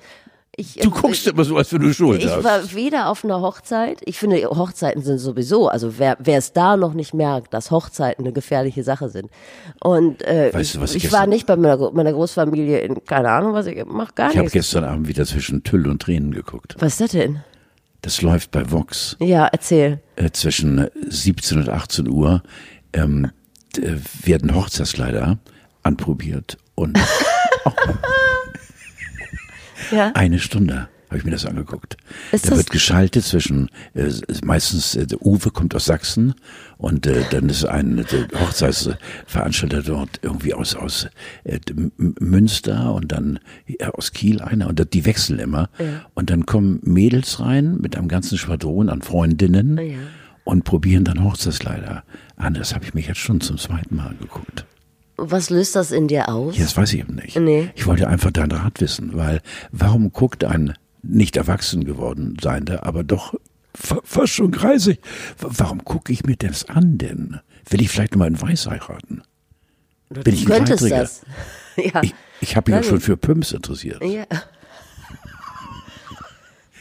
Ich, 0.60 0.74
Du 0.74 0.90
äh, 0.90 0.92
guckst 0.92 1.28
immer 1.28 1.44
so, 1.44 1.56
als 1.56 1.72
wenn 1.72 1.82
du 1.82 1.94
Schuld 1.94 2.24
Ich 2.24 2.30
hast. 2.32 2.44
war 2.44 2.74
weder 2.74 3.10
auf 3.10 3.24
einer 3.24 3.42
Hochzeit. 3.42 4.00
Ich 4.06 4.18
finde, 4.18 4.38
Hochzeiten 4.50 5.04
sind 5.04 5.20
sowieso, 5.20 5.68
also 5.70 6.00
wer 6.00 6.18
wer 6.20 6.40
es 6.40 6.52
da 6.52 6.76
noch 6.78 6.94
nicht 6.96 7.14
merkt, 7.14 7.54
dass 7.54 7.70
Hochzeiten 7.70 8.26
eine 8.26 8.34
gefährliche 8.34 8.84
Sache 8.84 9.10
sind. 9.10 9.30
Und 9.80 10.24
äh, 10.24 10.52
Weißt 10.52 10.74
du, 10.76 10.82
was 10.82 10.96
ich 10.96 11.06
ich 11.06 11.12
war 11.12 11.28
nicht 11.28 11.46
bei 11.46 11.56
meiner, 11.56 11.92
meiner 11.92 12.12
Großfamilie 12.12 12.80
in, 12.80 13.06
keine 13.06 13.30
Ahnung, 13.30 13.54
was 13.54 13.68
ich 13.68 13.86
mach 13.86 14.16
gar 14.16 14.30
ich 14.32 14.36
habe 14.38 14.46
nichts. 14.46 14.54
gestern 14.54 14.84
Abend 14.84 15.08
wieder 15.08 15.26
zwischen 15.28 15.62
Tüll 15.64 15.88
und 15.88 16.02
Tränen 16.02 16.32
geguckt. 16.32 16.76
Was 16.80 16.94
ist 16.94 17.02
das 17.02 17.12
denn? 17.12 17.44
Das 18.02 18.24
läuft 18.24 18.50
bei 18.50 18.72
Vox 18.72 19.16
Ja, 19.20 19.46
erzähl. 19.46 20.00
äh, 20.16 20.32
zwischen 20.32 20.88
17 21.08 21.60
und 21.60 21.70
18 21.70 22.10
Uhr. 22.10 22.42
Ähm, 22.94 23.30
äh, 23.80 23.94
werden 24.24 24.56
Hochzeitskleider 24.56 25.38
anprobiert 25.84 26.58
und 26.74 26.98
Ja. 29.92 30.12
eine 30.14 30.40
Stunde 30.40 30.90
habe 31.10 31.20
ich 31.20 31.26
mir 31.26 31.32
das 31.32 31.46
angeguckt. 31.46 31.96
Ist 32.32 32.52
da 32.52 32.58
wird 32.58 32.70
geschaltet 32.70 33.24
zwischen, 33.24 33.70
äh, 33.94 34.12
meistens, 34.44 34.96
äh, 34.96 35.08
der 35.08 35.26
Uwe 35.26 35.52
kommt 35.52 35.74
aus 35.74 35.86
Sachsen 35.86 36.36
und 36.78 37.08
äh, 37.08 37.24
dann 37.32 37.48
ist 37.50 37.66
ein 37.66 38.06
der 38.12 38.28
Hochzeitsveranstalter 38.40 39.84
dort 39.84 40.20
irgendwie 40.22 40.54
aus, 40.54 40.76
aus 40.76 41.08
äh, 41.46 41.60
Münster 41.98 42.94
und 42.94 43.12
dann 43.12 43.40
äh, 43.68 43.86
aus 43.86 44.12
Kiel 44.12 44.42
einer 44.42 44.68
und 44.68 44.94
die 44.94 45.06
wechseln 45.06 45.40
immer. 45.40 45.70
Und 46.14 46.30
dann 46.30 46.46
kommen 46.46 46.80
Mädels 46.84 47.40
rein 47.40 47.78
mit 47.80 47.96
einem 47.96 48.08
ganzen 48.10 48.38
Schwadron 48.38 48.90
an 48.90 49.02
Freundinnen 49.02 49.78
ja. 49.78 49.98
und 50.44 50.66
probieren 50.66 51.04
dann 51.06 51.24
Hochzeitskleider 51.24 52.04
an. 52.36 52.54
Das 52.54 52.74
habe 52.76 52.84
ich 52.84 52.94
mich 52.94 53.08
jetzt 53.08 53.20
schon 53.20 53.42
zum 53.42 53.58
zweiten 53.58 53.96
Mal 53.96 54.08
angeguckt. 54.08 54.66
Was 55.18 55.50
löst 55.50 55.76
das 55.76 55.92
in 55.92 56.08
dir 56.08 56.30
aus? 56.30 56.56
Ja, 56.58 56.64
das 56.64 56.78
weiß 56.78 56.94
ich 56.94 57.00
eben 57.00 57.16
nicht. 57.16 57.40
Nee. 57.40 57.70
Ich 57.76 57.88
wollte 57.88 58.08
einfach 58.08 58.32
deinen 58.32 58.52
Rat 58.52 58.80
wissen, 58.82 59.12
weil 59.16 59.42
warum 59.72 60.12
guckt 60.12 60.44
ein 60.44 60.74
nicht 61.02 61.38
erwachsen 61.38 61.86
geworden 61.86 62.38
Seiender, 62.42 62.86
aber 62.86 63.04
doch 63.04 63.34
fa- 63.74 64.02
fast 64.04 64.34
schon 64.34 64.52
kreisig. 64.52 65.00
W- 65.40 65.48
Warum 65.50 65.84
gucke 65.86 66.12
ich 66.14 66.26
mir 66.26 66.36
das 66.36 66.70
an 66.70 66.98
denn? 66.98 67.40
Will 67.70 67.82
ich 67.82 67.90
vielleicht 67.90 68.14
noch 68.14 68.20
mal 68.20 68.28
in 68.28 68.40
Weiß 68.42 68.68
heiraten? 68.68 69.22
Du 70.10 70.22
Bin 70.22 70.34
ich 70.34 70.42
ein 70.42 70.48
könntest 70.66 70.90
das. 70.92 71.22
Ja. 71.78 72.02
Ich, 72.02 72.16
ich 72.42 72.56
habe 72.56 72.72
mich 72.72 72.84
ja 72.84 72.90
schon 72.90 73.00
für 73.00 73.18
Pumps 73.18 73.52
interessiert. 73.52 74.04
ja. 74.04 74.26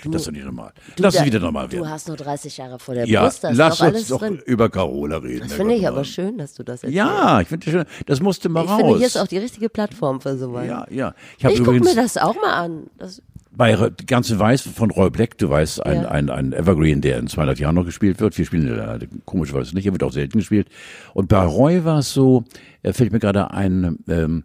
Das 0.04 0.22
ist 0.22 0.26
doch 0.28 0.32
nicht 0.32 0.44
normal. 0.44 0.72
Lass 0.98 1.14
Da- 1.14 1.20
es 1.20 1.26
wieder 1.26 1.40
normal 1.40 1.68
Du 1.68 1.76
werden. 1.78 1.90
hast 1.90 2.08
nur 2.08 2.16
30 2.16 2.56
Jahre 2.56 2.78
vor 2.78 2.94
der 2.94 3.06
Ja, 3.08 3.24
Brust, 3.24 3.42
da 3.44 3.48
ist 3.50 3.56
lass 3.56 3.78
doch 3.78 3.86
uns 3.86 3.94
alles 3.94 4.08
doch 4.08 4.18
drin. 4.20 4.40
über 4.46 4.68
Carola 4.68 5.16
reden. 5.18 5.40
Das 5.48 5.52
finde 5.54 5.74
ich 5.74 5.86
aber 5.88 6.04
schön, 6.04 6.38
dass 6.38 6.54
du 6.54 6.62
das 6.62 6.82
erzählst. 6.84 6.96
Ja, 6.96 7.40
ich 7.40 7.48
finde, 7.48 7.70
das- 7.72 7.86
das 8.06 8.20
musste 8.20 8.48
mal 8.48 8.64
ich 8.64 8.70
raus. 8.70 8.76
finde, 8.80 8.96
hier 8.98 9.06
ist 9.06 9.16
auch 9.16 9.26
die 9.26 9.38
richtige 9.38 9.68
Plattform 9.68 10.20
für 10.20 10.36
sowas. 10.36 10.66
ja, 10.66 10.86
ja. 10.90 11.14
Ich 11.38 11.44
ich 11.44 11.58
gucke 11.64 11.80
mir 11.80 11.94
das 11.94 12.16
auch 12.16 12.34
mal 12.36 12.52
an. 12.54 12.84
Das, 12.98 13.22
bei 13.58 13.74
Ganze 14.06 14.38
Weiß 14.38 14.60
von 14.62 14.90
Roy 14.90 15.08
Black, 15.08 15.38
du 15.38 15.48
weißt, 15.48 15.84
ein, 15.86 16.02
Ja. 16.02 16.08
ein, 16.08 16.28
ein 16.28 16.52
Evergreen, 16.52 17.00
der 17.00 17.18
in 17.18 17.26
200 17.26 17.58
Jahren 17.58 17.74
noch 17.74 17.86
gespielt 17.86 18.20
wird. 18.20 18.36
Wir 18.36 18.44
spielen 18.44 18.68
äh, 18.78 19.06
komischerweise 19.24 19.74
nicht, 19.74 19.86
er 19.86 19.92
wird 19.92 20.02
auch 20.02 20.12
selten 20.12 20.38
gespielt. 20.38 20.68
Und 21.14 21.28
bei 21.28 21.42
Roy 21.42 21.82
war 21.84 22.00
es 22.00 22.12
so, 22.12 22.44
er 22.82 22.92
fällt 22.92 23.12
mir 23.12 23.18
gerade 23.18 23.50
ein, 23.52 23.98
ähm, 24.08 24.44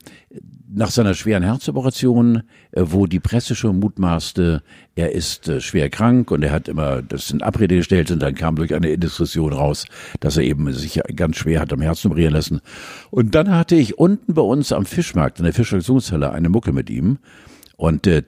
nach 0.74 0.90
seiner 0.90 1.14
schweren 1.14 1.44
Herzoperation, 1.44 2.44
äh, 2.72 2.84
wo 2.86 3.06
die 3.06 3.20
Presse 3.20 3.56
schon 3.56 3.80
mutmaßte, 3.80 4.64
er 4.96 5.12
ist 5.12 5.48
äh, 5.48 5.62
schwer 5.62 5.90
krank 5.90 6.32
und 6.32 6.44
er 6.44 6.52
hat 6.52 6.68
immer 6.68 7.02
das 7.02 7.32
in 7.32 7.42
Abrede 7.42 7.76
gestellt 7.78 8.12
und 8.12 8.20
dann 8.20 8.36
kam 8.36 8.56
durch 8.56 8.74
eine 8.74 8.90
Indiskretion 8.90 9.54
raus, 9.54 9.86
dass 10.20 10.38
er 10.38 10.44
eben 10.44 10.72
sich 10.74 11.02
ganz 11.16 11.38
schwer 11.38 11.60
hat 11.60 11.74
am 11.74 11.82
Herzen 11.82 12.12
operieren 12.12 12.34
lassen. 12.34 12.62
Und 13.10 13.36
dann 13.36 13.52
hatte 13.52 13.76
ich 13.76 13.98
unten 13.98 14.34
bei 14.34 14.42
uns 14.42 14.72
am 14.72 14.86
Fischmarkt 14.86 15.40
in 15.40 15.46
der 15.46 15.54
Fischaktionshalle 15.54 16.32
eine 16.32 16.50
Mucke 16.50 16.72
mit 16.72 16.90
ihm 16.90 17.20
und 17.76 18.08
äh, 18.08 18.24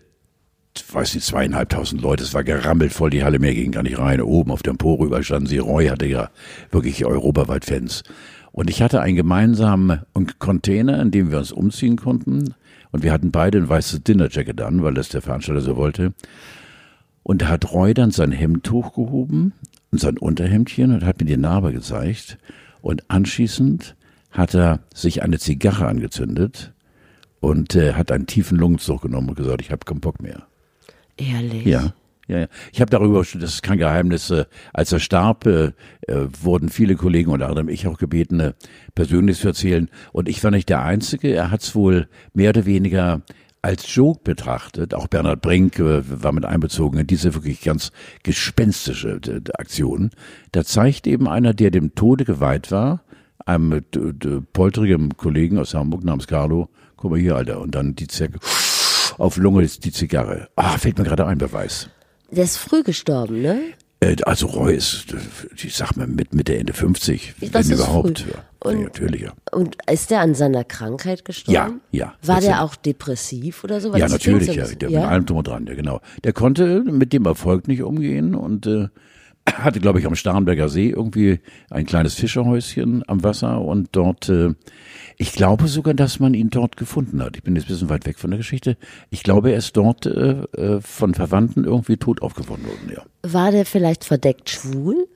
weiß 0.91 1.15
nicht, 1.15 1.25
zweieinhalbtausend 1.25 2.01
Leute, 2.01 2.23
es 2.23 2.33
war 2.33 2.43
gerammelt 2.43 2.93
voll, 2.93 3.11
die 3.11 3.23
Halle 3.23 3.39
mehr 3.39 3.53
ging 3.53 3.71
gar 3.71 3.83
nicht 3.83 3.99
rein. 3.99 4.21
Oben 4.21 4.51
auf 4.51 4.63
dem 4.63 4.71
Empore 4.71 5.05
überall 5.05 5.23
standen 5.23 5.47
sie. 5.47 5.59
Roy 5.59 5.87
hatte 5.87 6.07
ja 6.07 6.29
wirklich 6.71 7.05
europaweit 7.05 7.65
Fans. 7.65 8.03
Und 8.53 8.69
ich 8.69 8.83
hatte 8.83 9.01
einen 9.01 9.15
gemeinsamen 9.15 10.01
Container, 10.37 11.01
in 11.01 11.09
dem 11.09 11.31
wir 11.31 11.39
uns 11.39 11.51
umziehen 11.51 11.97
konnten. 11.97 12.53
Und 12.91 13.01
wir 13.01 13.11
hatten 13.11 13.31
beide 13.31 13.57
ein 13.57 13.67
weißes 13.67 14.03
Dinnerjacket 14.03 14.61
an, 14.61 14.83
weil 14.83 14.93
das 14.93 15.09
der 15.09 15.23
Veranstalter 15.23 15.61
so 15.61 15.75
wollte. 15.75 16.13
Und 17.23 17.41
da 17.41 17.47
hat 17.47 17.73
Roy 17.73 17.95
dann 17.95 18.11
sein 18.11 18.31
Hemd 18.31 18.69
hochgehoben 18.69 19.53
und 19.91 19.99
sein 19.99 20.19
Unterhemdchen 20.19 20.93
und 20.93 21.03
hat 21.03 21.19
mir 21.19 21.25
die 21.25 21.35
Narbe 21.35 21.73
gezeigt. 21.73 22.37
Und 22.81 23.09
anschließend 23.09 23.95
hat 24.29 24.53
er 24.53 24.81
sich 24.93 25.23
eine 25.23 25.39
Zigarre 25.39 25.87
angezündet 25.87 26.73
und 27.39 27.75
äh, 27.75 27.93
hat 27.93 28.11
einen 28.11 28.27
tiefen 28.27 28.59
Lungenzug 28.59 29.01
genommen 29.01 29.29
und 29.29 29.35
gesagt, 29.35 29.61
ich 29.61 29.71
habe 29.71 29.83
keinen 29.83 29.99
Bock 29.99 30.21
mehr. 30.21 30.43
ehrlich. 31.17 31.65
Ja. 31.65 31.93
Ja, 32.27 32.39
ja. 32.39 32.47
Ich 32.71 32.79
habe 32.79 32.89
darüber, 32.89 33.19
das 33.19 33.33
ist 33.33 33.63
kein 33.63 33.77
Geheimnis, 33.77 34.29
äh, 34.29 34.45
als 34.71 34.91
er 34.91 34.99
starb, 34.99 35.45
äh, 35.45 35.71
äh, 36.07 36.27
wurden 36.41 36.69
viele 36.69 36.95
Kollegen, 36.95 37.31
unter 37.31 37.49
anderem 37.49 37.69
ich 37.69 37.87
auch 37.87 37.97
gebeten, 37.97 38.39
äh, 38.39 38.53
persönlich 38.95 39.39
zu 39.39 39.47
erzählen. 39.47 39.89
Und 40.13 40.29
ich 40.29 40.43
war 40.43 40.51
nicht 40.51 40.69
der 40.69 40.83
Einzige. 40.83 41.33
Er 41.33 41.51
hat 41.51 41.61
es 41.61 41.75
wohl 41.75 42.07
mehr 42.33 42.49
oder 42.51 42.65
weniger 42.65 43.21
als 43.61 43.93
Joke 43.95 44.21
betrachtet. 44.23 44.93
Auch 44.93 45.07
Bernhard 45.07 45.41
Brink 45.41 45.79
äh, 45.79 46.01
war 46.23 46.31
mit 46.31 46.45
einbezogen 46.45 46.99
in 46.99 47.07
diese 47.07 47.33
wirklich 47.33 47.61
ganz 47.61 47.91
gespenstische 48.23 49.19
äh, 49.25 49.41
Aktion. 49.57 50.11
Da 50.51 50.63
zeigt 50.63 51.07
eben 51.07 51.27
einer, 51.27 51.53
der 51.53 51.71
dem 51.71 51.95
Tode 51.95 52.25
geweiht 52.25 52.71
war, 52.71 53.03
einem 53.45 53.73
äh, 53.73 53.81
polterigen 54.53 55.17
Kollegen 55.17 55.57
aus 55.57 55.73
Hamburg 55.73 56.03
namens 56.03 56.27
Carlo, 56.27 56.69
guck 56.95 57.11
mal 57.11 57.19
hier, 57.19 57.35
Alter, 57.35 57.59
und 57.59 57.75
dann 57.75 57.95
die 57.95 58.07
Zerke 58.07 58.39
auf 59.17 59.37
Lunge 59.37 59.63
ist 59.63 59.85
die 59.85 59.91
Zigarre. 59.91 60.49
Ah, 60.55 60.77
fällt 60.77 60.97
mir 60.97 61.03
gerade 61.03 61.25
ein 61.25 61.37
Beweis. 61.37 61.89
Der 62.35 62.43
ist 62.43 62.57
früh 62.57 62.83
gestorben, 62.83 63.41
ne? 63.41 63.61
Äh, 63.99 64.15
Also 64.25 64.47
Roy 64.47 64.75
ist, 64.75 65.05
ich 65.55 65.75
sag 65.75 65.95
mal, 65.95 66.07
mit 66.07 66.33
Mitte, 66.33 66.57
Ende 66.57 66.73
50, 66.73 67.35
Das 67.51 67.69
wenn 67.69 67.75
überhaupt. 67.77 68.19
früh. 68.19 68.31
Ja, 68.31 68.43
Und- 68.59 68.77
ja, 68.79 68.83
natürlich, 68.83 69.21
ja. 69.21 69.33
Und 69.51 69.77
ist 69.91 70.09
der 70.11 70.21
an 70.21 70.33
seiner 70.35 70.63
Krankheit 70.63 71.23
gestorben? 71.25 71.81
Ja, 71.91 72.07
ja. 72.07 72.13
War 72.23 72.41
der 72.41 72.63
auch 72.63 72.75
depressiv 72.75 73.63
oder 73.63 73.79
so? 73.81 73.91
Weil 73.93 73.99
Ja, 73.99 74.07
natürlich, 74.07 74.47
ja, 74.47 74.65
der 74.65 74.75
bisschen- 74.87 74.91
mit 75.01 75.09
allem 75.09 75.25
drum 75.25 75.37
und 75.37 75.47
dran, 75.47 75.65
ja, 75.67 75.73
genau. 75.75 76.01
Der 76.23 76.33
konnte 76.33 76.81
mit 76.83 77.13
dem 77.13 77.25
Erfolg 77.25 77.67
nicht 77.67 77.83
umgehen 77.83 78.35
und 78.35 78.65
äh, 78.67 78.87
hatte, 79.51 79.79
glaube 79.79 79.99
ich, 79.99 80.05
am 80.05 80.15
Starnberger 80.15 80.69
See 80.69 80.89
irgendwie 80.89 81.39
ein 81.69 81.85
kleines 81.85 82.13
Fischerhäuschen 82.15 83.03
am 83.07 83.23
Wasser 83.23 83.61
und 83.61 83.89
dort, 83.91 84.29
äh, 84.29 84.53
ich 85.17 85.33
glaube 85.33 85.67
sogar, 85.67 85.93
dass 85.93 86.19
man 86.19 86.33
ihn 86.33 86.49
dort 86.49 86.77
gefunden 86.77 87.21
hat. 87.21 87.35
Ich 87.35 87.43
bin 87.43 87.55
jetzt 87.55 87.65
ein 87.65 87.73
bisschen 87.73 87.89
weit 87.89 88.05
weg 88.05 88.19
von 88.19 88.31
der 88.31 88.37
Geschichte. 88.37 88.77
Ich 89.09 89.23
glaube, 89.23 89.51
er 89.51 89.57
ist 89.57 89.75
dort 89.75 90.05
äh, 90.05 90.43
äh, 90.55 90.81
von 90.81 91.13
Verwandten 91.13 91.65
irgendwie 91.65 91.97
tot 91.97 92.21
aufgefunden 92.21 92.67
worden, 92.67 92.91
ja. 92.95 93.03
War 93.23 93.51
der 93.51 93.65
vielleicht 93.65 94.05
verdeckt 94.05 94.49
schwul? 94.49 95.07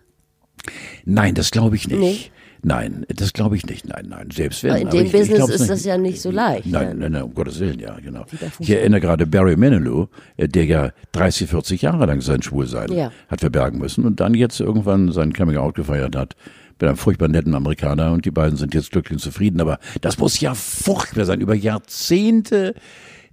Nein, 1.05 1.35
das 1.35 1.51
glaube 1.51 1.75
ich 1.75 1.87
nicht. 1.87 1.99
Nee. 1.99 2.31
Nein, 2.63 3.05
das 3.09 3.33
glaube 3.33 3.55
ich 3.55 3.65
nicht. 3.65 3.87
Nein, 3.87 4.07
nein, 4.09 4.29
selbst 4.31 4.63
wenn. 4.63 4.71
Aber 4.71 4.79
in 4.81 4.87
aber 4.87 4.97
dem 4.97 5.05
ich, 5.05 5.13
ich 5.13 5.19
Business 5.19 5.37
glaub's 5.37 5.53
ist 5.53 5.59
nicht. 5.61 5.71
das 5.71 5.85
ja 5.85 5.97
nicht 5.97 6.21
so 6.21 6.31
leicht, 6.31 6.65
Nein, 6.65 6.87
ne? 6.89 6.95
nein, 6.95 7.11
nein, 7.13 7.21
um 7.23 7.33
Gottes 7.33 7.59
Willen, 7.59 7.79
ja, 7.79 7.97
genau. 7.99 8.25
Ich 8.59 8.69
erinnere 8.69 8.99
gerade 9.01 9.25
Barry 9.27 9.55
Manilow, 9.55 10.09
äh, 10.37 10.47
der 10.47 10.65
ja 10.65 10.91
30, 11.13 11.49
40 11.49 11.81
Jahre 11.81 12.05
lang 12.05 12.21
sein 12.21 12.41
Schwulsein 12.41 12.91
Ja. 12.91 13.11
hat 13.27 13.39
verbergen 13.41 13.79
müssen 13.79 14.05
und 14.05 14.19
dann 14.19 14.33
jetzt 14.33 14.59
irgendwann 14.59 15.11
sein 15.11 15.33
Coming 15.33 15.57
Out 15.57 15.75
gefeiert 15.75 16.15
hat 16.15 16.35
mit 16.79 16.87
einem 16.87 16.97
furchtbar 16.97 17.27
netten 17.27 17.55
Amerikaner 17.55 18.11
und 18.11 18.25
die 18.25 18.31
beiden 18.31 18.55
sind 18.57 18.73
jetzt 18.75 18.91
glücklich 18.91 19.13
und 19.13 19.19
zufrieden. 19.19 19.59
Aber 19.61 19.79
das 20.01 20.17
muss 20.19 20.39
ja 20.39 20.53
furchtbar 20.53 21.25
sein, 21.25 21.41
über 21.41 21.55
Jahrzehnte 21.55 22.75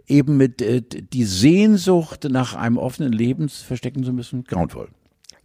eben 0.06 0.36
mit 0.36 0.60
äh, 0.62 0.82
die 0.82 1.24
Sehnsucht 1.24 2.24
nach 2.30 2.54
einem 2.54 2.78
offenen 2.78 3.12
Leben 3.12 3.48
verstecken 3.48 4.04
zu 4.04 4.12
müssen. 4.12 4.44
Grauenvoll. 4.44 4.88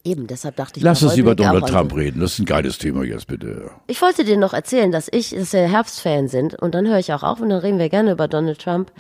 Eben, 0.04 0.28
deshalb 0.28 0.56
dachte 0.56 0.80
ich. 0.80 0.84
Lass 0.84 1.04
uns 1.04 1.18
über 1.18 1.36
Donald 1.36 1.68
Trump 1.68 1.96
reden. 1.96 2.22
Das 2.22 2.34
ist 2.34 2.40
ein 2.40 2.46
geiles 2.46 2.78
Thema 2.78 3.04
jetzt, 3.04 3.28
bitte. 3.28 3.70
Ich 3.88 4.02
wollte 4.02 4.24
dir 4.24 4.38
noch 4.38 4.54
erzählen, 4.54 4.92
dass 4.92 5.08
ich, 5.12 5.32
dass 5.32 5.52
wir 5.54 5.62
Herbstfan 5.68 6.28
sind 6.28 6.56
und 6.56 6.74
dann 6.74 6.88
höre 6.88 7.00
ich 7.00 7.12
auch 7.14 7.24
auf 7.24 7.42
und 7.42 7.50
dann 7.50 7.60
reden 7.60 7.80
wir 7.80 7.90
gerne 7.90 8.12
über 8.14 8.28
Donald 8.28 8.60
Trump. 8.62 8.92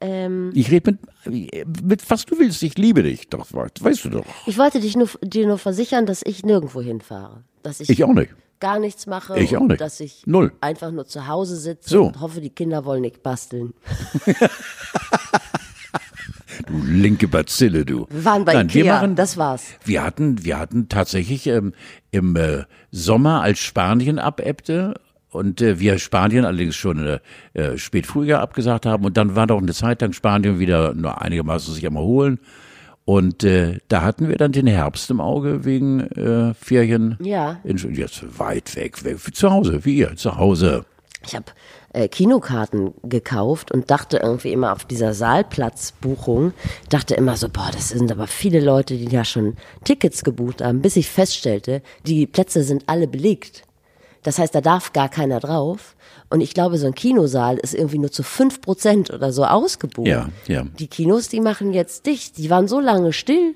Ähm, 0.00 0.50
Ich 0.54 0.70
rede 0.70 0.96
mit, 1.26 1.82
mit 1.82 2.10
was 2.10 2.24
du 2.26 2.38
willst. 2.38 2.62
Ich 2.62 2.76
liebe 2.78 3.02
dich. 3.02 3.28
Doch, 3.28 3.46
weißt 3.52 4.04
du 4.04 4.10
doch. 4.10 4.24
ich 4.46 4.58
wollte 4.58 4.80
dich 4.80 4.96
nur, 4.96 5.08
dir 5.22 5.46
nur 5.46 5.58
versichern, 5.58 6.06
dass 6.06 6.22
ich 6.24 6.44
nirgendwo 6.44 6.80
hinfahre. 6.80 7.42
Dass 7.62 7.80
ich, 7.80 7.88
Ich 7.90 8.04
auch 8.04 8.12
nicht. 8.12 8.32
gar 8.60 8.78
nichts 8.78 9.06
mache. 9.06 9.38
Ich 9.38 9.56
auch 9.56 9.66
nicht. 9.66 9.80
Dass 9.80 9.98
ich 10.00 10.22
Null. 10.26 10.52
einfach 10.60 10.90
nur 10.90 11.06
zu 11.06 11.26
Hause 11.26 11.56
sitze 11.56 11.88
So. 11.90 12.04
und 12.06 12.20
hoffe, 12.20 12.40
die 12.40 12.50
Kinder 12.50 12.84
wollen 12.84 13.02
nicht 13.02 13.22
basteln. 13.22 13.72
Du 16.66 16.82
linke 16.82 17.28
Bazille, 17.28 17.84
du. 17.84 18.06
Wir 18.10 18.24
waren 18.24 18.44
bei 18.44 18.54
Nein, 18.54 18.72
wir 18.72 18.82
Ikea, 18.82 18.94
machen, 18.94 19.16
das 19.16 19.36
war's. 19.36 19.64
Wir 19.84 20.02
hatten, 20.02 20.44
wir 20.44 20.58
hatten 20.58 20.88
tatsächlich 20.88 21.46
ähm, 21.46 21.72
im 22.10 22.36
äh, 22.36 22.64
Sommer, 22.90 23.42
als 23.42 23.58
Spanien 23.58 24.18
abebbte 24.18 24.94
und 25.30 25.60
äh, 25.60 25.80
wir 25.80 25.98
Spanien 25.98 26.44
allerdings 26.44 26.76
schon 26.76 27.06
äh, 27.06 27.18
äh, 27.54 27.78
spät 27.78 28.06
Frühjahr 28.06 28.40
abgesagt 28.40 28.86
haben 28.86 29.04
und 29.04 29.16
dann 29.16 29.34
war 29.34 29.46
doch 29.46 29.60
eine 29.60 29.72
Zeit 29.72 30.00
lang 30.00 30.12
Spanien 30.12 30.58
wieder 30.58 30.94
nur 30.94 31.20
einigermaßen 31.20 31.74
sich 31.74 31.86
am 31.86 31.96
Erholen 31.96 32.38
und 33.04 33.44
äh, 33.44 33.78
da 33.88 34.02
hatten 34.02 34.28
wir 34.28 34.36
dann 34.36 34.52
den 34.52 34.66
Herbst 34.66 35.10
im 35.10 35.20
Auge 35.20 35.64
wegen 35.64 36.00
äh, 36.00 36.54
Ferien. 36.54 37.18
Ja. 37.20 37.58
In, 37.62 37.76
jetzt 37.94 38.38
weit 38.38 38.74
weg, 38.76 39.04
weg, 39.04 39.18
zu 39.34 39.50
Hause, 39.50 39.84
wie 39.84 39.96
ihr, 39.96 40.16
zu 40.16 40.38
Hause. 40.38 40.86
Ich 41.26 41.34
habe 41.34 41.46
äh, 41.94 42.08
Kinokarten 42.08 42.92
gekauft 43.02 43.72
und 43.72 43.90
dachte 43.90 44.18
irgendwie 44.18 44.52
immer 44.52 44.72
auf 44.72 44.84
dieser 44.84 45.14
Saalplatzbuchung, 45.14 46.52
dachte 46.88 47.14
immer 47.14 47.36
so, 47.36 47.48
boah, 47.48 47.70
das 47.72 47.90
sind 47.90 48.10
aber 48.10 48.26
viele 48.26 48.60
Leute, 48.60 48.96
die 48.96 49.08
da 49.08 49.24
schon 49.24 49.56
Tickets 49.84 50.24
gebucht 50.24 50.62
haben, 50.62 50.82
bis 50.82 50.96
ich 50.96 51.08
feststellte, 51.08 51.82
die 52.06 52.26
Plätze 52.26 52.62
sind 52.62 52.84
alle 52.86 53.06
belegt. 53.06 53.62
Das 54.22 54.38
heißt, 54.38 54.54
da 54.54 54.60
darf 54.60 54.92
gar 54.92 55.08
keiner 55.08 55.38
drauf. 55.38 55.94
Und 56.30 56.40
ich 56.40 56.54
glaube, 56.54 56.78
so 56.78 56.86
ein 56.86 56.94
Kinosaal 56.94 57.58
ist 57.58 57.74
irgendwie 57.74 57.98
nur 57.98 58.10
zu 58.10 58.22
fünf 58.22 58.60
Prozent 58.60 59.10
oder 59.10 59.32
so 59.32 59.44
ausgebucht. 59.44 60.08
Ja, 60.08 60.30
ja. 60.48 60.64
Die 60.78 60.88
Kinos, 60.88 61.28
die 61.28 61.40
machen 61.40 61.72
jetzt 61.72 62.06
dicht. 62.06 62.38
Die 62.38 62.50
waren 62.50 62.66
so 62.66 62.80
lange 62.80 63.12
still. 63.12 63.54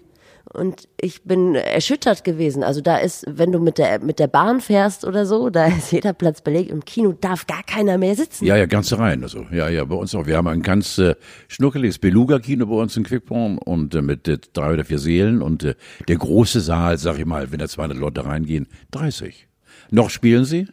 Und 0.52 0.88
ich 1.00 1.22
bin 1.24 1.54
erschüttert 1.54 2.24
gewesen. 2.24 2.62
Also 2.62 2.80
da 2.80 2.96
ist, 2.96 3.24
wenn 3.28 3.52
du 3.52 3.58
mit 3.58 3.78
der, 3.78 4.00
mit 4.00 4.18
der 4.18 4.28
Bahn 4.28 4.60
fährst 4.60 5.04
oder 5.04 5.26
so, 5.26 5.50
da 5.50 5.66
ist 5.66 5.92
jeder 5.92 6.12
Platz 6.12 6.40
belegt. 6.40 6.70
Im 6.70 6.84
Kino 6.84 7.12
darf 7.12 7.46
gar 7.46 7.62
keiner 7.62 7.98
mehr 7.98 8.14
sitzen. 8.14 8.44
Ja, 8.44 8.56
ja, 8.56 8.66
ganze 8.66 8.98
Reihen. 8.98 9.22
Also, 9.22 9.46
ja, 9.50 9.68
ja, 9.68 9.84
bei 9.84 9.94
uns 9.94 10.14
auch. 10.14 10.26
Wir 10.26 10.36
haben 10.36 10.48
ein 10.48 10.62
ganz 10.62 10.98
äh, 10.98 11.14
schnuckeliges 11.48 11.98
Beluga-Kino 11.98 12.66
bei 12.66 12.76
uns 12.76 12.96
in 12.96 13.04
Quickborn 13.04 13.58
und 13.58 13.94
äh, 13.94 14.02
mit 14.02 14.26
äh, 14.28 14.38
drei 14.52 14.72
oder 14.72 14.84
vier 14.84 14.98
Seelen 14.98 15.42
und 15.42 15.64
äh, 15.64 15.74
der 16.08 16.16
große 16.16 16.60
Saal, 16.60 16.98
sag 16.98 17.18
ich 17.18 17.26
mal, 17.26 17.52
wenn 17.52 17.58
da 17.58 17.68
200 17.68 17.98
Leute 17.98 18.24
reingehen, 18.24 18.68
30. 18.92 19.46
Noch 19.90 20.10
spielen 20.10 20.44
sie, 20.44 20.66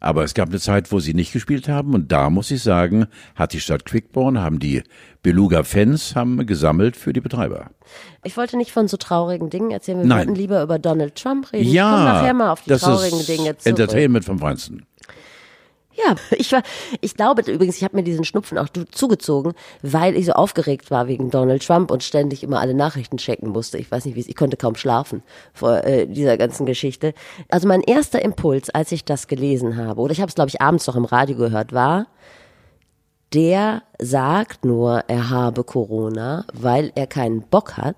aber 0.00 0.24
es 0.24 0.34
gab 0.34 0.48
eine 0.48 0.58
Zeit, 0.58 0.90
wo 0.90 0.98
sie 0.98 1.14
nicht 1.14 1.32
gespielt 1.32 1.68
haben 1.68 1.94
und 1.94 2.10
da 2.10 2.30
muss 2.30 2.50
ich 2.50 2.62
sagen, 2.62 3.06
hat 3.36 3.52
die 3.52 3.60
Stadt 3.60 3.84
Quickborn, 3.84 4.40
haben 4.40 4.58
die 4.58 4.82
Beluga-Fans 5.22 6.16
haben 6.16 6.46
gesammelt 6.46 6.96
für 6.96 7.12
die 7.12 7.20
Betreiber. 7.20 7.70
Ich 8.24 8.36
wollte 8.36 8.56
nicht 8.56 8.72
von 8.72 8.88
so 8.88 8.96
traurigen 8.96 9.50
Dingen 9.50 9.70
erzählen. 9.70 9.98
Wir 9.98 10.06
Nein. 10.06 10.18
wollten 10.28 10.34
lieber 10.34 10.62
über 10.62 10.78
Donald 10.78 11.14
Trump 11.14 11.52
reden. 11.52 11.70
Ja, 11.70 11.98
ich 11.98 12.04
nachher 12.04 12.34
mal 12.34 12.50
auf 12.50 12.62
die 12.62 12.70
das 12.70 12.80
traurigen 12.80 13.20
ist 13.20 13.28
Dinge 13.28 13.56
zurück. 13.56 13.66
Entertainment 13.66 14.24
vom 14.24 14.38
Feinsten. 14.38 14.86
Ja, 15.92 16.14
ich 16.30 16.52
war, 16.52 16.62
ich 17.00 17.14
glaube 17.14 17.42
übrigens, 17.50 17.76
ich 17.76 17.84
habe 17.84 17.96
mir 17.96 18.02
diesen 18.02 18.24
Schnupfen 18.24 18.58
auch 18.58 18.68
zugezogen, 18.92 19.54
weil 19.82 20.16
ich 20.16 20.26
so 20.26 20.32
aufgeregt 20.32 20.90
war 20.90 21.08
wegen 21.08 21.30
Donald 21.30 21.66
Trump 21.66 21.90
und 21.90 22.04
ständig 22.04 22.42
immer 22.42 22.60
alle 22.60 22.74
Nachrichten 22.74 23.16
checken 23.16 23.50
musste. 23.50 23.78
Ich 23.78 23.90
weiß 23.90 24.04
nicht, 24.04 24.14
wie 24.14 24.20
ich 24.20 24.36
konnte 24.36 24.56
kaum 24.56 24.76
schlafen 24.76 25.22
vor 25.52 25.84
äh, 25.84 26.06
dieser 26.06 26.36
ganzen 26.36 26.64
Geschichte. 26.64 27.12
Also 27.48 27.66
mein 27.66 27.82
erster 27.82 28.22
Impuls, 28.22 28.70
als 28.70 28.92
ich 28.92 29.04
das 29.04 29.26
gelesen 29.26 29.76
habe, 29.76 30.00
oder 30.00 30.12
ich 30.12 30.20
habe 30.20 30.28
es 30.28 30.34
glaube 30.36 30.48
ich 30.48 30.60
abends 30.60 30.86
noch 30.86 30.96
im 30.96 31.04
Radio 31.04 31.36
gehört, 31.36 31.72
war, 31.72 32.06
der 33.34 33.82
sagt 33.98 34.64
nur, 34.64 35.04
er 35.08 35.30
habe 35.30 35.64
Corona, 35.64 36.44
weil 36.52 36.92
er 36.94 37.06
keinen 37.06 37.42
Bock 37.42 37.76
hat 37.76 37.96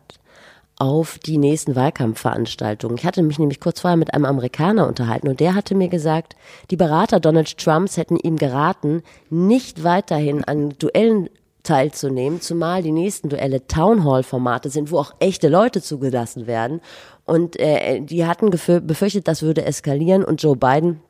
auf 0.83 1.21
die 1.21 1.39
nächsten 1.39 1.77
Wahlkampfveranstaltungen. 1.77 2.99
Ich 2.99 3.07
hatte 3.07 3.23
mich 3.23 3.39
nämlich 3.39 3.61
kurz 3.61 3.79
vorher 3.79 3.97
mit 3.97 4.13
einem 4.15 4.25
Amerikaner 4.25 4.89
unterhalten 4.89 5.29
und 5.29 5.39
der 5.39 5.55
hatte 5.55 5.77
mir 5.77 5.87
gesagt, 5.87 6.35
die 6.73 6.77
Berater 6.77 7.21
Donald 7.21 7.57
Trumps 7.57 7.97
hätten 7.97 8.17
ihm 8.17 8.37
geraten, 8.37 9.05
nicht 9.31 9.85
weiterhin 9.85 10.43
an 10.43 10.71
Duellen 10.81 11.29
teilzunehmen, 11.63 12.41
zumal 12.41 12.83
die 12.83 12.91
nächsten 12.91 13.29
Duelle 13.29 13.65
Townhall-Formate 13.69 14.71
sind, 14.71 14.91
wo 14.91 14.99
auch 14.99 15.15
echte 15.21 15.49
Leute 15.49 15.81
zugelassen 15.81 16.49
werden. 16.49 16.81
Und 17.27 17.61
äh, 17.61 18.01
die 18.01 18.27
hatten 18.27 18.51
befürchtet, 18.51 19.29
das 19.29 19.43
würde 19.43 19.65
eskalieren 19.65 20.25
und 20.25 20.43
Joe 20.43 20.57
Biden 20.57 21.01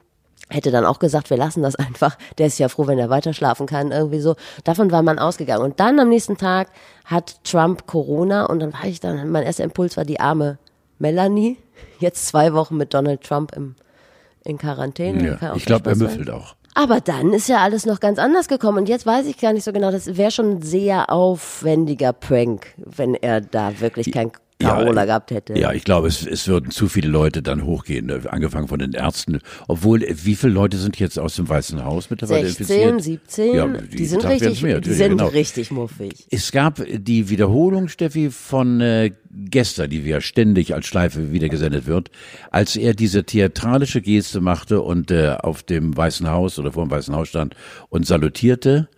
hätte 0.53 0.71
dann 0.71 0.85
auch 0.85 0.99
gesagt, 0.99 1.31
wir 1.31 1.37
lassen 1.37 1.63
das 1.63 1.75
einfach. 1.77 2.17
Der 2.39 2.47
ist 2.47 2.59
ja 2.59 2.69
froh, 2.69 2.87
wenn 2.87 2.99
er 2.99 3.11
weiter 3.11 3.33
schlafen 3.33 3.67
kann, 3.67 3.93
irgendwie 3.93 4.21
so. 4.21 4.37
Davon 4.65 4.91
war 4.91 5.03
man 5.03 5.19
ausgegangen. 5.19 5.65
Und 5.65 5.81
dann 5.81 5.99
am 5.99 6.09
nächsten 6.09 6.37
Tag 6.37 6.69
hat 7.05 7.43
Trump 7.45 7.87
Corona 7.87 8.47
und 8.47 8.61
dann 8.61 8.73
war 8.73 8.85
ich 8.85 9.01
dann, 9.01 9.31
mein 9.31 9.45
erster 9.45 9.65
Impuls 9.65 9.97
war 9.97 10.05
die 10.05 10.21
arme 10.21 10.59
Melanie. 10.99 11.59
Jetzt 11.99 12.27
zwei 12.27 12.53
Wochen 12.53 12.77
mit 12.77 12.95
Donald 12.95 13.23
Trump 13.23 13.53
im, 13.57 13.75
in 14.45 14.59
Quarantäne. 14.59 15.39
Ja, 15.41 15.55
ich 15.57 15.65
glaube, 15.65 15.91
er 15.91 15.97
müffelt 15.97 16.31
auch. 16.31 16.55
Aber 16.75 17.01
dann 17.01 17.33
ist 17.33 17.49
ja 17.49 17.59
alles 17.59 17.85
noch 17.85 18.01
ganz 18.01 18.19
anders 18.19 18.49
gekommen 18.49 18.79
und 18.79 18.89
jetzt 18.89 19.05
weiß 19.05 19.27
ich 19.27 19.39
gar 19.39 19.53
nicht 19.53 19.65
so 19.65 19.73
genau, 19.73 19.91
das 19.91 20.17
wäre 20.17 20.31
schon 20.31 20.53
ein 20.53 20.63
sehr 20.63 21.11
aufwendiger 21.11 22.15
Prank, 22.15 22.67
wenn 22.79 23.15
er 23.15 23.43
da 23.43 23.81
wirklich 23.81 24.11
kein 24.11 24.33
Carola 24.63 25.05
gehabt 25.05 25.31
hätte. 25.31 25.59
Ja, 25.59 25.73
ich 25.73 25.85
glaube, 25.85 26.09
es, 26.09 26.27
es 26.27 26.49
würden 26.49 26.71
zu 26.71 26.89
viele 26.89 27.09
Leute 27.09 27.43
dann 27.43 27.65
hochgehen, 27.65 28.07
ne, 28.07 28.21
angefangen 28.29 28.69
von 28.69 28.79
den 28.79 28.93
Ärzten. 28.93 29.41
Obwohl, 29.69 30.03
äh, 30.03 30.15
wie 30.25 30.35
viele 30.35 30.53
Leute 30.53 30.77
sind 30.77 30.99
jetzt 30.99 31.19
aus 31.19 31.37
dem 31.37 31.49
Weißen 31.49 31.85
Haus 31.85 32.11
mittlerweile 32.11 32.49
16, 32.49 32.91
infiziert? 32.91 33.03
17, 33.03 33.55
Ja, 33.55 33.67
die, 33.67 33.97
jeden 33.97 34.07
sind 34.07 34.23
Tag 34.23 34.33
richtig, 34.33 34.63
mehr, 34.63 34.81
die 34.81 34.93
sind 34.93 35.11
genau. 35.11 35.29
richtig 35.29 35.71
muffig. 35.71 36.27
Es 36.31 36.53
gab 36.53 36.83
die 36.87 37.29
Wiederholung, 37.29 37.89
Steffi, 37.89 38.31
von 38.31 38.81
äh, 38.81 39.13
gestern, 39.33 39.91
die 39.91 40.01
ja 40.03 40.21
ständig 40.21 40.75
als 40.75 40.87
Schleife 40.87 41.33
wieder 41.33 41.49
gesendet 41.49 41.87
wird, 41.87 42.11
als 42.51 42.77
er 42.77 42.95
diese 42.95 43.25
theatralische 43.25 44.01
Geste 44.01 44.41
machte 44.41 44.83
und 44.83 45.11
äh, 45.11 45.37
auf 45.41 45.63
dem 45.63 45.97
Weißen 45.97 46.29
Haus 46.29 46.59
oder 46.59 46.73
vor 46.73 46.85
dem 46.85 46.91
Weißen 46.91 47.15
Haus 47.15 47.29
stand 47.29 47.55
und 47.89 48.07
salutierte. 48.07 48.89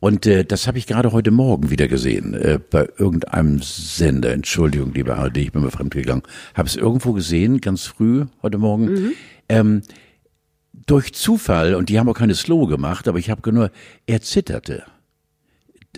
Und 0.00 0.26
äh, 0.26 0.44
das 0.44 0.66
habe 0.66 0.78
ich 0.78 0.86
gerade 0.86 1.12
heute 1.12 1.30
Morgen 1.30 1.70
wieder 1.70 1.86
gesehen, 1.86 2.34
äh, 2.34 2.58
bei 2.58 2.88
irgendeinem 2.96 3.60
Sender. 3.60 4.32
Entschuldigung, 4.32 4.92
liebe 4.94 5.14
ARD, 5.14 5.36
ich 5.36 5.52
bin 5.52 5.62
mal 5.62 5.70
fremdgegangen. 5.70 6.22
Habe 6.54 6.68
es 6.68 6.76
irgendwo 6.76 7.12
gesehen, 7.12 7.60
ganz 7.60 7.84
früh 7.84 8.24
heute 8.42 8.58
Morgen. 8.58 9.12
Ähm, 9.48 9.82
durch 10.86 11.12
Zufall, 11.12 11.74
und 11.74 11.90
die 11.90 11.98
haben 11.98 12.08
auch 12.08 12.14
keine 12.14 12.34
Slow 12.34 12.66
gemacht, 12.66 13.08
aber 13.08 13.18
ich 13.18 13.28
habe 13.30 13.52
nur, 13.52 13.70
er 14.06 14.22
zitterte. 14.22 14.84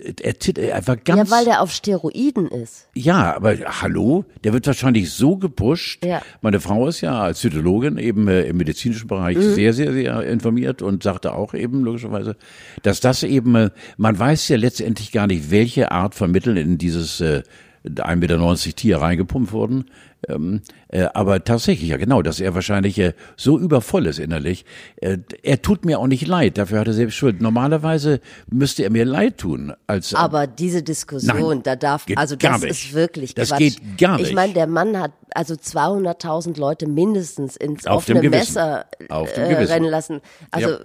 Er, 0.01 0.33
er 0.57 0.87
war 0.87 0.97
ganz. 0.97 1.29
Ja, 1.29 1.37
weil 1.37 1.45
der 1.45 1.61
auf 1.61 1.71
Steroiden 1.71 2.47
ist. 2.47 2.87
Ja, 2.95 3.35
aber 3.35 3.55
hallo, 3.81 4.25
der 4.43 4.51
wird 4.51 4.65
wahrscheinlich 4.65 5.11
so 5.11 5.37
gepusht. 5.37 6.03
Ja. 6.03 6.23
Meine 6.41 6.59
Frau 6.59 6.87
ist 6.87 7.01
ja 7.01 7.21
als 7.21 7.39
Zytologin 7.41 7.99
eben 7.99 8.27
äh, 8.27 8.41
im 8.43 8.57
medizinischen 8.57 9.07
Bereich 9.07 9.37
Mhm. 9.37 9.53
sehr, 9.53 9.73
sehr, 9.73 9.93
sehr 9.93 10.23
informiert 10.23 10.81
und 10.81 11.03
sagte 11.03 11.33
auch 11.33 11.53
eben 11.53 11.83
logischerweise, 11.83 12.35
dass 12.81 13.01
das 13.01 13.21
eben, 13.21 13.53
äh, 13.55 13.69
man 13.97 14.17
weiß 14.17 14.47
ja 14.49 14.57
letztendlich 14.57 15.11
gar 15.11 15.27
nicht, 15.27 15.51
welche 15.51 15.91
Art 15.91 16.15
von 16.15 16.31
Mitteln 16.31 16.57
in 16.57 16.79
dieses 16.79 17.21
äh, 17.21 17.43
1,90 17.85 18.15
Meter 18.15 18.75
Tier 18.75 18.97
reingepumpt 18.97 19.51
wurden. 19.51 19.85
Ähm, 20.29 20.61
äh, 20.87 21.07
aber 21.13 21.43
tatsächlich, 21.43 21.89
ja 21.89 21.97
genau, 21.97 22.21
dass 22.21 22.39
er 22.39 22.55
wahrscheinlich 22.55 22.97
äh, 22.97 23.13
so 23.35 23.59
übervoll 23.59 24.05
ist 24.05 24.19
innerlich. 24.19 24.63
Äh, 25.01 25.17
er 25.41 25.61
tut 25.61 25.83
mir 25.83 25.99
auch 25.99 26.07
nicht 26.07 26.25
leid, 26.25 26.57
dafür 26.57 26.79
hat 26.79 26.87
er 26.87 26.93
selbst 26.93 27.15
Schuld. 27.15 27.41
Normalerweise 27.41 28.21
müsste 28.49 28.83
er 28.83 28.89
mir 28.89 29.03
leid 29.03 29.37
tun. 29.39 29.73
Als, 29.85 30.13
Aber 30.15 30.47
diese 30.47 30.81
Diskussion, 30.81 31.49
Nein, 31.57 31.63
da 31.63 31.75
darf, 31.75 32.05
also 32.15 32.37
das 32.37 32.63
ist 32.63 32.93
wirklich 32.93 33.35
Das 33.35 33.49
Quatsch. 33.49 33.59
geht 33.59 33.97
gar 33.97 34.17
Ich 34.17 34.27
nicht. 34.27 34.35
meine, 34.35 34.53
der 34.53 34.67
Mann 34.67 34.97
hat 34.97 35.11
also 35.35 35.55
200.000 35.55 36.57
Leute 36.57 36.87
mindestens 36.87 37.57
ins 37.57 37.85
Auf 37.85 38.09
offene. 38.09 38.29
Messer 38.29 38.85
Auf 39.09 39.35
äh, 39.35 39.41
rennen 39.41 39.89
lassen. 39.89 40.21
Also 40.51 40.69
Ja. 40.69 40.79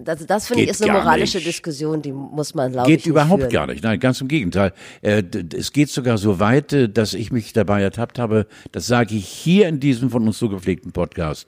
Äh, 0.00 0.26
das, 0.26 0.46
finde 0.46 0.64
ich 0.64 0.70
ist 0.70 0.82
eine 0.82 0.92
moralische 0.92 1.38
nicht. 1.38 1.46
Diskussion, 1.48 2.02
die 2.02 2.12
muss 2.12 2.54
man, 2.54 2.72
glaube 2.72 2.88
Geht 2.90 3.06
überhaupt 3.06 3.40
führen. 3.42 3.52
gar 3.52 3.66
nicht. 3.66 3.82
Nein, 3.82 3.98
ganz 4.00 4.20
im 4.20 4.28
Gegenteil. 4.28 4.72
Äh, 5.02 5.22
Es 5.56 5.72
geht 5.72 5.90
sogar 5.90 6.18
so 6.18 6.38
weit, 6.40 6.72
äh, 6.72 6.88
dass 6.88 7.14
ich 7.14 7.30
mich 7.32 7.52
dabei 7.52 7.82
ertappt 7.82 8.18
habe, 8.18 8.46
das 8.72 8.86
sage 8.86 9.14
ich 9.14 9.26
hier 9.26 9.68
in 9.68 9.80
diesem 9.80 10.10
von 10.10 10.26
uns 10.26 10.38
so 10.38 10.48
gepflegten 10.48 10.92
Podcast, 10.92 11.46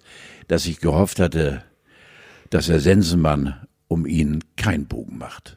dass 0.49 0.67
ich 0.67 0.81
gehofft 0.81 1.19
hatte, 1.21 1.63
dass 2.51 2.69
Herr 2.69 2.81
Sensenmann 2.81 3.55
um 3.89 4.07
ihn 4.07 4.43
keinen 4.57 4.87
Bogen 4.87 5.19
macht. 5.19 5.57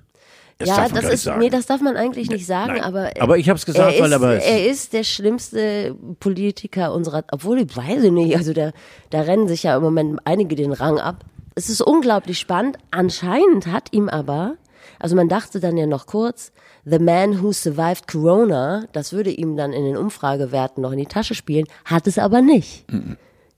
Das 0.57 0.69
ja, 0.69 0.87
das 0.87 1.03
ist, 1.11 1.23
sagen. 1.23 1.41
nee, 1.41 1.49
das 1.49 1.65
darf 1.65 1.81
man 1.81 1.97
eigentlich 1.97 2.29
nicht 2.29 2.45
sagen, 2.45 2.75
nein. 2.75 2.81
aber. 2.81 3.09
Aber 3.19 3.37
ich 3.37 3.49
hab's 3.49 3.65
gesagt, 3.65 3.93
er 3.95 3.99
weil 4.01 4.09
ist, 4.09 4.15
aber 4.15 4.33
es- 4.37 4.45
Er 4.45 4.65
ist 4.69 4.93
der 4.93 5.03
schlimmste 5.03 5.93
Politiker 6.21 6.93
unserer, 6.93 7.25
obwohl 7.31 7.59
ich 7.59 7.75
weiß 7.75 8.03
ich 8.05 8.11
nicht, 8.13 8.37
also 8.37 8.53
da, 8.53 8.71
da 9.09 9.21
rennen 9.21 9.49
sich 9.49 9.63
ja 9.63 9.75
im 9.75 9.83
Moment 9.83 10.19
einige 10.23 10.55
den 10.55 10.71
Rang 10.71 10.97
ab. 10.97 11.25
Es 11.55 11.69
ist 11.69 11.81
unglaublich 11.81 12.37
spannend. 12.37 12.77
Anscheinend 12.91 13.67
hat 13.67 13.93
ihm 13.93 14.09
aber, 14.09 14.57
also 14.99 15.15
man 15.15 15.29
dachte 15.29 15.59
dann 15.61 15.77
ja 15.77 15.85
noch 15.85 16.05
kurz, 16.05 16.51
The 16.83 16.99
Man 16.99 17.41
Who 17.41 17.53
Survived 17.53 18.07
Corona, 18.07 18.85
das 18.91 19.13
würde 19.13 19.31
ihm 19.31 19.55
dann 19.57 19.73
in 19.73 19.85
den 19.85 19.97
Umfragewerten 19.97 20.83
noch 20.83 20.91
in 20.91 20.99
die 20.99 21.05
Tasche 21.05 21.33
spielen, 21.33 21.65
hat 21.85 22.07
es 22.07 22.19
aber 22.19 22.41
nicht. 22.41 22.85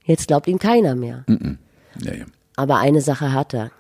Jetzt 0.06 0.28
glaubt 0.28 0.48
ihm 0.48 0.60
keiner 0.60 0.96
mehr. 0.96 1.26
Ja, 2.00 2.14
ja. 2.14 2.26
Aber 2.56 2.78
eine 2.78 3.02
Sache 3.02 3.34
hat 3.34 3.54
er, 3.54 3.72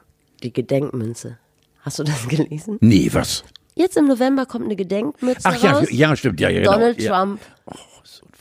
die 0.43 0.51
Gedenkmünze. 0.51 1.37
Hast 1.81 1.99
du 1.99 2.03
das 2.03 2.27
gelesen? 2.27 2.77
Nee, 2.81 3.09
was? 3.13 3.43
Jetzt 3.75 3.95
im 3.95 4.07
November 4.07 4.47
kommt 4.47 4.65
eine 4.65 4.75
Gedenkmütze 4.75 5.41
Ach 5.43 5.63
ja, 5.63 5.71
raus. 5.73 5.87
ja, 5.91 6.15
stimmt, 6.15 6.39
ja, 6.39 6.49
ja, 6.49 6.61
genau. 6.61 6.73
Donald 6.73 7.01
ja. 7.01 7.11
Trump, 7.11 7.39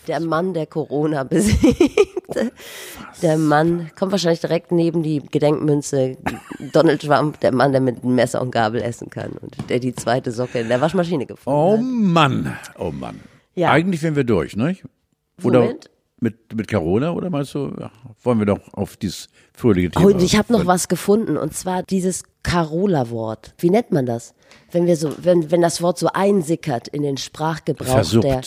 der 0.08 0.20
Mann, 0.20 0.54
der 0.54 0.66
Corona 0.66 1.24
besiegte. 1.24 2.52
Der 3.22 3.38
Mann 3.38 3.90
kommt 3.98 4.12
wahrscheinlich 4.12 4.40
direkt 4.40 4.72
neben 4.72 5.02
die 5.02 5.20
Gedenkmünze. 5.20 6.16
Donald 6.72 7.02
Trump, 7.02 7.40
der 7.40 7.52
Mann, 7.52 7.72
der 7.72 7.80
mit 7.80 8.04
Messer 8.04 8.40
und 8.42 8.50
Gabel 8.50 8.82
essen 8.82 9.10
kann 9.10 9.32
und 9.40 9.56
der 9.68 9.78
die 9.78 9.94
zweite 9.94 10.32
Socke 10.32 10.60
in 10.60 10.68
der 10.68 10.80
Waschmaschine 10.80 11.26
gefunden 11.26 11.58
Oh 11.58 11.72
hat. 11.76 11.80
Mann, 11.82 12.56
oh 12.78 12.90
Mann. 12.90 13.20
Ja. 13.54 13.70
Eigentlich 13.70 14.02
wären 14.02 14.16
wir 14.16 14.24
durch, 14.24 14.56
nicht? 14.56 14.84
Oder 15.42 15.62
Womit? 15.62 15.90
mit, 16.20 16.54
mit 16.54 16.68
Corona 16.68 17.12
oder 17.12 17.30
meinst 17.30 17.54
du, 17.54 17.72
ja, 17.78 17.90
wollen 18.22 18.38
wir 18.38 18.46
doch 18.46 18.60
auf 18.72 18.96
dieses 18.96 19.28
fröhliche 19.54 19.90
Thema? 19.90 20.04
Oh, 20.04 20.08
und 20.08 20.22
ich 20.22 20.36
habe 20.36 20.52
noch 20.52 20.66
was 20.66 20.88
gefunden 20.88 21.36
und 21.36 21.54
zwar 21.54 21.82
dieses 21.82 22.24
Carola-Wort. 22.42 23.54
Wie 23.58 23.70
nennt 23.70 23.92
man 23.92 24.06
das? 24.06 24.34
Wenn 24.70 24.86
wir 24.86 24.96
so, 24.96 25.12
wenn, 25.18 25.50
wenn 25.50 25.60
das 25.62 25.82
Wort 25.82 25.98
so 25.98 26.08
einsickert 26.12 26.88
in 26.88 27.02
den 27.02 27.16
Sprachgebrauch 27.16 27.86
Versuppt. 27.86 28.24
der, 28.24 28.40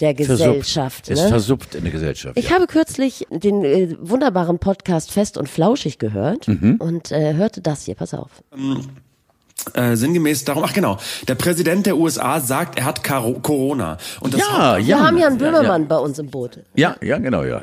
der 0.00 0.14
Gesellschaft. 0.14 1.06
Versuppt. 1.06 1.10
Es 1.10 1.22
ne? 1.24 1.28
versuppt 1.28 1.74
in 1.74 1.82
der 1.84 1.92
Gesellschaft. 1.92 2.36
Ich 2.38 2.48
ja. 2.48 2.54
habe 2.54 2.66
kürzlich 2.66 3.26
den 3.30 3.64
äh, 3.64 3.96
wunderbaren 4.00 4.58
Podcast 4.58 5.12
Fest 5.12 5.36
und 5.36 5.48
Flauschig 5.48 5.98
gehört 5.98 6.48
Mhm. 6.48 6.76
und 6.78 7.12
äh, 7.12 7.34
hörte 7.34 7.60
das 7.60 7.84
hier. 7.84 7.94
Pass 7.94 8.14
auf. 8.14 8.30
Äh, 9.74 9.94
sinngemäß 9.94 10.44
darum, 10.44 10.64
ach 10.64 10.72
genau, 10.72 10.96
der 11.28 11.34
Präsident 11.34 11.84
der 11.84 11.98
USA 11.98 12.40
sagt, 12.40 12.78
er 12.78 12.86
hat 12.86 13.02
Caro 13.04 13.34
Corona. 13.40 13.98
Und 14.20 14.32
das 14.32 14.40
ja, 14.40 14.78
Wir 14.78 14.84
ja. 14.84 15.06
haben 15.06 15.18
ja 15.18 15.26
einen 15.26 15.36
Böhmermann 15.38 15.86
bei 15.86 15.98
uns 15.98 16.18
im 16.18 16.30
Boot. 16.30 16.60
Ja, 16.74 16.96
ja, 17.02 17.18
genau, 17.18 17.44
ja. 17.44 17.60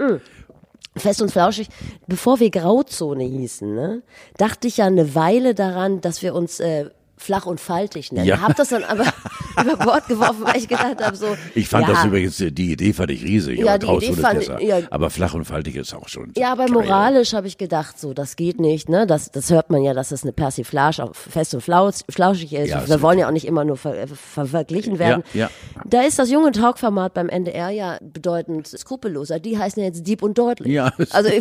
Fest 0.95 1.21
und 1.21 1.31
Flauschig. 1.31 1.67
Bevor 2.07 2.39
wir 2.39 2.51
Grauzone 2.51 3.23
hießen, 3.23 3.73
ne, 3.73 4.03
dachte 4.37 4.67
ich 4.67 4.77
ja 4.77 4.85
eine 4.85 5.15
Weile 5.15 5.55
daran, 5.55 6.01
dass 6.01 6.21
wir 6.21 6.35
uns 6.35 6.59
äh, 6.59 6.85
flach 7.17 7.45
und 7.45 7.59
faltig 7.59 8.11
nennen. 8.11 8.27
Ja. 8.27 8.41
Hab 8.41 8.55
das 8.55 8.69
dann 8.69 8.83
aber 8.83 9.05
über 9.61 9.75
Bord 9.77 10.07
geworfen, 10.07 10.41
weil 10.43 10.57
ich 10.57 10.67
gedacht 10.67 11.03
habe, 11.03 11.15
so. 11.15 11.35
Ich 11.55 11.67
fand 11.67 11.87
ja, 11.87 11.93
das 11.95 12.05
übrigens, 12.05 12.39
äh, 12.41 12.51
die 12.51 12.71
Idee 12.73 12.93
fand 12.93 13.11
ich 13.11 13.23
riesig. 13.23 13.59
Ja, 13.59 13.73
aber 13.75 13.97
die 13.99 14.05
Idee 14.07 14.13
fand 14.21 14.41
ich- 14.43 14.47
ja. 14.67 14.79
Aber 14.91 15.09
flach 15.09 15.33
und 15.33 15.45
faltig 15.45 15.75
ist 15.75 15.93
auch 15.93 16.07
schon. 16.07 16.31
Ja, 16.37 16.51
aber 16.51 16.65
geil. 16.65 16.73
moralisch 16.73 17.33
habe 17.33 17.47
ich 17.47 17.57
gedacht, 17.57 17.99
so, 17.99 18.13
das 18.13 18.35
geht 18.35 18.59
nicht, 18.61 18.87
ne? 18.89 19.07
Das, 19.07 19.31
das 19.31 19.49
hört 19.49 19.69
man 19.71 19.81
ja, 19.83 19.93
dass 19.93 20.09
das 20.09 20.23
eine 20.23 20.31
Persiflage 20.33 21.09
fest 21.13 21.53
und 21.55 21.61
flaus, 21.61 22.03
flauschig 22.09 22.53
ist. 22.53 22.69
Ja, 22.69 22.87
Wir 22.87 23.01
wollen 23.01 23.17
ja 23.19 23.27
auch 23.27 23.31
nicht 23.31 23.47
immer 23.47 23.63
nur 23.65 23.77
ver, 23.77 24.07
ver, 24.07 24.45
verglichen 24.45 24.99
werden. 24.99 25.23
Ja, 25.33 25.49
Da 25.85 26.01
ist 26.03 26.19
das 26.19 26.29
junge 26.29 26.51
Talkformat 26.51 27.13
beim 27.13 27.29
NDR 27.29 27.69
ja 27.69 27.97
bedeutend 28.01 28.67
skrupelloser. 28.67 29.39
Die 29.39 29.57
heißen 29.57 29.81
ja 29.81 29.87
jetzt 29.87 30.05
Dieb 30.05 30.21
und 30.21 30.37
Deutlich. 30.37 30.71
Ja. 30.73 30.91
Also 31.11 31.29
ich, 31.29 31.39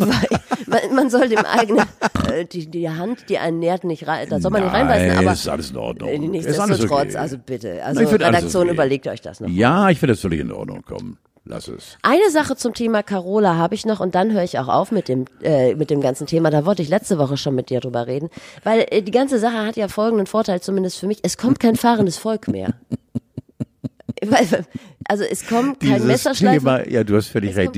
man, 0.65 0.79
man 0.95 1.09
soll 1.09 1.29
dem 1.29 1.45
eigenen, 1.45 1.85
äh, 2.33 2.45
die, 2.45 2.67
die 2.67 2.89
Hand, 2.89 3.29
die 3.29 3.37
einen 3.37 3.59
nährt, 3.59 3.83
nicht 3.83 4.07
rein, 4.07 4.27
da 4.29 4.39
soll 4.39 4.51
man 4.51 4.63
nicht 4.63 4.73
Nein, 4.73 4.87
reinbeißen. 4.87 5.17
Aber 5.17 5.33
ist 5.33 5.47
alles 5.47 5.71
in 5.71 5.77
Ordnung. 5.77 6.31
nichtsdestotrotz, 6.31 6.91
okay. 6.91 7.17
also 7.17 7.37
bitte. 7.37 7.83
Also 7.83 7.99
alles 8.01 8.13
Redaktion, 8.13 8.63
okay. 8.63 8.73
überlegt 8.73 9.07
euch 9.07 9.21
das 9.21 9.39
noch. 9.39 9.49
Ja, 9.49 9.89
ich 9.89 9.99
finde 9.99 10.13
das 10.13 10.21
völlig 10.21 10.39
in 10.39 10.51
Ordnung. 10.51 10.83
Komm. 10.85 11.17
lass 11.45 11.67
es. 11.67 11.97
Eine 12.01 12.29
Sache 12.29 12.55
zum 12.55 12.73
Thema 12.73 13.03
Carola 13.03 13.55
habe 13.55 13.75
ich 13.75 13.85
noch 13.85 13.99
und 13.99 14.15
dann 14.15 14.33
höre 14.33 14.43
ich 14.43 14.59
auch 14.59 14.67
auf 14.67 14.91
mit 14.91 15.07
dem, 15.07 15.25
äh, 15.41 15.75
mit 15.75 15.89
dem 15.89 16.01
ganzen 16.01 16.27
Thema. 16.27 16.49
Da 16.49 16.65
wollte 16.65 16.81
ich 16.81 16.89
letzte 16.89 17.17
Woche 17.17 17.37
schon 17.37 17.55
mit 17.55 17.69
dir 17.69 17.79
drüber 17.79 18.07
reden. 18.07 18.29
Weil 18.63 18.85
äh, 18.89 19.01
die 19.01 19.11
ganze 19.11 19.39
Sache 19.39 19.65
hat 19.65 19.77
ja 19.77 19.87
folgenden 19.87 20.27
Vorteil, 20.27 20.61
zumindest 20.61 20.99
für 20.99 21.07
mich. 21.07 21.19
Es 21.23 21.37
kommt 21.37 21.59
kein 21.59 21.75
fahrendes 21.75 22.17
Volk 22.17 22.47
mehr. 22.47 22.73
Also 25.09 25.23
es 25.23 25.47
kommt 25.47 25.79
kein 25.79 25.93
Dieses 25.93 26.05
Messerschleifen. 26.07 26.59
Thema, 26.59 26.89
ja, 26.89 27.03
du 27.03 27.15
hast 27.15 27.27
völlig 27.27 27.55
recht. 27.55 27.75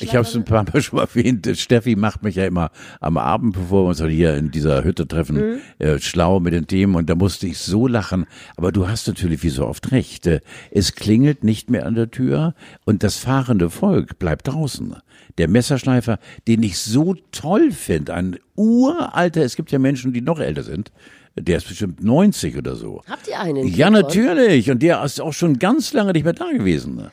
Ich 0.00 0.14
habe 0.14 0.26
es 0.26 0.34
ein 0.34 0.44
paar 0.44 0.64
Mal 0.64 0.80
schon 0.82 0.98
erwähnt. 0.98 1.48
Steffi 1.54 1.96
macht 1.96 2.22
mich 2.22 2.36
ja 2.36 2.46
immer 2.46 2.70
am 3.00 3.18
Abend, 3.18 3.54
bevor 3.54 3.84
wir 3.84 3.88
uns 3.90 4.02
hier 4.02 4.34
in 4.36 4.50
dieser 4.50 4.82
Hütte 4.84 5.06
treffen, 5.06 5.36
Mhm. 5.36 5.58
äh, 5.78 5.98
schlau 5.98 6.40
mit 6.40 6.52
den 6.54 6.66
Themen. 6.66 6.94
Und 6.94 7.10
da 7.10 7.14
musste 7.14 7.46
ich 7.46 7.58
so 7.58 7.86
lachen. 7.86 8.26
Aber 8.56 8.72
du 8.72 8.88
hast 8.88 9.08
natürlich 9.08 9.42
wie 9.42 9.50
so 9.50 9.66
oft 9.66 9.92
recht. 9.92 10.26
Äh, 10.26 10.40
Es 10.70 10.94
klingelt 10.94 11.44
nicht 11.44 11.70
mehr 11.70 11.86
an 11.86 11.94
der 11.94 12.10
Tür 12.10 12.54
und 12.84 13.02
das 13.02 13.16
fahrende 13.16 13.68
Volk 13.70 14.18
bleibt 14.18 14.48
draußen. 14.48 14.96
Der 15.38 15.48
Messerschleifer, 15.48 16.18
den 16.48 16.62
ich 16.62 16.78
so 16.78 17.14
toll 17.32 17.72
finde, 17.72 18.14
ein 18.14 18.38
uralter, 18.56 19.42
es 19.42 19.56
gibt 19.56 19.70
ja 19.72 19.78
Menschen, 19.78 20.12
die 20.12 20.20
noch 20.20 20.38
älter 20.38 20.62
sind. 20.62 20.90
Der 21.36 21.58
ist 21.58 21.68
bestimmt 21.68 22.02
90 22.02 22.56
oder 22.56 22.74
so. 22.74 23.02
Habt 23.08 23.28
ihr 23.28 23.38
einen? 23.40 23.66
Ja, 23.66 23.90
natürlich. 23.90 24.70
Und 24.70 24.82
der 24.82 25.02
ist 25.04 25.20
auch 25.20 25.32
schon 25.32 25.58
ganz 25.58 25.92
lange 25.92 26.12
nicht 26.12 26.24
mehr 26.24 26.32
da 26.32 26.50
gewesen. 26.50 27.10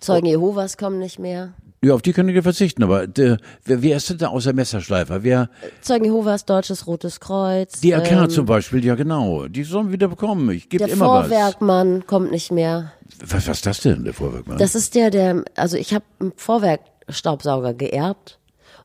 Zeugen 0.00 0.26
Jehovas 0.26 0.76
kommen 0.76 0.98
nicht 0.98 1.18
mehr. 1.18 1.54
Ja, 1.82 1.94
auf 1.94 2.02
die 2.02 2.12
können 2.12 2.34
wir 2.34 2.42
verzichten, 2.42 2.82
aber 2.82 3.06
der, 3.06 3.38
wer, 3.64 3.82
wer 3.82 3.96
ist 3.98 4.10
denn 4.10 4.18
da 4.18 4.28
außer 4.28 4.52
Messerschleifer? 4.52 5.22
Wer, 5.22 5.48
Zeugen 5.80 6.06
Jehovas, 6.06 6.44
Deutsches 6.44 6.88
Rotes 6.88 7.20
Kreuz. 7.20 7.80
die 7.80 7.94
AK 7.94 8.10
ähm, 8.10 8.30
zum 8.30 8.46
Beispiel, 8.46 8.84
ja 8.84 8.96
genau, 8.96 9.46
die 9.46 9.62
sollen 9.62 9.92
wieder 9.92 10.08
bekommen. 10.08 10.50
Ich 10.50 10.68
gebe 10.68 10.84
Der 10.84 10.92
immer 10.92 11.04
Vorwerkmann 11.04 12.04
kommt 12.06 12.32
nicht 12.32 12.50
mehr. 12.50 12.92
was. 13.20 13.32
was. 13.32 13.46
Was 13.48 13.56
ist 13.58 13.66
das 13.66 13.80
denn, 13.82 14.02
der 14.04 14.12
Vorwerkmann? 14.12 14.58
Das 14.58 14.74
ist 14.74 14.96
der, 14.96 15.10
der, 15.10 15.44
also 15.54 15.76
ich 15.76 15.94
habe 15.94 16.04
einen 16.18 16.32
Vorwerkstaubsauger 16.34 17.74
geerbt. 17.74 18.38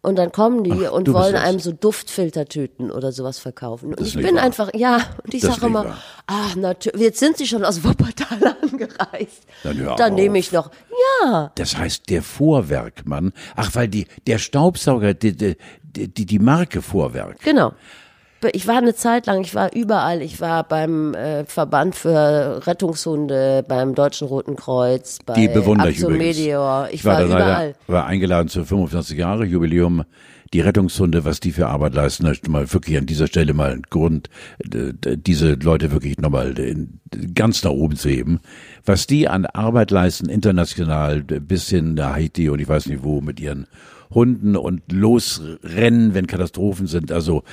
Und 0.06 0.18
dann 0.18 0.34
kommen 0.34 0.66
die 0.66 0.86
Ach, 0.86 0.92
und 0.92 1.12
wollen 1.14 1.36
einem 1.36 1.60
so 1.60 1.72
Duftfiltertüten 1.72 2.92
oder 2.92 3.14
sowas 3.14 3.40
verkaufen. 3.40 3.92
Und 3.92 4.02
Das 4.02 4.10
ich 4.10 4.16
bin 4.16 4.36
wahr. 4.36 4.44
einfach, 4.44 4.70
ja, 4.76 4.98
und 5.24 5.34
ich 5.34 5.42
sage 5.42 5.66
immer, 5.66 5.86
wahr. 5.86 5.98
ah, 6.28 6.50
natürlich, 6.58 7.02
jetzt 7.02 7.20
sind 7.20 7.38
sie 7.38 7.48
schon 7.48 7.64
aus 7.64 7.86
Wuppertal 7.86 8.58
angereist. 8.62 9.44
Dann 9.64 9.78
hör 9.78 9.96
dann 9.96 10.12
auf. 10.12 10.20
nehme 10.20 10.38
ich 10.40 10.52
noch, 10.52 10.72
ja, 11.24 11.52
das 11.56 11.78
heißt 11.78 12.10
der 12.10 12.22
Vorwerkmann. 12.22 13.32
Ach, 13.56 13.74
weil 13.76 13.88
die, 13.88 14.06
der 14.28 14.40
Staubsauger, 14.40 15.14
die, 15.14 15.38
die, 15.38 15.56
die, 15.84 16.26
die 16.26 16.40
Marke 16.40 16.82
Vorwerk. 16.82 17.40
genau. 17.40 17.72
Ich 18.52 18.68
war 18.68 18.78
eine 18.78 18.96
Zeit 18.96 19.26
lang, 19.28 19.42
ich 19.42 19.56
war 19.56 19.74
überall. 19.74 20.22
Ich 20.22 20.42
war 20.42 20.64
beim 20.64 21.14
äh, 21.14 21.46
Verband 21.46 21.96
für 21.96 22.66
Rettungshunde, 22.68 23.64
beim 23.68 23.96
Deutschen 23.96 24.28
Roten 24.28 24.56
Kreuz, 24.56 25.20
bei 25.26 25.34
Die 25.34 25.48
bewundere 25.48 25.90
ich 25.92 26.00
übrigens. 26.00 26.38
Meteor. 26.38 26.90
Ich, 26.92 27.06
war, 27.06 27.20
da 27.20 27.26
leider- 27.26 27.36
überall. 27.36 27.76
war 27.88 28.06
eingeladen 28.06 28.50
zum 28.50 28.66
25 28.66 29.18
Jahre 29.18 29.46
Jubiläum. 29.46 30.04
Die 30.54 30.62
Rettungshunde, 30.62 31.26
was 31.26 31.40
die 31.40 31.52
für 31.52 31.66
Arbeit 31.66 31.96
leisten, 31.96 32.26
da 32.26 32.32
ist 32.32 32.48
mal 32.48 32.72
wirklich 32.72 32.96
an 33.00 33.08
dieser 33.08 33.26
Stelle 33.26 33.56
mal 33.56 33.72
ein 33.72 33.82
Grund, 33.90 34.30
diese 34.64 35.54
Leute 35.54 35.92
wirklich 35.92 36.20
nochmal 36.20 36.54
ganz 37.34 37.64
nach 37.64 37.72
oben 37.72 37.96
zu 37.96 38.10
heben. 38.10 38.40
Was 38.86 39.08
die 39.08 39.28
an 39.28 39.48
Arbeit 39.48 39.90
leisten, 39.90 40.30
international, 40.30 41.22
bis 41.24 41.70
hin 41.70 41.96
nach 41.96 42.14
Haiti 42.14 42.50
und 42.50 42.60
ich 42.60 42.68
weiß 42.68 42.86
nicht 42.86 43.04
wo, 43.04 43.20
mit 43.20 43.40
ihren 43.40 43.66
Hunden 44.14 44.56
und 44.56 44.92
losrennen, 44.92 46.14
wenn 46.14 46.28
Katastrophen 46.28 46.88
sind. 46.88 47.12
Also 47.12 47.44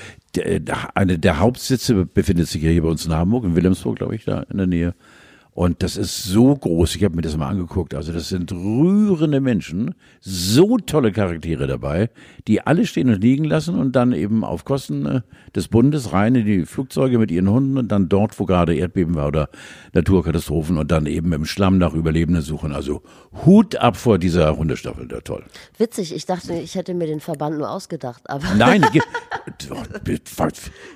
eine 0.94 1.18
der 1.18 1.38
Hauptsitze 1.38 2.06
befindet 2.06 2.48
sich 2.48 2.62
hier 2.62 2.82
bei 2.82 2.88
uns 2.88 3.06
in 3.06 3.12
Hamburg, 3.12 3.44
in 3.44 3.56
Wilhelmsburg, 3.56 3.96
glaube 3.96 4.14
ich, 4.14 4.24
da 4.24 4.42
in 4.50 4.58
der 4.58 4.66
Nähe. 4.66 4.94
Und 5.52 5.82
das 5.82 5.96
ist 5.96 6.24
so 6.24 6.54
groß, 6.54 6.96
ich 6.96 7.04
habe 7.04 7.16
mir 7.16 7.22
das 7.22 7.36
mal 7.36 7.48
angeguckt, 7.48 7.94
also 7.94 8.12
das 8.12 8.28
sind 8.28 8.52
rührende 8.52 9.40
Menschen, 9.40 9.94
so 10.20 10.78
tolle 10.78 11.12
Charaktere 11.12 11.66
dabei, 11.66 12.10
die 12.46 12.60
alle 12.60 12.86
stehen 12.86 13.10
und 13.10 13.20
liegen 13.20 13.44
lassen 13.44 13.78
und 13.78 13.96
dann 13.96 14.12
eben 14.12 14.44
auf 14.44 14.64
Kosten 14.64 15.06
äh, 15.06 15.20
des 15.54 15.68
Bundes 15.68 16.12
rein 16.12 16.34
in 16.36 16.46
die 16.46 16.64
Flugzeuge 16.64 17.18
mit 17.18 17.30
ihren 17.30 17.50
Hunden 17.50 17.78
und 17.78 17.88
dann 17.88 18.08
dort, 18.08 18.38
wo 18.38 18.46
gerade 18.46 18.74
Erdbeben 18.74 19.16
war 19.16 19.28
oder 19.28 19.50
Naturkatastrophen 19.92 20.78
und 20.78 20.90
dann 20.90 21.06
eben 21.06 21.32
im 21.32 21.44
Schlamm 21.44 21.78
nach 21.78 21.94
Überlebenden 21.94 22.42
suchen. 22.42 22.72
Also 22.72 23.02
Hut 23.44 23.76
ab 23.76 23.96
vor 23.96 24.18
dieser 24.18 24.56
Hundestaffel, 24.56 25.08
der 25.08 25.24
toll. 25.24 25.44
Witzig, 25.78 26.14
ich 26.14 26.26
dachte, 26.26 26.54
ich 26.54 26.76
hätte 26.76 26.94
mir 26.94 27.06
den 27.06 27.20
Verband 27.20 27.58
nur 27.58 27.70
ausgedacht, 27.70 28.22
aber 28.30 28.44
Nein, 28.56 28.86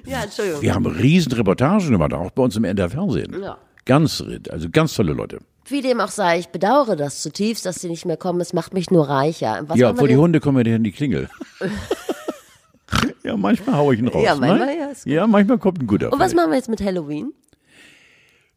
Ja, 0.07 0.23
Entschuldigung. 0.23 0.63
wir 0.63 0.75
haben 0.75 0.87
riesen 0.87 1.33
Reportagen 1.33 1.91
gemacht, 1.91 2.13
auch 2.13 2.31
bei 2.31 2.43
uns 2.43 2.57
im 2.57 2.65
NDR 2.65 2.89
Fernsehen. 2.89 3.35
Ja. 3.43 3.59
Ganz, 3.85 4.23
also 4.49 4.69
ganz 4.71 4.95
tolle 4.95 5.13
Leute. 5.13 5.41
wie 5.67 5.83
dem 5.83 6.01
auch 6.01 6.09
sei, 6.09 6.39
ich 6.39 6.49
bedauere 6.49 6.97
das 6.97 7.23
zutiefst, 7.23 7.67
dass 7.67 7.81
sie 7.81 7.89
nicht 7.89 8.07
mehr 8.07 8.17
kommen. 8.17 8.41
Es 8.41 8.53
macht 8.53 8.75
mich 8.75 8.91
nur 8.91 9.09
reicher. 9.09 9.63
Was 9.67 9.79
ja, 9.79 9.95
vor 9.95 10.09
die 10.09 10.17
Hunde 10.17 10.41
kommen 10.41 10.59
ja 10.59 10.65
nicht 10.65 10.75
an 10.75 10.85
die 10.85 10.93
Klingel. 10.93 11.29
ja, 13.25 13.37
manchmal 13.37 13.77
hau 13.77 13.93
ich 13.93 13.99
ihn 13.99 14.09
raus. 14.09 14.25
Ja, 14.25 14.35
manchmal, 14.35 14.75
ne? 14.75 14.79
ja, 14.79 14.87
ist 14.87 15.05
gut. 15.05 15.13
ja, 15.13 15.27
manchmal 15.27 15.59
kommt 15.59 15.81
ein 15.83 15.87
guter. 15.87 16.13
Und 16.13 16.19
was 16.19 16.35
machen 16.35 16.51
wir 16.51 16.57
jetzt 16.57 16.69
mit 16.69 16.83
Halloween? 16.83 17.33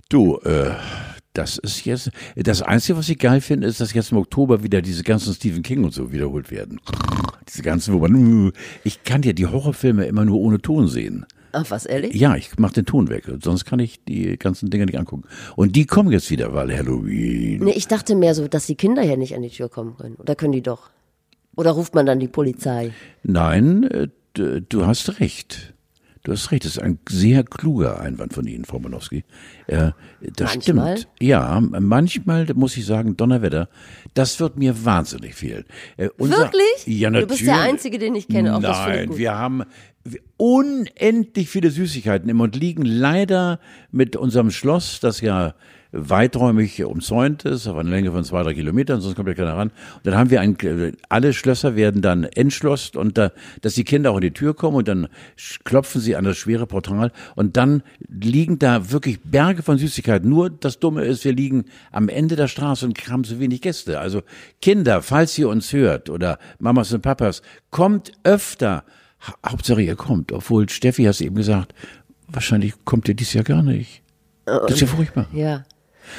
Du, 0.10 0.38
äh, 0.40 0.72
das 1.34 1.58
ist 1.58 1.86
jetzt, 1.86 2.10
das 2.36 2.62
Einzige, 2.62 2.98
was 2.98 3.10
ich 3.10 3.20
geil 3.20 3.42
finde, 3.42 3.68
ist, 3.68 3.80
dass 3.80 3.94
jetzt 3.94 4.12
im 4.12 4.18
Oktober 4.18 4.64
wieder 4.64 4.82
diese 4.82 5.04
ganzen 5.04 5.34
Stephen 5.34 5.62
King 5.62 5.84
und 5.84 5.94
so 5.94 6.12
wiederholt 6.12 6.50
werden. 6.50 6.80
Diese 7.48 7.62
ganzen, 7.62 7.94
wo 7.94 8.00
man, 8.00 8.52
ich 8.84 9.04
kann 9.04 9.22
ja 9.22 9.34
die 9.34 9.46
Horrorfilme 9.46 10.06
immer 10.06 10.26
nur 10.26 10.40
ohne 10.40 10.60
Ton 10.60 10.88
sehen. 10.88 11.26
Ach, 11.60 11.72
was, 11.72 11.88
ehrlich? 11.88 12.14
Ja, 12.14 12.36
ich 12.36 12.52
mach 12.60 12.72
den 12.72 12.86
Ton 12.86 13.10
weg, 13.10 13.24
sonst 13.42 13.66
kann 13.66 13.80
ich 13.80 14.04
die 14.04 14.38
ganzen 14.38 14.70
Dinge 14.70 14.86
nicht 14.86 15.00
angucken. 15.00 15.24
Und 15.56 15.76
die 15.76 15.88
kommen 15.88 16.12
jetzt 16.12 16.30
wieder, 16.30 16.54
weil 16.54 16.76
Halloween. 16.76 17.64
Nee, 17.64 17.72
ich 17.72 17.88
dachte 17.88 18.16
mehr 18.16 18.36
so, 18.36 18.48
dass 18.48 18.68
die 18.68 18.76
Kinder 18.76 19.02
ja 19.02 19.16
nicht 19.16 19.36
an 19.36 19.42
die 19.42 19.50
Tür 19.50 19.68
kommen 19.68 19.98
können. 19.98 20.16
Oder 20.18 20.36
können 20.36 20.52
die 20.54 20.62
doch? 20.62 20.92
Oder 21.56 21.72
ruft 21.72 21.96
man 21.96 22.06
dann 22.06 22.20
die 22.20 22.28
Polizei? 22.28 22.92
Nein, 23.24 23.84
äh, 23.86 24.08
du 24.36 24.86
hast 24.86 25.20
recht. 25.20 25.74
Du 26.28 26.34
hast 26.34 26.52
recht, 26.52 26.66
das 26.66 26.74
ist 26.74 26.82
ein 26.82 27.00
sehr 27.08 27.42
kluger 27.46 28.02
Einwand 28.02 28.34
von 28.34 28.46
Ihnen, 28.46 28.66
Frau 28.66 28.80
Manowski. 28.80 29.24
Äh, 29.68 29.92
das 30.36 30.56
Manchmal? 30.56 30.98
stimmt. 30.98 31.14
Ja, 31.22 31.62
manchmal 31.62 32.46
muss 32.54 32.76
ich 32.76 32.86
sagen, 32.86 33.16
Donnerwetter, 33.16 33.70
das 34.14 34.38
wird 34.42 34.58
mir 34.58 34.84
wahnsinnig 34.84 35.36
fehlen. 35.36 35.64
Äh, 35.96 36.10
unser- 36.18 36.40
Wirklich? 36.40 36.86
Ja, 36.86 37.08
Du 37.08 37.14
natürlich. 37.22 37.40
bist 37.40 37.48
der 37.48 37.62
Einzige, 37.62 37.98
den 37.98 38.14
ich 38.16 38.28
kenne. 38.28 38.52
Auch 38.58 38.60
finde 38.62 38.72
ich 39.04 39.08
Nein, 39.10 39.18
wir 39.18 39.36
haben 39.36 39.64
unendlich 40.36 41.50
viele 41.50 41.72
Süßigkeiten 41.72 42.30
im 42.30 42.42
und 42.42 42.58
liegen 42.58 42.84
leider 42.84 43.62
mit 43.92 44.18
unserem 44.18 44.52
Schloss, 44.52 45.00
das 45.00 45.22
ja 45.22 45.54
weiträumig 46.00 46.84
umzäunt 46.84 47.44
ist, 47.44 47.68
auf 47.68 47.76
einer 47.76 47.90
Länge 47.90 48.12
von 48.12 48.24
zwei, 48.24 48.44
drei 48.44 48.54
Kilometern, 48.54 49.02
sonst 49.02 49.16
kommt 49.16 49.28
ja 49.28 49.34
keiner 49.34 49.56
ran. 49.58 49.70
Und 49.96 50.06
dann 50.06 50.16
haben 50.16 50.30
wir 50.30 50.42
ein, 50.42 50.56
alle 51.10 51.34
Schlösser 51.34 51.76
werden 51.76 52.02
dann 52.02 52.24
entschlosst 52.24 52.96
und 52.96 53.18
da, 53.18 53.32
dass 53.62 53.74
die 53.74 53.84
Kinder 53.84 54.12
auch 54.12 54.18
in 54.18 54.22
die 54.22 54.32
Tür 54.32 54.54
kommen 54.54 54.78
und 54.78 54.88
dann 54.88 55.08
klopfen 55.64 56.00
sie 56.00 56.16
an 56.16 56.24
das 56.24 56.38
schwere 56.38 56.68
Portal 56.68 57.12
und 57.36 57.58
dann 57.58 57.82
liegen 58.08 58.60
da 58.60 58.92
wirklich 58.92 59.20
Berge 59.24 59.64
von 59.64 59.78
Süßigkeiten. 59.78 60.30
Nur 60.30 60.50
das 60.52 60.80
Dumme 60.80 61.04
ist, 61.04 61.26
wir 61.26 61.34
liegen 61.34 61.66
am 61.92 62.10
Ende 62.10 62.36
der 62.36 62.48
Straße 62.48 62.86
und 62.86 62.98
haben 63.10 63.24
so 63.24 63.40
wenig 63.40 63.62
Gäste. 63.62 64.00
Also 64.00 64.22
Kinder, 64.62 65.02
falls 65.02 65.38
ihr 65.38 65.50
uns 65.50 65.74
hört 65.74 66.10
oder 66.12 66.38
Mamas 66.60 66.94
und 66.94 67.02
Papas, 67.02 67.42
kommt 67.72 68.12
öfter. 68.24 68.84
Ha- 69.28 69.34
Hauptsache 69.50 69.82
ihr 69.82 69.96
kommt, 69.96 70.32
obwohl 70.32 70.70
Steffi 70.70 71.06
hast 71.06 71.22
eben 71.22 71.36
gesagt, 71.36 71.74
wahrscheinlich 72.28 72.74
kommt 72.86 73.08
ihr 73.10 73.16
dieses 73.16 73.34
Jahr 73.34 73.44
gar 73.44 73.64
nicht. 73.64 74.04
Das 74.46 74.74
ist 74.76 74.82
ja 74.82 74.88
furchtbar. 74.88 75.26
Ja. 75.34 75.66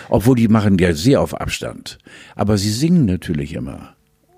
Obwohl 0.09 0.37
die 0.37 0.49
machen 0.49 0.79
ja 0.79 0.93
sehr 0.93 1.21
auf 1.21 1.35
Abstand. 1.35 1.99
Aber 2.35 2.59
sie 2.59 2.71
singen 2.71 3.05
natürlich 3.07 3.55
immer. 3.55 3.95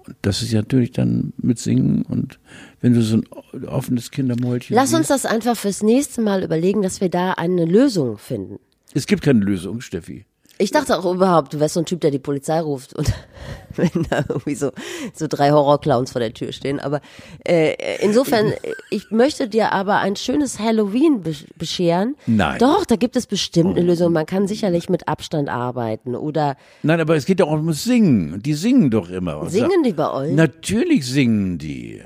Und 0.06 0.16
das 0.22 0.42
ist 0.42 0.52
ja 0.52 0.60
natürlich 0.60 0.92
dann 0.92 1.32
mit 1.36 1.58
Singen 1.58 2.02
und 2.02 2.40
wenn 2.80 2.94
du 2.94 3.02
so 3.02 3.18
ein 3.18 3.64
offenes 3.66 4.10
Kindermäulchen. 4.10 4.74
Lass 4.74 4.94
uns 4.94 5.08
das 5.08 5.26
einfach 5.26 5.56
fürs 5.56 5.82
nächste 5.82 6.20
Mal 6.20 6.42
überlegen, 6.42 6.82
dass 6.82 7.00
wir 7.00 7.10
da 7.10 7.32
eine 7.32 7.64
Lösung 7.64 8.18
finden. 8.18 8.58
Es 8.92 9.06
gibt 9.06 9.22
keine 9.22 9.40
Lösung, 9.40 9.80
Steffi. 9.80 10.24
Ich 10.60 10.70
dachte 10.70 10.98
auch 10.98 11.10
überhaupt, 11.14 11.54
du 11.54 11.60
wärst 11.60 11.74
so 11.74 11.80
ein 11.80 11.86
Typ, 11.86 12.00
der 12.02 12.10
die 12.10 12.18
Polizei 12.18 12.60
ruft 12.60 12.94
und 12.94 13.10
wenn 13.76 13.90
da 14.10 14.24
irgendwie 14.28 14.54
so, 14.54 14.72
so 15.14 15.26
drei 15.26 15.50
Horrorclowns 15.52 16.12
vor 16.12 16.20
der 16.20 16.34
Tür 16.34 16.52
stehen. 16.52 16.78
Aber 16.80 17.00
äh, 17.46 17.74
insofern, 18.04 18.48
äh, 18.48 18.56
ich 18.90 19.10
möchte 19.10 19.48
dir 19.48 19.72
aber 19.72 19.98
ein 19.98 20.16
schönes 20.16 20.58
Halloween 20.58 21.22
be 21.22 21.34
bescheren. 21.56 22.14
Nein. 22.26 22.58
Doch, 22.58 22.84
da 22.84 22.96
gibt 22.96 23.16
es 23.16 23.26
bestimmt 23.26 23.78
eine 23.78 23.86
Lösung. 23.86 24.12
Man 24.12 24.26
kann 24.26 24.46
sicherlich 24.46 24.90
mit 24.90 25.08
Abstand 25.08 25.48
arbeiten 25.48 26.14
oder 26.14 26.56
Nein, 26.82 27.00
aber 27.00 27.16
es 27.16 27.24
geht 27.24 27.40
ja 27.40 27.46
auch 27.46 27.52
ums 27.52 27.84
Singen. 27.84 28.42
Die 28.42 28.54
singen 28.54 28.90
doch 28.90 29.08
immer. 29.08 29.48
singen 29.48 29.82
die 29.82 29.92
bei 29.94 30.12
euch? 30.12 30.32
Natürlich 30.32 31.06
singen 31.06 31.56
die. 31.56 32.02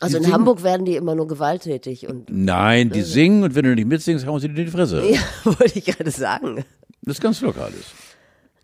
Also 0.00 0.16
in 0.16 0.22
singen- 0.22 0.34
Hamburg 0.34 0.62
werden 0.62 0.86
die 0.86 0.96
immer 0.96 1.14
nur 1.14 1.28
gewalttätig 1.28 2.08
und 2.08 2.30
Nein, 2.30 2.88
die 2.88 3.02
singen 3.02 3.42
und 3.42 3.54
wenn 3.54 3.64
du 3.64 3.74
nicht 3.74 3.86
mitsingst, 3.86 4.26
hauen 4.26 4.40
sie 4.40 4.48
dir 4.48 4.58
in 4.60 4.64
die 4.64 4.70
Fresse. 4.70 5.02
ja, 5.10 5.18
wollte 5.44 5.78
ich 5.78 5.84
gerade 5.84 6.10
sagen. 6.10 6.64
Das 7.02 7.16
ist 7.16 7.22
ganz 7.22 7.40
locker 7.40 7.64
alles. 7.64 7.86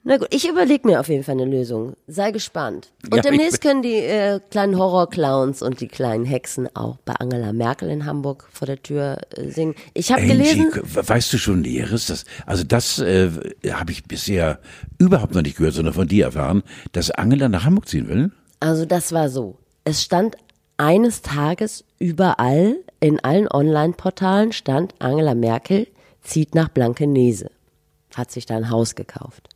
Na 0.08 0.18
gut, 0.18 0.28
ich 0.30 0.48
überlege 0.48 0.86
mir 0.86 1.00
auf 1.00 1.08
jeden 1.08 1.24
Fall 1.24 1.32
eine 1.34 1.46
Lösung. 1.46 1.94
Sei 2.06 2.30
gespannt. 2.30 2.92
Und 3.10 3.16
Ja, 3.16 3.22
demnächst 3.22 3.60
können 3.60 3.82
die 3.82 3.96
äh, 3.96 4.38
kleinen 4.50 4.78
Horrorclowns 4.78 5.62
und 5.62 5.80
die 5.80 5.88
kleinen 5.88 6.24
Hexen 6.24 6.68
auch 6.76 6.98
bei 7.04 7.14
Angela 7.14 7.52
Merkel 7.52 7.90
in 7.90 8.06
Hamburg 8.06 8.48
vor 8.52 8.66
der 8.66 8.80
Tür 8.80 9.18
äh, 9.36 9.50
singen. 9.50 9.74
Ich 9.94 10.12
habe 10.12 10.24
gelesen, 10.24 10.70
weißt 10.72 11.32
du 11.32 11.38
schon 11.38 11.62
Näheres? 11.62 12.06
Das, 12.06 12.24
also 12.46 12.62
das 12.62 13.00
äh, 13.00 13.30
habe 13.68 13.90
ich 13.90 14.04
bisher 14.04 14.60
überhaupt 14.98 15.34
noch 15.34 15.42
nicht 15.42 15.56
gehört, 15.56 15.74
sondern 15.74 15.94
von 15.94 16.06
dir 16.06 16.26
erfahren, 16.26 16.62
dass 16.92 17.10
Angela 17.10 17.48
nach 17.48 17.64
Hamburg 17.64 17.88
ziehen 17.88 18.08
will. 18.08 18.30
also 18.60 18.84
das 18.86 19.10
war 19.10 19.28
so. 19.28 19.58
Es 19.82 20.02
stand 20.04 20.36
eines 20.76 21.22
Tages 21.22 21.84
überall, 21.98 22.76
in 23.00 23.18
allen 23.24 23.48
Online-Portalen 23.48 24.52
stand 24.52 24.94
Angela 25.00 25.34
Merkel 25.34 25.88
zieht 26.22 26.54
nach 26.54 26.68
Blankenese. 26.68 27.50
Hat 28.16 28.30
sich 28.30 28.46
da 28.46 28.56
ein 28.56 28.70
Haus 28.70 28.94
gekauft. 28.94 29.48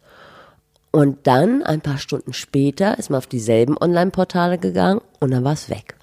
Und 0.92 1.27
dann, 1.27 1.62
ein 1.62 1.81
paar 1.81 1.99
Stunden 1.99 2.33
später, 2.33 2.99
ist 2.99 3.11
man 3.11 3.18
auf 3.18 3.27
dieselben 3.27 3.77
Online-Portale 3.81 4.59
gegangen 4.59 5.01
und 5.20 5.31
dann 5.31 5.44
war 5.44 5.53
es 5.53 5.70
weg. 5.70 5.96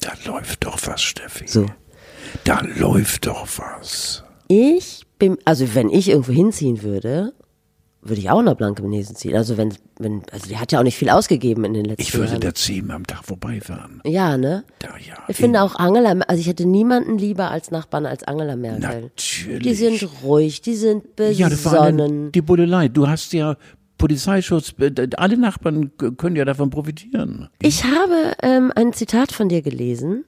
Da 0.00 0.12
läuft 0.24 0.64
doch 0.64 0.78
was, 0.86 1.02
Steffi. 1.02 1.46
So. 1.46 1.66
Da 2.44 2.60
läuft 2.60 3.26
doch 3.26 3.46
was. 3.56 4.24
Ich 4.48 5.04
bin, 5.18 5.36
also 5.44 5.74
wenn 5.74 5.90
ich 5.90 6.08
irgendwo 6.08 6.32
hinziehen 6.32 6.82
würde, 6.82 7.34
würde 8.08 8.20
ich 8.20 8.30
auch 8.30 8.42
nach 8.42 8.54
Blankenese 8.54 9.14
ziehen. 9.14 9.36
Also 9.36 9.56
wenn, 9.56 9.74
wenn, 9.98 10.22
also 10.32 10.46
die 10.48 10.56
hat 10.58 10.72
ja 10.72 10.78
auch 10.80 10.82
nicht 10.84 10.96
viel 10.96 11.08
ausgegeben 11.10 11.64
in 11.64 11.74
den 11.74 11.84
letzten 11.84 12.02
Ich 12.02 12.14
würde 12.14 12.28
Jahren. 12.30 12.40
da 12.40 12.54
zehnmal 12.54 12.96
am 12.96 13.06
Tag 13.06 13.24
vorbeifahren. 13.24 14.00
ja, 14.04 14.36
ne? 14.36 14.64
Da, 14.78 14.88
ja. 15.06 15.14
Ich 15.28 15.36
finde 15.36 15.62
auch 15.62 15.74
Angela, 15.76 16.10
also 16.26 16.40
ich 16.40 16.46
hätte 16.46 16.66
niemanden 16.66 17.18
lieber 17.18 17.50
als 17.50 17.70
Nachbarn 17.70 18.06
als 18.06 18.22
Angela 18.24 18.56
Merkel. 18.56 19.02
Natürlich. 19.02 19.62
Die 19.62 19.74
sind 19.74 20.08
ruhig, 20.22 20.60
die 20.62 20.74
sind 20.74 21.04
Ja, 21.18 21.48
besonnen. 21.48 22.32
die 22.32 22.42
Bullerei. 22.42 22.88
Du 22.88 23.08
hast 23.08 23.32
ja 23.32 23.56
Polizeischutz. 23.98 24.74
Alle 25.16 25.36
Nachbarn 25.36 25.90
können 26.16 26.36
ja 26.36 26.44
davon 26.44 26.70
profitieren. 26.70 27.48
Ich 27.60 27.84
habe 27.84 28.32
ähm, 28.42 28.72
ein 28.76 28.92
Zitat 28.92 29.32
von 29.32 29.48
dir 29.48 29.62
gelesen 29.62 30.24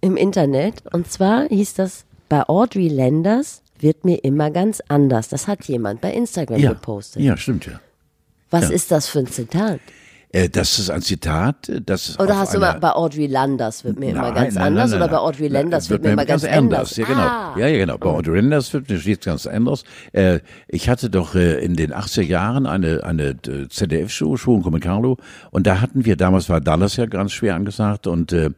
im 0.00 0.16
Internet 0.16 0.82
und 0.92 1.10
zwar 1.10 1.46
hieß 1.48 1.74
das, 1.74 2.04
bei 2.28 2.42
Audrey 2.48 2.88
Landers 2.88 3.61
wird 3.82 4.04
mir 4.04 4.22
immer 4.24 4.50
ganz 4.50 4.82
anders. 4.88 5.28
Das 5.28 5.48
hat 5.48 5.64
jemand 5.64 6.00
bei 6.00 6.12
Instagram 6.12 6.58
Ja, 6.60 6.72
gepostet. 6.72 7.22
ja, 7.22 7.36
stimmt 7.36 7.66
ja. 7.66 7.80
Was 8.50 8.68
ja. 8.68 8.74
ist 8.74 8.90
das 8.90 9.08
für 9.08 9.20
ein 9.20 9.26
Zitat? 9.26 9.80
Äh, 10.32 10.48
Das 10.48 10.78
ist 10.78 10.90
ein 10.90 11.02
Zitat, 11.02 11.68
äh, 11.68 11.80
das 11.80 12.18
Oder 12.18 12.38
hast 12.38 12.54
du 12.54 12.58
mal 12.58 12.78
bei 12.80 12.92
Audrey 12.92 13.26
Landers 13.26 13.84
wird 13.84 13.98
mir 14.00 14.10
immer 14.10 14.22
Nein, 14.22 14.34
ganz 14.34 14.54
nein, 14.54 14.64
anders 14.64 14.90
nein, 14.90 15.02
oder 15.02 15.08
bei. 15.10 15.18
Audrey 15.18 15.48
Landers 15.48 15.90
wird 15.90 16.02
mir 16.02 16.12
immer 16.12 16.24
ganz, 16.24 16.44
anders. 16.44 16.96
Ja, 16.96 17.04
genau. 17.06 17.20
Ah. 17.20 17.54
Ja, 17.58 17.66
ja, 17.66 17.78
genau. 17.78 17.98
Bei 17.98 18.08
Audrey 18.08 18.40
Landers 18.40 18.72
wird 18.72 18.88
mir 18.88 18.98
stets 18.98 19.26
ganz 19.26 19.46
anders. 19.46 19.84
Äh, 20.12 20.40
ich 20.68 20.88
hatte 20.88 21.10
doch 21.10 21.34
äh, 21.34 21.62
in 21.62 21.76
den 21.76 21.92
80er 21.92 22.22
Jahren 22.22 22.66
eine, 22.66 23.04
eine 23.04 23.36
ZDF-Show, 23.68 24.36
Show 24.36 24.60
con 24.60 24.80
Carlo, 24.80 25.18
und 25.50 25.66
da 25.66 25.80
hatten 25.80 26.04
wir, 26.06 26.16
damals 26.16 26.48
war 26.48 26.60
Dallas 26.60 26.96
ja 26.96 27.06
ganz 27.06 27.32
schwer 27.32 27.54
angesagt, 27.54 28.06
und 28.06 28.32
äh, 28.32 28.50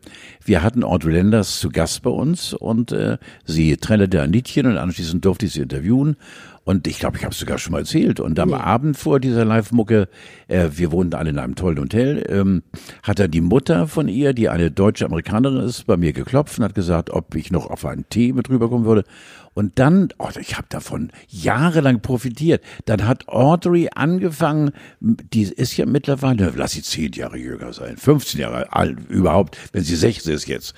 wir 0.44 0.62
hatten 0.62 0.84
Audrey 0.84 1.16
Landers 1.16 1.58
zu 1.58 1.70
Gast 1.70 2.02
bei 2.02 2.10
uns, 2.10 2.54
und 2.54 2.92
äh, 2.92 3.18
sie 3.44 3.76
trällerte 3.76 4.22
ein 4.22 4.32
Liedchen, 4.32 4.66
und 4.66 4.78
anschließend 4.78 5.24
durfte 5.24 5.46
ich 5.46 5.54
sie 5.54 5.62
interviewen. 5.62 6.16
Und 6.64 6.86
ich 6.86 6.98
glaube, 6.98 7.18
ich 7.18 7.24
habe 7.24 7.32
es 7.32 7.38
sogar 7.38 7.58
schon 7.58 7.72
mal 7.72 7.80
erzählt. 7.80 8.20
Und 8.20 8.38
am 8.40 8.54
Abend 8.54 8.96
vor 8.96 9.20
dieser 9.20 9.44
Live-Mucke, 9.44 10.08
äh, 10.48 10.68
wir 10.72 10.92
wohnten 10.92 11.14
alle 11.14 11.30
in 11.30 11.38
einem 11.38 11.54
tollen 11.54 11.78
Hotel, 11.78 12.24
ähm, 12.28 12.62
hat 13.02 13.18
dann 13.18 13.30
die 13.30 13.42
Mutter 13.42 13.86
von 13.86 14.08
ihr, 14.08 14.32
die 14.32 14.48
eine 14.48 14.70
deutsche 14.70 15.04
Amerikanerin 15.04 15.60
ist, 15.60 15.86
bei 15.86 15.96
mir 15.98 16.12
geklopft 16.14 16.58
und 16.58 16.64
hat 16.64 16.74
gesagt, 16.74 17.10
ob 17.10 17.34
ich 17.34 17.50
noch 17.50 17.66
auf 17.66 17.84
einen 17.84 18.08
Tee 18.08 18.32
mit 18.32 18.48
rüberkommen 18.48 18.86
würde. 18.86 19.04
Und 19.52 19.78
dann, 19.78 20.08
oh, 20.18 20.30
ich 20.40 20.56
habe 20.56 20.66
davon 20.68 21.12
jahrelang 21.28 22.00
profitiert. 22.00 22.64
Dann 22.86 23.06
hat 23.06 23.28
Audrey 23.28 23.88
angefangen, 23.94 24.72
die 25.00 25.42
ist 25.42 25.76
ja 25.76 25.86
mittlerweile, 25.86 26.52
lass 26.56 26.72
sie 26.72 26.82
zehn 26.82 27.12
Jahre 27.12 27.36
jünger 27.36 27.72
sein, 27.72 27.96
15 27.96 28.40
Jahre 28.40 28.72
alt 28.72 28.98
überhaupt, 29.08 29.56
wenn 29.72 29.84
sie 29.84 29.96
16 29.96 30.34
ist 30.34 30.48
jetzt. 30.48 30.74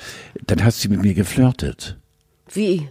Dann 0.46 0.62
hat 0.62 0.74
sie 0.74 0.88
mit 0.88 1.00
mir 1.00 1.14
geflirtet. 1.14 1.96
Wie? 2.52 2.88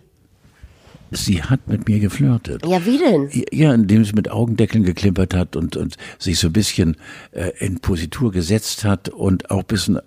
Sie 1.16 1.42
hat 1.42 1.68
mit 1.68 1.88
mir 1.88 2.00
geflirtet. 2.00 2.66
Ja, 2.66 2.86
wie 2.86 2.98
denn? 2.98 3.30
Ja, 3.52 3.74
indem 3.74 4.06
sie 4.06 4.14
mit 4.14 4.30
Augendeckeln 4.30 4.84
geklimpert 4.84 5.34
hat 5.34 5.56
und, 5.56 5.76
und 5.78 5.96
sich 6.20 6.40
so 6.40 6.48
ein 6.48 6.54
bisschen 6.54 6.98
äh, 7.32 7.52
in 7.60 7.80
Positur 7.80 8.32
gesetzt 8.32 8.84
hat 8.84 9.10
und 9.10 9.52
auch 9.52 9.60
ein 9.60 9.66
bisschen 9.66 10.00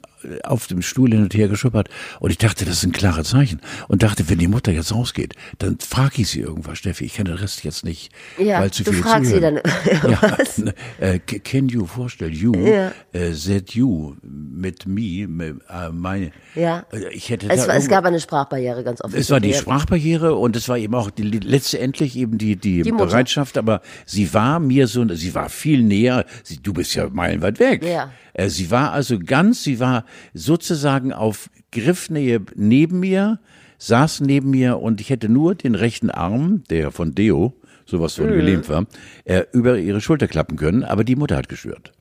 auf 0.44 0.66
dem 0.66 0.82
Stuhl 0.82 1.10
hin 1.10 1.22
und 1.22 1.34
her 1.34 1.48
geschuppert. 1.48 1.88
Und 2.20 2.30
ich 2.30 2.38
dachte, 2.38 2.64
das 2.64 2.78
ist 2.78 2.84
ein 2.84 2.92
klares 2.92 3.28
Zeichen. 3.30 3.60
Und 3.88 4.02
dachte, 4.02 4.28
wenn 4.28 4.38
die 4.38 4.48
Mutter 4.48 4.72
jetzt 4.72 4.92
rausgeht, 4.94 5.34
dann 5.58 5.78
frage 5.78 6.22
ich 6.22 6.28
sie 6.30 6.40
irgendwas, 6.40 6.78
Steffi. 6.78 7.04
Ich 7.04 7.14
kann 7.14 7.26
den 7.26 7.36
Rest 7.36 7.64
jetzt 7.64 7.84
nicht, 7.84 8.10
Ja, 8.38 8.60
weil 8.60 8.70
zu 8.70 8.82
du 8.84 8.92
viele 8.92 9.02
fragst 9.04 9.30
sie 9.30 9.36
zuhören. 9.36 9.60
dann 9.62 10.10
ja, 10.10 10.36
was? 10.38 10.58
ne, 10.58 10.74
äh, 11.00 11.18
can 11.18 11.68
you 11.68 11.86
vorstellen, 11.86 12.32
you, 12.32 12.52
Ja. 12.54 12.92
äh, 13.12 13.32
that 13.32 13.70
you, 13.74 14.14
mit 14.22 14.86
me, 14.86 15.26
mit, 15.28 15.56
äh, 15.68 15.90
meine, 15.90 16.30
Ja. 16.54 16.84
äh, 16.92 17.08
ich 17.12 17.30
hätte 17.30 17.48
Es, 17.50 17.66
war, 17.68 17.74
es 17.76 17.88
gab 17.88 18.04
eine 18.04 18.20
Sprachbarriere 18.20 18.82
ganz 18.84 19.00
offen. 19.02 19.16
es 19.16 19.30
war 19.30 19.40
die 19.40 19.54
Sprachbarriere 19.54 20.34
und 20.34 20.56
es 20.56 20.68
war 20.68 20.78
eben 20.78 20.94
auch 20.94 21.10
die, 21.10 21.22
letztendlich 21.22 22.16
eben 22.16 22.38
die, 22.38 22.56
die, 22.56 22.82
Die. 22.82 22.92
Bereitschaft, 22.92 23.56
aber 23.58 23.80
sie 24.06 24.32
war 24.34 24.58
mir 24.60 24.86
so, 24.88 25.06
sie 25.14 25.34
war 25.34 25.48
viel 25.48 25.82
näher, 25.82 26.24
sie, 26.42 26.58
du 26.62 26.72
bist 26.72 26.94
ja 26.94 27.08
meilenweit 27.08 27.58
weg. 27.60 27.84
Ja. 27.84 28.10
Äh, 28.38 28.48
Sie 28.48 28.70
war 28.70 28.92
also 28.92 29.18
ganz, 29.18 29.64
sie 29.64 29.80
war 29.80 30.04
sozusagen 30.32 31.12
auf 31.12 31.50
Griffnähe 31.72 32.40
neben 32.54 33.00
mir, 33.00 33.40
saß 33.78 34.20
neben 34.20 34.50
mir 34.50 34.78
und 34.78 35.00
ich 35.00 35.10
hätte 35.10 35.28
nur 35.28 35.54
den 35.54 35.74
rechten 35.74 36.10
Arm, 36.10 36.62
der 36.70 36.90
von 36.92 37.14
Deo, 37.14 37.54
sowas 37.84 38.16
Mhm. 38.16 38.22
von 38.22 38.32
gelähmt 38.32 38.68
war, 38.68 38.86
äh, 39.24 39.42
über 39.52 39.78
ihre 39.78 40.00
Schulter 40.00 40.28
klappen 40.28 40.56
können, 40.56 40.84
aber 40.84 41.04
die 41.04 41.16
Mutter 41.16 41.36
hat 41.36 41.48
gestört. 41.48 41.92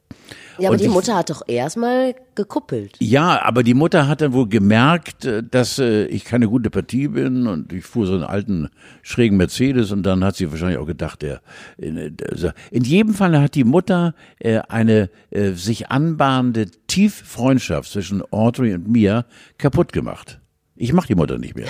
Ja, 0.59 0.69
aber 0.69 0.73
Und 0.73 0.81
die 0.81 0.85
ich- 0.85 0.91
Mutter 0.91 1.15
hat 1.15 1.29
doch 1.29 1.41
erstmal 1.47 2.15
gekuppelt. 2.35 2.95
Ja, 2.99 3.41
aber 3.43 3.63
die 3.63 3.73
Mutter 3.73 4.07
hat 4.07 4.21
dann 4.21 4.33
wohl 4.33 4.47
gemerkt, 4.49 5.25
äh, 5.25 5.43
dass 5.43 5.77
äh, 5.79 6.05
ich 6.05 6.25
keine 6.25 6.47
gute 6.47 6.69
Partie 6.69 7.07
bin 7.09 7.47
und 7.47 7.71
ich 7.73 7.85
fuhr 7.85 8.05
so 8.07 8.13
einen 8.13 8.23
alten 8.23 8.69
schrägen 9.03 9.37
Mercedes 9.37 9.91
und 9.91 10.03
dann 10.03 10.23
hat 10.23 10.35
sie 10.35 10.49
wahrscheinlich 10.51 10.77
auch 10.79 10.85
gedacht, 10.87 11.21
der 11.21 11.41
in, 11.77 12.15
also 12.29 12.51
in 12.71 12.83
jedem 12.83 13.13
Fall 13.13 13.39
hat 13.39 13.55
die 13.55 13.63
Mutter 13.63 14.15
äh, 14.39 14.59
eine 14.67 15.09
äh, 15.31 15.51
sich 15.51 15.89
anbahnende 15.89 16.67
Tieffreundschaft 16.87 17.91
zwischen 17.91 18.23
Audrey 18.31 18.73
und 18.73 18.87
mir 18.87 19.25
kaputt 19.57 19.93
gemacht. 19.93 20.39
Ich 20.75 20.93
mach 20.93 21.05
die 21.05 21.15
Mutter 21.15 21.37
nicht 21.37 21.55
mehr. 21.55 21.67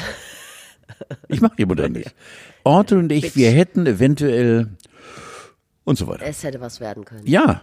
Ich 1.28 1.42
mach 1.42 1.56
die 1.56 1.66
Mutter 1.66 1.90
nicht. 1.90 2.16
Audrey 2.64 2.98
und 3.00 3.12
ich, 3.12 3.36
wir 3.36 3.52
hätten 3.52 3.86
eventuell 3.86 4.70
und 5.84 5.98
so 5.98 6.08
weiter. 6.08 6.26
Es 6.26 6.44
hätte 6.44 6.60
was 6.62 6.80
werden 6.80 7.06
können. 7.06 7.26
Ja, 7.28 7.62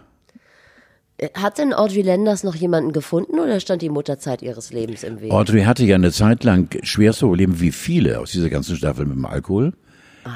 Hat 1.33 1.57
denn 1.57 1.73
Audrey 1.73 2.01
Landers 2.01 2.43
noch 2.43 2.55
jemanden 2.55 2.91
gefunden 2.91 3.39
oder 3.39 3.59
stand 3.61 3.81
die 3.81 3.89
Mutterzeit 3.89 4.41
ihres 4.41 4.73
Lebens 4.73 5.03
im 5.03 5.21
Weg? 5.21 5.31
Audrey 5.31 5.63
hatte 5.63 5.85
ja 5.85 5.95
eine 5.95 6.11
Zeit 6.11 6.43
lang 6.43 6.67
schwerste 6.83 7.25
Probleme 7.25 7.59
wie 7.61 7.71
viele 7.71 8.19
aus 8.19 8.31
dieser 8.31 8.49
ganzen 8.49 8.75
Staffel 8.75 9.05
mit 9.05 9.15
dem 9.15 9.25
Alkohol. 9.25 9.73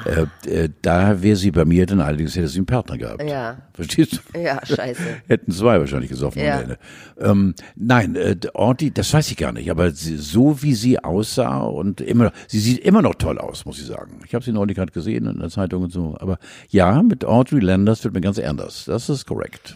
Äh, 0.06 0.48
äh, 0.48 0.68
da 0.82 1.20
wäre 1.20 1.34
sie 1.34 1.50
bei 1.50 1.64
mir 1.64 1.84
dann 1.84 2.00
allerdings 2.00 2.36
hätte 2.36 2.46
sie 2.46 2.58
einen 2.58 2.66
Partner 2.66 2.96
gehabt. 2.96 3.24
Ja. 3.24 3.58
Verstehst 3.74 4.20
du? 4.32 4.38
Ja, 4.40 4.64
scheiße. 4.64 5.02
Hätten 5.26 5.50
zwei 5.50 5.80
wahrscheinlich 5.80 6.10
gesoffen 6.10 6.40
Ja. 6.40 6.54
ohne 6.54 6.62
Ende. 6.62 6.78
Ähm, 7.18 7.54
nein, 7.74 8.14
äh, 8.14 8.36
Audrey, 8.54 8.92
das 8.92 9.12
weiß 9.12 9.32
ich 9.32 9.36
gar 9.36 9.50
nicht, 9.52 9.68
aber 9.68 9.90
sie, 9.90 10.16
so 10.16 10.62
wie 10.62 10.74
sie 10.74 11.00
aussah 11.00 11.58
und 11.64 12.00
immer, 12.00 12.30
sie 12.46 12.60
sieht 12.60 12.78
immer 12.84 13.02
noch 13.02 13.16
toll 13.16 13.38
aus, 13.38 13.64
muss 13.66 13.80
ich 13.80 13.86
sagen. 13.86 14.20
Ich 14.24 14.34
habe 14.34 14.44
sie 14.44 14.52
neulich 14.52 14.76
gerade 14.76 14.92
gesehen 14.92 15.26
in 15.26 15.40
der 15.40 15.50
Zeitung 15.50 15.82
und 15.82 15.92
so. 15.92 16.16
Aber 16.20 16.38
ja, 16.68 17.02
mit 17.02 17.24
Audrey 17.24 17.58
Landers 17.58 18.04
wird 18.04 18.14
mir 18.14 18.20
ganz 18.20 18.38
anders. 18.38 18.84
Das 18.86 19.08
ist 19.10 19.26
korrekt. 19.26 19.74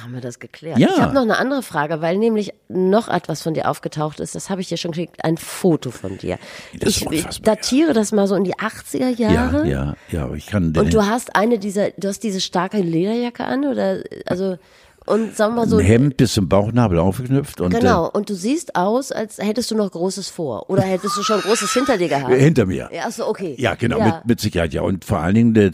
Haben 0.00 0.14
wir 0.14 0.20
das 0.20 0.38
geklärt? 0.38 0.78
Ja. 0.78 0.88
Ich 0.90 1.00
habe 1.00 1.14
noch 1.14 1.22
eine 1.22 1.36
andere 1.36 1.62
Frage, 1.62 2.00
weil 2.00 2.16
nämlich 2.16 2.54
noch 2.68 3.08
etwas 3.08 3.42
von 3.42 3.52
dir 3.52 3.68
aufgetaucht 3.68 4.20
ist. 4.20 4.34
Das 4.34 4.48
habe 4.48 4.60
ich 4.62 4.68
dir 4.68 4.78
schon 4.78 4.92
gekriegt. 4.92 5.22
Ein 5.22 5.36
Foto 5.36 5.90
von 5.90 6.16
dir. 6.16 6.38
Das 6.78 7.02
ich 7.10 7.42
datiere 7.42 7.92
das 7.92 8.12
mal 8.12 8.26
so 8.26 8.34
in 8.34 8.44
die 8.44 8.54
80er 8.54 9.08
Jahre. 9.10 9.68
Ja, 9.68 9.84
ja, 9.84 9.96
ja, 10.10 10.24
aber 10.24 10.36
ich 10.36 10.46
kann 10.46 10.74
Und 10.76 10.94
du 10.94 11.06
hast 11.06 11.36
eine 11.36 11.58
dieser, 11.58 11.90
du 11.90 12.08
hast 12.08 12.22
diese 12.22 12.40
starke 12.40 12.78
Lederjacke 12.78 13.44
an 13.44 13.66
oder 13.66 14.02
also 14.26 14.56
und 15.04 15.36
sagen 15.36 15.54
wir 15.54 15.62
mal 15.62 15.68
so. 15.68 15.78
ein 15.78 15.84
Hemd 15.84 16.16
bis 16.16 16.32
zum 16.34 16.48
Bauchnabel 16.48 16.98
aufgeknüpft 16.98 17.60
und 17.60 17.74
Genau, 17.74 18.08
und 18.08 18.30
du 18.30 18.34
siehst 18.34 18.76
aus, 18.76 19.10
als 19.10 19.38
hättest 19.38 19.70
du 19.70 19.74
noch 19.74 19.90
Großes 19.90 20.28
vor. 20.28 20.70
Oder 20.70 20.82
hättest 20.82 21.16
du 21.16 21.22
schon 21.22 21.40
Großes 21.40 21.72
hinter 21.72 21.98
dir 21.98 22.08
gehabt. 22.08 22.32
äh, 22.32 22.38
hinter 22.38 22.66
mir. 22.66 22.88
Ja, 22.92 23.10
so, 23.10 23.26
okay. 23.26 23.56
Ja, 23.58 23.74
genau, 23.74 24.00
Mit, 24.02 24.26
mit 24.26 24.40
Sicherheit, 24.40 24.72
ja. 24.72 24.82
Und 24.82 25.04
vor 25.04 25.18
allen 25.18 25.34
Dingen, 25.34 25.54
der, 25.54 25.72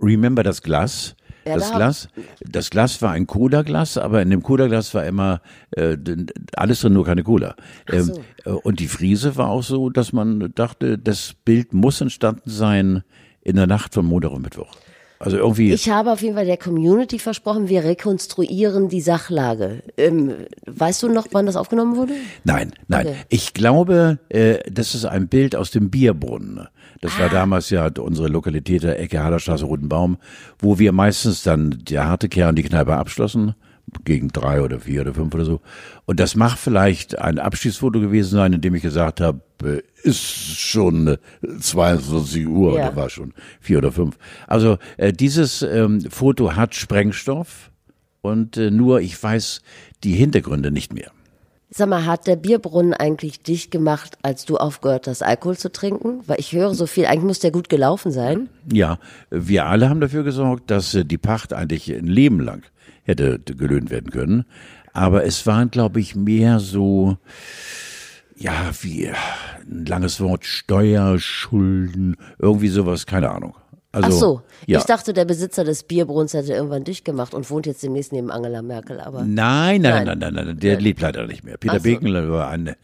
remember 0.00 0.42
das 0.42 0.62
Glas? 0.62 1.16
Ja, 1.48 1.54
das 1.54 1.70
da 1.70 1.76
Glas, 1.76 2.08
das 2.40 2.70
Glas 2.70 3.02
war 3.02 3.12
ein 3.12 3.26
Cola-Glas, 3.26 3.98
aber 3.98 4.22
in 4.22 4.30
dem 4.30 4.42
Cola-Glas 4.42 4.94
war 4.94 5.04
immer 5.04 5.40
äh, 5.70 5.96
alles 6.56 6.80
drin, 6.80 6.92
nur 6.92 7.04
keine 7.04 7.22
Cola. 7.22 7.56
Ähm, 7.90 8.04
so. 8.04 8.20
äh, 8.44 8.50
und 8.50 8.80
die 8.80 8.88
Friese 8.88 9.36
war 9.36 9.48
auch 9.48 9.62
so, 9.62 9.90
dass 9.90 10.12
man 10.12 10.52
dachte, 10.54 10.98
das 10.98 11.34
Bild 11.44 11.72
muss 11.72 12.00
entstanden 12.00 12.50
sein 12.50 13.02
in 13.40 13.56
der 13.56 13.66
Nacht 13.66 13.94
von 13.94 14.04
Montag 14.04 14.32
und 14.32 14.42
Mittwoch. 14.42 14.76
Also 15.20 15.36
irgendwie. 15.36 15.72
Ich 15.72 15.90
habe 15.90 16.12
auf 16.12 16.22
jeden 16.22 16.34
Fall 16.36 16.46
der 16.46 16.56
Community 16.56 17.18
versprochen, 17.18 17.68
wir 17.68 17.82
rekonstruieren 17.82 18.88
die 18.88 19.00
Sachlage. 19.00 19.82
Ähm, 19.96 20.32
weißt 20.66 21.02
du 21.02 21.08
noch, 21.08 21.26
wann 21.32 21.46
das 21.46 21.56
aufgenommen 21.56 21.96
wurde? 21.96 22.12
Nein, 22.44 22.72
nein. 22.86 23.06
Okay. 23.08 23.16
Ich 23.28 23.52
glaube, 23.52 24.18
äh, 24.28 24.58
das 24.70 24.94
ist 24.94 25.04
ein 25.04 25.26
Bild 25.28 25.56
aus 25.56 25.70
dem 25.72 25.90
Bierbrunnen. 25.90 26.68
Das 27.00 27.12
Ah. 27.16 27.22
war 27.22 27.28
damals 27.30 27.70
ja 27.70 27.88
unsere 27.98 28.28
Lokalität 28.28 28.82
der 28.84 29.00
Ecke 29.00 29.22
Hallerstraße 29.22 29.64
Rotenbaum, 29.64 30.18
wo 30.58 30.78
wir 30.78 30.92
meistens 30.92 31.42
dann 31.42 31.78
der 31.88 32.06
harte 32.06 32.28
Kern 32.28 32.54
die 32.54 32.62
Kneipe 32.62 32.94
abschlossen, 32.96 33.54
gegen 34.04 34.28
drei 34.28 34.62
oder 34.62 34.80
vier 34.80 35.02
oder 35.02 35.14
fünf 35.14 35.34
oder 35.34 35.44
so. 35.44 35.60
Und 36.06 36.20
das 36.20 36.34
mag 36.36 36.56
vielleicht 36.56 37.18
ein 37.18 37.38
Abschiedsfoto 37.38 38.00
gewesen 38.00 38.30
sein, 38.36 38.52
in 38.52 38.60
dem 38.60 38.74
ich 38.74 38.82
gesagt 38.82 39.20
habe, 39.20 39.40
äh, 39.62 39.82
ist 40.02 40.20
schon 40.20 41.08
äh, 41.08 41.18
22 41.60 42.46
Uhr 42.46 42.74
Ja. 42.76 42.88
oder 42.88 42.96
war 42.96 43.10
schon 43.10 43.34
vier 43.60 43.78
oder 43.78 43.92
fünf. 43.92 44.18
Also 44.46 44.78
äh, 44.96 45.12
dieses 45.12 45.62
ähm, 45.62 46.00
Foto 46.10 46.54
hat 46.56 46.74
Sprengstoff 46.74 47.70
und 48.20 48.56
äh, 48.56 48.70
nur 48.70 49.00
ich 49.00 49.20
weiß 49.22 49.62
die 50.04 50.12
Hintergründe 50.12 50.70
nicht 50.70 50.92
mehr. 50.92 51.10
Sag 51.70 51.90
mal, 51.90 52.06
hat 52.06 52.26
der 52.26 52.36
Bierbrunnen 52.36 52.94
eigentlich 52.94 53.42
dich 53.42 53.70
gemacht, 53.70 54.16
als 54.22 54.46
du 54.46 54.56
aufgehört 54.56 55.06
hast, 55.06 55.22
Alkohol 55.22 55.58
zu 55.58 55.70
trinken? 55.70 56.20
Weil 56.26 56.40
ich 56.40 56.52
höre 56.52 56.72
so 56.74 56.86
viel, 56.86 57.04
eigentlich 57.04 57.24
muss 57.24 57.40
der 57.40 57.50
gut 57.50 57.68
gelaufen 57.68 58.10
sein. 58.10 58.48
Ja, 58.72 58.98
wir 59.28 59.66
alle 59.66 59.90
haben 59.90 60.00
dafür 60.00 60.22
gesorgt, 60.24 60.70
dass 60.70 60.94
äh, 60.94 61.04
die 61.04 61.18
Pacht 61.18 61.52
eigentlich 61.52 61.90
ein 61.94 62.06
Leben 62.06 62.40
lang 62.40 62.62
hätte 63.08 63.40
gelöhnt 63.40 63.90
werden 63.90 64.10
können. 64.10 64.44
Aber 64.92 65.24
es 65.24 65.46
waren, 65.46 65.70
glaube 65.70 66.00
ich, 66.00 66.14
mehr 66.14 66.60
so, 66.60 67.18
ja, 68.36 68.70
wie 68.82 69.08
ein 69.08 69.84
langes 69.86 70.20
Wort, 70.20 70.44
Steuerschulden, 70.44 72.16
irgendwie 72.38 72.68
sowas, 72.68 73.06
keine 73.06 73.30
Ahnung. 73.30 73.54
Also, 73.90 74.08
Ach 74.08 74.12
so, 74.12 74.42
ja. 74.66 74.78
ich 74.78 74.84
dachte, 74.84 75.14
der 75.14 75.24
Besitzer 75.24 75.64
des 75.64 75.82
Bierbrunnens 75.82 76.34
hätte 76.34 76.52
irgendwann 76.52 76.84
dich 76.84 77.04
gemacht 77.04 77.32
und 77.32 77.48
wohnt 77.48 77.64
jetzt 77.64 77.82
demnächst 77.82 78.12
neben 78.12 78.30
Angela 78.30 78.60
Merkel, 78.60 79.00
aber 79.00 79.24
Nein, 79.24 79.80
nein, 79.80 79.80
Nein. 79.80 80.04
nein, 80.04 80.18
nein, 80.18 80.34
nein, 80.34 80.46
nein, 80.46 80.58
der 80.58 80.78
lebt 80.78 81.00
leider 81.00 81.26
nicht 81.26 81.42
mehr. 81.42 81.56
Peter 81.56 81.78
so. 81.78 81.84
Bekenler 81.84 82.30
war 82.30 82.50
ein 82.50 82.74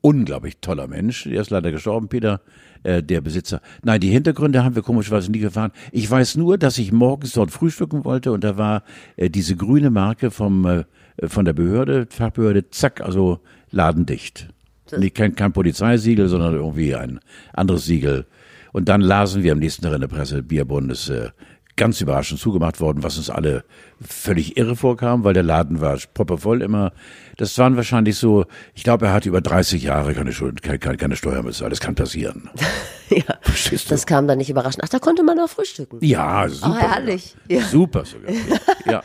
unglaublich 0.00 0.58
toller 0.60 0.88
Mensch. 0.88 1.24
Der 1.24 1.42
ist 1.42 1.50
leider 1.50 1.70
gestorben, 1.70 2.08
Peter, 2.08 2.40
äh, 2.82 3.04
der 3.04 3.20
Besitzer. 3.20 3.60
Nein, 3.84 4.00
die 4.00 4.10
Hintergründe 4.10 4.64
haben 4.64 4.74
wir 4.74 4.82
komischerweise 4.82 5.30
nie 5.30 5.38
gefahren. 5.38 5.70
Ich 5.92 6.10
weiß 6.10 6.36
nur, 6.36 6.58
dass 6.58 6.76
ich 6.78 6.90
morgens 6.90 7.32
dort 7.32 7.52
frühstücken 7.52 8.04
wollte 8.04 8.32
und 8.32 8.42
da 8.42 8.56
war 8.56 8.82
äh, 9.16 9.30
diese 9.30 9.54
grüne 9.54 9.90
Marke 9.90 10.32
vom, 10.32 10.66
äh, 10.66 10.84
von 11.28 11.44
der 11.44 11.52
Behörde, 11.52 12.08
Fachbehörde, 12.10 12.68
zack, 12.70 13.00
also 13.00 13.38
ladendicht. 13.70 14.48
Nicht 14.96 15.14
kein, 15.14 15.34
kein 15.34 15.52
Polizeisiegel, 15.52 16.28
sondern 16.28 16.54
irgendwie 16.54 16.94
ein 16.94 17.20
anderes 17.52 17.84
Siegel. 17.84 18.26
Und 18.72 18.88
dann 18.88 19.00
lasen 19.00 19.42
wir 19.42 19.52
am 19.52 19.58
nächsten 19.58 19.82
Tag 19.82 19.94
in 19.94 20.00
der 20.00 20.08
Presse, 20.08 20.42
Bierbrunnen 20.42 20.90
ist 20.90 21.08
äh, 21.08 21.30
ganz 21.78 22.00
überraschend 22.00 22.40
zugemacht 22.40 22.80
worden, 22.80 23.02
was 23.02 23.16
uns 23.16 23.30
alle 23.30 23.64
völlig 24.00 24.58
irre 24.58 24.76
vorkam, 24.76 25.24
weil 25.24 25.32
der 25.32 25.44
Laden 25.44 25.80
war 25.80 25.96
proppevoll 26.12 26.60
immer. 26.60 26.92
Das 27.38 27.56
waren 27.56 27.76
wahrscheinlich 27.76 28.16
so, 28.16 28.44
ich 28.74 28.82
glaube, 28.84 29.06
er 29.06 29.12
hat 29.12 29.24
über 29.24 29.40
30 29.40 29.82
Jahre 29.82 30.12
keine, 30.12 30.32
Schuld, 30.32 30.60
keine, 30.60 30.78
keine, 30.78 31.16
Steuern 31.16 31.46
bezahlt. 31.46 31.72
Das 31.72 31.80
kann 31.80 31.94
passieren. 31.94 32.50
ja, 33.08 33.22
Verstehst 33.40 33.86
du? 33.86 33.90
das 33.90 34.06
kam 34.06 34.26
dann 34.26 34.38
nicht 34.38 34.50
überraschend. 34.50 34.82
Ach, 34.84 34.88
da 34.88 34.98
konnte 34.98 35.22
man 35.22 35.38
auch 35.38 35.48
frühstücken. 35.48 35.98
ja, 36.02 36.48
super. 36.48 36.76
Oh, 36.76 36.76
herrlich. 36.76 37.34
Ja. 37.48 37.62
Super 37.62 38.04
sogar. 38.04 38.32
Ja. 38.86 39.02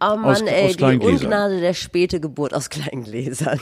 Oh 0.00 0.16
Mann, 0.16 0.24
Aus- 0.24 0.42
ey, 0.42 0.66
aus 0.66 0.76
die. 0.76 0.84
Ungnade 0.98 1.60
der 1.60 1.74
späte 1.74 2.20
Geburt 2.20 2.54
aus 2.54 2.70
kleinen 2.70 3.04
Gläsern. 3.04 3.60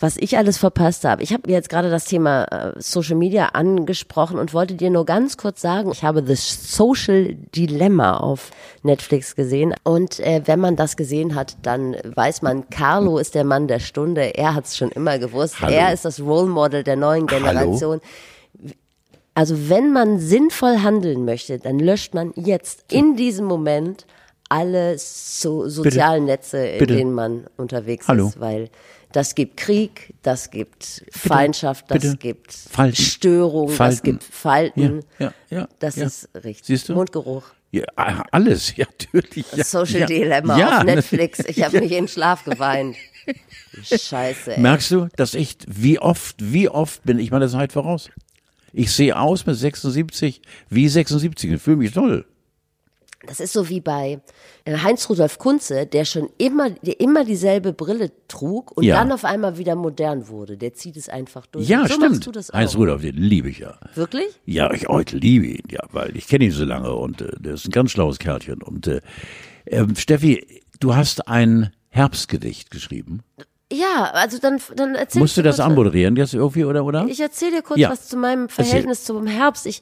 Was 0.00 0.16
ich 0.16 0.36
alles 0.36 0.58
verpasst 0.58 1.04
habe. 1.04 1.22
Ich 1.22 1.32
habe 1.32 1.50
jetzt 1.50 1.68
gerade 1.68 1.90
das 1.90 2.04
Thema 2.04 2.44
äh, 2.44 2.72
Social 2.80 3.16
Media 3.16 3.46
angesprochen 3.50 4.38
und 4.38 4.54
wollte 4.54 4.74
dir 4.74 4.90
nur 4.90 5.04
ganz 5.06 5.36
kurz 5.36 5.60
sagen, 5.60 5.90
ich 5.92 6.04
habe 6.04 6.24
The 6.26 6.34
Social 6.34 7.34
Dilemma 7.54 8.16
auf 8.16 8.50
Netflix 8.82 9.36
gesehen. 9.36 9.74
Und 9.84 10.20
äh, 10.20 10.42
wenn 10.46 10.60
man 10.60 10.76
das 10.76 10.96
gesehen 10.96 11.34
hat, 11.34 11.56
dann 11.62 11.96
weiß 12.04 12.42
man, 12.42 12.68
Carlo 12.70 13.18
ist 13.18 13.34
der 13.34 13.44
Mann 13.44 13.68
der 13.68 13.78
Stunde. 13.80 14.34
Er 14.36 14.54
hat 14.54 14.64
es 14.64 14.76
schon 14.76 14.90
immer 14.90 15.18
gewusst. 15.18 15.60
Hallo. 15.60 15.72
Er 15.72 15.92
ist 15.92 16.04
das 16.04 16.20
Role 16.20 16.48
Model 16.48 16.82
der 16.82 16.96
neuen 16.96 17.28
Hallo. 17.30 17.38
Generation. 17.46 18.00
Also 19.34 19.70
wenn 19.70 19.92
man 19.92 20.18
sinnvoll 20.18 20.78
handeln 20.82 21.24
möchte, 21.24 21.58
dann 21.58 21.78
löscht 21.78 22.12
man 22.12 22.32
jetzt 22.36 22.92
in 22.92 23.16
diesem 23.16 23.46
Moment 23.46 24.06
alle 24.52 24.98
so 24.98 25.66
sozialen 25.68 26.26
Netze, 26.26 26.58
in 26.66 26.78
Bitte. 26.78 26.96
denen 26.96 27.12
man 27.14 27.46
unterwegs 27.56 28.06
Hallo. 28.06 28.28
ist, 28.28 28.38
weil 28.38 28.68
das 29.12 29.34
gibt 29.34 29.56
Krieg, 29.56 30.14
das 30.22 30.50
gibt 30.50 31.04
Feindschaft, 31.10 31.90
das 31.90 32.02
Bitte. 32.02 32.16
gibt 32.18 32.52
Falten. 32.52 32.96
Störung, 32.96 33.68
das 33.68 33.76
Falten. 33.76 34.02
gibt 34.02 34.24
Falten. 34.24 35.00
Ja, 35.18 35.32
ja, 35.50 35.58
ja, 35.58 35.68
Das 35.78 35.96
ja. 35.96 36.06
ist 36.06 36.28
richtig. 36.34 36.66
Siehst 36.66 36.88
du? 36.88 36.94
Mundgeruch. 36.94 37.44
Ja, 37.70 37.84
alles, 38.30 38.76
ja, 38.76 38.84
natürlich. 38.86 39.46
Ja, 39.56 39.64
Social. 39.64 40.04
Dilemma 40.06 40.58
ja, 40.58 40.78
auf 40.78 40.84
Netflix. 40.84 41.38
Ich 41.46 41.62
habe 41.64 41.80
mich 41.80 41.90
in 41.92 42.04
den 42.04 42.08
Schlaf 42.08 42.44
geweint. 42.44 42.96
Scheiße, 43.82 44.56
ey. 44.56 44.60
Merkst 44.60 44.90
du, 44.90 45.08
dass 45.16 45.32
ich, 45.32 45.56
wie 45.66 45.98
oft, 45.98 46.36
wie 46.38 46.68
oft 46.68 47.02
bin 47.04 47.18
ich 47.18 47.30
meiner 47.30 47.48
Zeit 47.48 47.72
voraus? 47.72 48.10
Ich 48.74 48.92
sehe 48.92 49.18
aus 49.18 49.46
mit 49.46 49.56
76 49.56 50.42
wie 50.68 50.88
76 50.88 51.50
und 51.52 51.58
fühle 51.58 51.76
mich 51.76 51.92
toll. 51.92 52.26
Das 53.26 53.38
ist 53.40 53.52
so 53.52 53.68
wie 53.68 53.80
bei 53.80 54.20
äh, 54.64 54.76
Heinz-Rudolf 54.78 55.38
Kunze, 55.38 55.86
der 55.86 56.04
schon 56.04 56.28
immer, 56.38 56.70
der 56.70 56.98
immer 57.00 57.24
dieselbe 57.24 57.72
Brille 57.72 58.10
trug 58.28 58.76
und 58.76 58.84
Ja. 58.84 58.96
dann 58.96 59.12
auf 59.12 59.24
einmal 59.24 59.58
wieder 59.58 59.76
modern 59.76 60.28
wurde. 60.28 60.56
Der 60.56 60.74
zieht 60.74 60.96
es 60.96 61.08
einfach 61.08 61.46
durch. 61.46 61.68
Ja, 61.68 61.86
so 61.86 61.94
stimmt. 61.94 62.28
Heinz 62.52 62.76
Rudolf, 62.76 63.02
den 63.02 63.16
liebe 63.16 63.48
ich 63.48 63.58
ja. 63.60 63.78
Wirklich? 63.94 64.26
Ja, 64.44 64.72
ich 64.72 64.88
heute 64.88 65.16
liebe 65.16 65.46
ihn, 65.46 65.62
ja, 65.70 65.80
weil 65.92 66.16
ich 66.16 66.26
kenne 66.26 66.46
ihn 66.46 66.50
so 66.50 66.64
lange 66.64 66.92
und 66.94 67.20
äh, 67.20 67.30
der 67.38 67.54
ist 67.54 67.66
ein 67.66 67.70
ganz 67.70 67.92
schlaues 67.92 68.18
Kerlchen. 68.18 68.60
Und 68.62 68.86
äh, 68.88 69.00
ähm, 69.66 69.94
Steffi, 69.94 70.62
du 70.80 70.96
hast 70.96 71.28
ein 71.28 71.70
Herbstgedicht 71.90 72.70
geschrieben. 72.70 73.20
Ja, 73.72 74.10
also 74.12 74.38
dann, 74.38 74.60
dann 74.76 74.94
erzähl 74.94 75.22
Musst 75.22 75.36
du 75.38 75.42
das 75.42 75.58
anmoderieren 75.58 76.14
jetzt 76.16 76.34
irgendwie 76.34 76.64
oder 76.64 76.84
oder? 76.84 77.06
Ich 77.08 77.20
erzähle 77.20 77.52
dir 77.52 77.62
kurz 77.62 77.78
Ja. 77.80 77.90
was 77.90 78.06
zu 78.08 78.18
meinem 78.18 78.50
Verhältnis 78.50 79.04
zum 79.04 79.26
Herbst. 79.26 79.64
Ich, 79.66 79.80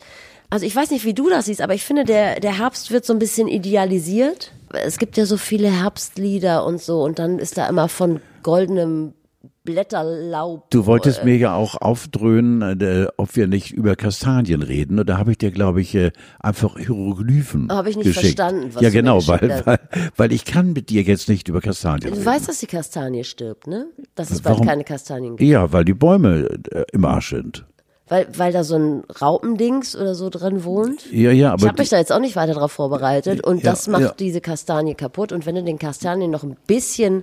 also 0.50 0.66
ich 0.66 0.74
weiß 0.74 0.90
nicht, 0.90 1.04
wie 1.04 1.14
du 1.14 1.28
das 1.28 1.46
siehst, 1.46 1.62
aber 1.62 1.74
ich 1.74 1.84
finde, 1.84 2.04
der, 2.04 2.40
der 2.40 2.58
Herbst 2.58 2.90
wird 2.90 3.04
so 3.04 3.12
ein 3.12 3.18
bisschen 3.18 3.48
idealisiert. 3.48 4.52
Es 4.72 4.98
gibt 4.98 5.16
ja 5.16 5.26
so 5.26 5.36
viele 5.36 5.70
Herbstlieder 5.70 6.64
und 6.64 6.80
so 6.80 7.02
und 7.02 7.18
dann 7.18 7.38
ist 7.38 7.56
da 7.58 7.68
immer 7.68 7.88
von 7.88 8.20
goldenem 8.42 9.14
Blätterlaub. 9.62 10.70
Du 10.70 10.86
wolltest 10.86 11.24
mir 11.24 11.36
ja 11.36 11.54
auch 11.54 11.74
aufdröhnen, 11.74 12.80
äh, 12.80 13.06
ob 13.16 13.36
wir 13.36 13.46
nicht 13.46 13.72
über 13.72 13.94
Kastanien 13.94 14.62
reden. 14.62 14.98
Und 14.98 15.08
da 15.08 15.18
habe 15.18 15.32
ich 15.32 15.38
dir, 15.38 15.50
glaube 15.50 15.80
ich, 15.80 15.94
äh, 15.94 16.12
einfach 16.38 16.78
Hieroglyphen 16.78 17.70
Habe 17.70 17.90
ich 17.90 17.96
nicht 17.96 18.06
geschickt. 18.06 18.38
verstanden, 18.38 18.70
was 18.74 18.82
ja, 18.82 18.88
du 18.88 18.94
genau, 18.94 19.26
weil, 19.28 19.62
weil, 19.64 19.78
weil 20.16 20.32
ich 20.32 20.44
kann 20.44 20.72
mit 20.72 20.88
dir 20.88 21.02
jetzt 21.02 21.28
nicht 21.28 21.48
über 21.48 21.60
Kastanien 21.60 22.10
Du 22.10 22.16
reden. 22.16 22.24
weißt, 22.24 22.48
dass 22.48 22.58
die 22.58 22.66
Kastanie 22.66 23.24
stirbt, 23.24 23.66
ne? 23.66 23.86
Dass 24.14 24.30
es 24.30 24.40
bald 24.40 24.56
Warum? 24.56 24.66
keine 24.66 24.84
Kastanien 24.84 25.36
gibt. 25.36 25.48
Ja, 25.48 25.72
weil 25.72 25.84
die 25.84 25.94
Bäume 25.94 26.48
äh, 26.70 26.84
im 26.92 27.04
Arsch 27.04 27.30
sind. 27.30 27.66
Weil, 28.10 28.26
weil 28.36 28.52
da 28.52 28.64
so 28.64 28.74
ein 28.76 29.04
Raupendings 29.22 29.94
oder 29.94 30.16
so 30.16 30.30
drin 30.30 30.64
wohnt. 30.64 31.10
Ja, 31.12 31.30
ja, 31.30 31.54
Ich 31.54 31.62
aber 31.62 31.68
habe 31.68 31.80
mich 31.80 31.90
da 31.90 31.96
jetzt 31.96 32.10
auch 32.10 32.18
nicht 32.18 32.34
weiter 32.34 32.54
drauf 32.54 32.72
vorbereitet 32.72 33.42
und 33.44 33.62
Ja, 33.62 33.70
das 33.70 33.86
macht 33.86 34.02
ja. 34.02 34.14
diese 34.18 34.40
Kastanie 34.40 34.96
kaputt. 34.96 35.30
Und 35.30 35.46
wenn 35.46 35.54
du 35.54 35.62
den 35.62 35.78
Kastanien 35.78 36.28
noch 36.30 36.42
ein 36.42 36.56
bisschen 36.66 37.22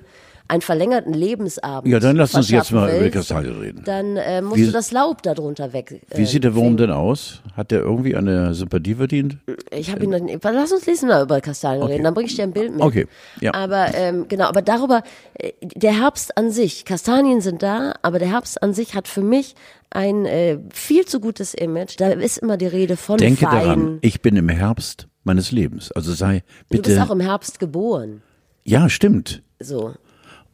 einen 0.50 0.62
verlängerten 0.62 1.14
Lebensabend 1.14 1.92
ja, 1.92 2.00
dann 2.00 2.16
lass 2.16 2.34
uns 2.36 2.50
jetzt 2.50 2.72
mal 2.72 2.90
über 2.90 3.00
willst, 3.02 3.14
Kastanien 3.14 3.60
reden. 3.60 3.82
Dann 3.86 4.18
äh, 4.18 4.42
musst 4.42 4.58
Wie- 4.58 4.66
du 4.66 4.72
das 4.72 4.92
Laub 4.92 5.22
darunter 5.24 5.74
weg. 5.74 6.04
Äh, 6.10 6.18
Wie 6.18 6.26
sieht 6.26 6.44
der 6.44 6.56
Wurm 6.56 6.78
denn 6.78 6.92
aus? 6.92 7.42
Hat 7.56 7.72
der 7.72 7.82
irgendwie 7.82 8.16
eine 8.16 8.54
Sympathie 8.54 8.96
verdient? 8.96 9.38
Ich 9.72 9.92
habe 9.92 10.04
ihn 10.04 10.12
dann, 10.12 10.28
lass 10.54 10.72
uns 10.72 10.86
lesen 10.86 11.10
mal 11.10 11.24
über 11.24 11.42
Kastanien 11.42 11.84
reden, 11.84 12.04
dann 12.04 12.14
bringe 12.14 12.28
ich 12.28 12.36
dir 12.36 12.44
ein 12.44 12.54
Bild 12.54 12.72
mit. 12.72 12.82
Okay, 12.82 13.08
ja. 13.42 13.54
Aber 13.54 13.94
ähm, 13.94 14.28
genau, 14.28 14.46
aber 14.46 14.62
darüber, 14.62 15.04
äh, 15.36 15.52
der 15.62 16.00
Herbst 16.00 16.38
an 16.38 16.52
sich, 16.52 16.86
Kastanien 16.86 17.42
sind 17.42 17.62
da, 17.64 17.94
aber 18.02 18.20
der 18.20 18.30
Herbst 18.32 18.62
an 18.64 18.74
sich 18.74 18.96
hat 18.96 19.08
für 19.08 19.22
mich 19.24 19.56
ein 19.90 20.26
äh, 20.26 20.60
viel 20.74 21.06
zu 21.06 21.20
gutes 21.20 21.54
Image. 21.54 21.96
Da 22.00 22.10
ist 22.10 22.38
immer 22.38 22.58
die 22.58 22.68
Rede 22.68 22.98
von 22.98 23.18
Denke 23.18 23.46
Wein. 23.46 23.52
daran, 23.52 23.98
ich 24.02 24.22
bin 24.22 24.36
im 24.36 24.50
Herbst 24.50 25.08
meines 25.24 25.52
Lebens. 25.52 25.92
Also 25.92 26.14
sei 26.14 26.44
Du 26.70 26.82
bist 26.82 26.98
auch 27.00 27.02
bitte. 27.04 27.14
im 27.14 27.20
Herbst 27.22 27.60
geboren. 27.60 28.22
Ja, 28.64 28.90
stimmt. 28.90 29.44
So. 29.60 29.94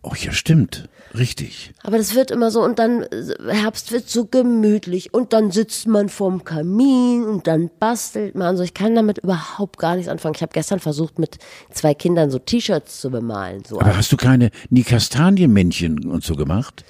Oh 0.05 0.11
ja, 0.17 0.31
stimmt. 0.33 0.89
Richtig. 1.17 1.71
Aber 1.83 1.97
das 1.97 2.13
wird 2.15 2.29
immer 2.31 2.51
so 2.51 2.61
und 2.63 2.77
dann 2.79 3.03
äh, 3.03 3.35
Herbst 3.53 3.91
wird 3.91 4.09
so 4.09 4.25
gemütlich 4.25 5.13
und 5.13 5.31
dann 5.31 5.51
sitzt 5.51 5.87
man 5.87 6.09
vorm 6.09 6.43
Kamin 6.43 7.23
und 7.23 7.47
dann 7.47 7.69
bastelt 7.79 8.35
man. 8.35 8.57
So, 8.57 8.63
ich 8.63 8.73
kann 8.73 8.95
damit 8.95 9.19
überhaupt 9.19 9.79
gar 9.79 9.95
nichts 9.95 10.09
anfangen. 10.09 10.35
Ich 10.35 10.41
habe 10.41 10.51
gestern 10.53 10.79
versucht, 10.79 11.19
mit 11.19 11.37
zwei 11.71 11.93
Kindern 11.93 12.31
so 12.31 12.39
T-Shirts 12.39 12.99
zu 12.99 13.11
bemalen. 13.11 13.63
So 13.63 13.79
Aber 13.79 13.95
hast 13.95 14.11
du 14.11 14.17
keine 14.17 14.49
nie 14.69 14.83
Kastanienmännchen 14.83 16.05
und 16.09 16.23
so 16.23 16.35
gemacht? 16.35 16.83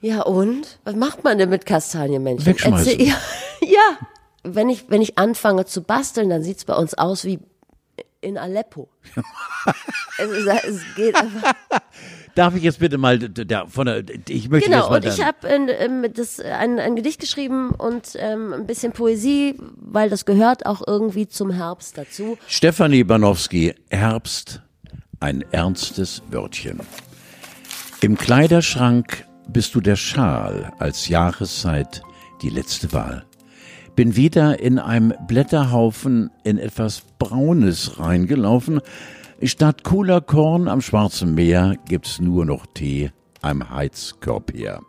Ja, 0.00 0.22
und? 0.22 0.78
Was 0.84 0.94
macht 0.94 1.24
man 1.24 1.38
denn 1.38 1.48
mit 1.48 1.64
Kastanienmännchen? 1.66 2.46
Wegschmeißen. 2.46 2.92
Erzähl- 2.92 3.06
ja, 3.08 3.16
ja. 3.62 4.06
Wenn 4.46 4.68
ich, 4.68 4.84
wenn 4.90 5.00
ich 5.00 5.16
anfange 5.16 5.64
zu 5.64 5.82
basteln, 5.82 6.28
dann 6.28 6.42
sieht's 6.42 6.66
bei 6.66 6.74
uns 6.76 6.92
aus 6.92 7.24
wie 7.24 7.38
in 8.24 8.38
Aleppo. 8.38 8.88
es, 10.18 10.30
ist, 10.30 10.64
es 10.64 10.80
geht 10.96 11.14
einfach. 11.14 11.52
darf 12.34 12.54
ich 12.54 12.62
jetzt 12.62 12.78
bitte 12.78 12.98
mal 12.98 13.18
da, 13.18 13.66
von 13.66 13.86
der, 13.86 14.04
ich 14.28 14.48
möchte 14.48 14.70
jetzt 14.70 14.76
Genau, 14.76 14.90
mal 14.90 14.96
und 14.96 15.04
ich 15.06 15.24
habe 15.24 15.46
ähm, 15.48 16.12
das 16.12 16.40
ein, 16.40 16.78
ein 16.78 16.96
Gedicht 16.96 17.20
geschrieben 17.20 17.70
und 17.70 18.16
ähm, 18.16 18.52
ein 18.52 18.66
bisschen 18.66 18.92
Poesie, 18.92 19.56
weil 19.76 20.10
das 20.10 20.24
gehört 20.24 20.66
auch 20.66 20.82
irgendwie 20.86 21.28
zum 21.28 21.50
Herbst 21.50 21.96
dazu. 21.98 22.36
Stefanie 22.48 23.04
Banowski, 23.04 23.74
Herbst, 23.90 24.62
ein 25.20 25.44
ernstes 25.52 26.22
Wörtchen. 26.30 26.80
Im 28.00 28.18
Kleiderschrank 28.18 29.26
bist 29.48 29.74
du 29.74 29.80
der 29.80 29.96
Schal 29.96 30.72
als 30.78 31.08
Jahreszeit 31.08 32.02
die 32.42 32.50
letzte 32.50 32.92
Wahl. 32.92 33.24
Bin 33.96 34.16
wieder 34.16 34.60
in 34.60 34.78
einem 34.78 35.14
Blätterhaufen 35.28 36.30
in 36.42 36.58
etwas 36.58 37.02
Braunes 37.18 37.98
reingelaufen. 38.00 38.80
Statt 39.42 39.84
cooler 39.84 40.20
Korn 40.20 40.68
am 40.68 40.80
Schwarzen 40.80 41.34
Meer 41.34 41.76
gibt's 41.88 42.20
nur 42.20 42.44
noch 42.44 42.66
Tee 42.66 43.10
am 43.40 43.70
Heizkorb 43.70 44.52
her. 44.52 44.80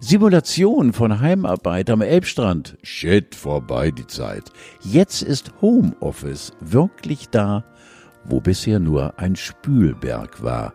Simulation 0.00 0.94
von 0.94 1.20
Heimarbeit 1.20 1.90
am 1.90 2.00
Elbstrand. 2.00 2.78
Shit, 2.82 3.34
vorbei 3.34 3.90
die 3.90 4.06
Zeit. 4.06 4.50
Jetzt 4.80 5.22
ist 5.22 5.52
Homeoffice 5.60 6.52
wirklich 6.60 7.28
da, 7.28 7.64
wo 8.24 8.40
bisher 8.40 8.80
nur 8.80 9.18
ein 9.18 9.36
Spülberg 9.36 10.42
war. 10.42 10.72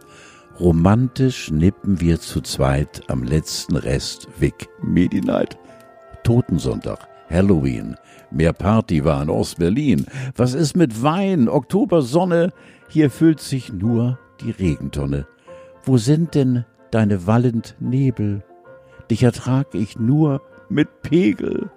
Romantisch 0.59 1.51
nippen 1.51 1.99
wir 1.99 2.19
zu 2.19 2.39
zweit 2.39 3.01
am 3.09 3.23
letzten 3.23 3.75
Rest 3.75 4.27
Wick 4.39 4.69
Medi-Night. 4.81 5.57
Totensonntag, 6.23 7.07
Halloween, 7.29 7.95
mehr 8.31 8.53
Party 8.53 9.03
war 9.03 9.21
in 9.21 9.29
Ostberlin. 9.29 10.05
Was 10.35 10.53
ist 10.53 10.75
mit 10.75 11.03
Wein, 11.03 11.49
Oktobersonne? 11.49 12.51
Hier 12.89 13.09
füllt 13.09 13.39
sich 13.39 13.73
nur 13.73 14.19
die 14.41 14.51
Regentonne. 14.51 15.27
Wo 15.83 15.97
sind 15.97 16.35
denn 16.35 16.65
deine 16.91 17.27
wallend 17.27 17.75
Nebel? 17.79 18.43
Dich 19.09 19.23
ertrag 19.23 19.73
ich 19.73 19.97
nur 19.97 20.41
mit 20.69 21.01
Pegel. 21.01 21.69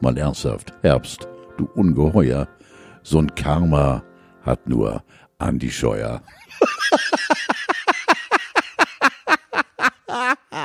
Mal 0.00 0.16
ernsthaft, 0.16 0.72
Herbst, 0.82 1.28
du 1.56 1.68
Ungeheuer. 1.74 2.48
So'n 3.02 3.34
Karma 3.34 4.02
hat 4.42 4.68
nur 4.68 5.02
Andi 5.38 5.70
Scheuer. 5.70 6.22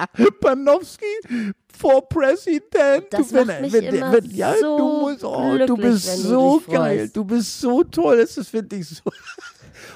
Panowski 0.42 1.06
for 1.78 2.08
President. 2.08 3.06
Das 3.10 3.32
macht 3.32 3.62
mich 3.62 3.74
immer 3.74 4.22
so 4.60 4.78
du 4.78 4.84
musst, 5.02 5.24
oh, 5.24 5.58
du 5.58 5.76
glücklich, 5.76 5.92
bist 5.92 6.08
wenn 6.08 6.24
du 6.24 6.30
so 6.30 6.60
dich 6.60 6.68
geil, 6.74 6.98
freust. 7.00 7.16
du 7.18 7.26
bist 7.26 7.62
so 7.62 7.84
toll, 7.84 8.18
das 8.18 8.38
ist, 8.38 8.50
finde 8.50 8.76
ich 8.76 8.88
so. 8.88 9.02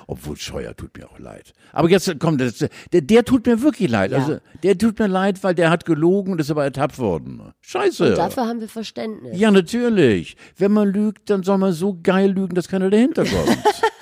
Obwohl 0.08 0.38
Scheuer 0.38 0.76
tut 0.76 0.98
mir 0.98 1.10
auch 1.10 1.20
leid. 1.20 1.54
Aber 1.72 1.90
jetzt 1.90 2.20
kommt 2.20 2.42
das, 2.42 2.66
der, 2.92 3.02
der 3.02 3.24
tut 3.26 3.46
mir 3.46 3.62
wirklich 3.62 3.90
leid. 3.90 4.12
Ja. 4.12 4.18
Also 4.18 4.40
der 4.64 4.78
tut 4.78 4.98
mir 5.00 5.08
leid, 5.08 5.44
weil 5.44 5.56
der 5.56 5.70
hat 5.70 5.86
gelogen 5.86 6.34
und 6.34 6.42
ist 6.42 6.52
aber 6.52 6.64
ertappt 6.64 6.98
worden. 7.00 7.54
Scheiße. 7.62 8.10
Und 8.10 8.18
dafür 8.18 8.48
haben 8.48 8.60
wir 8.60 8.68
Verständnis. 8.68 9.40
ja, 9.40 9.52
natürlich. 9.52 10.36
Wenn 10.58 10.72
man 10.72 10.90
lügt, 10.90 11.30
dann 11.30 11.44
soll 11.44 11.58
man 11.60 11.74
so 11.74 11.98
geil 12.02 12.32
lügen, 12.32 12.56
dass 12.56 12.68
keiner 12.68 12.90
dahinter 12.90 13.24
kommt. 13.24 13.58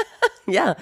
Ja. 0.49 0.75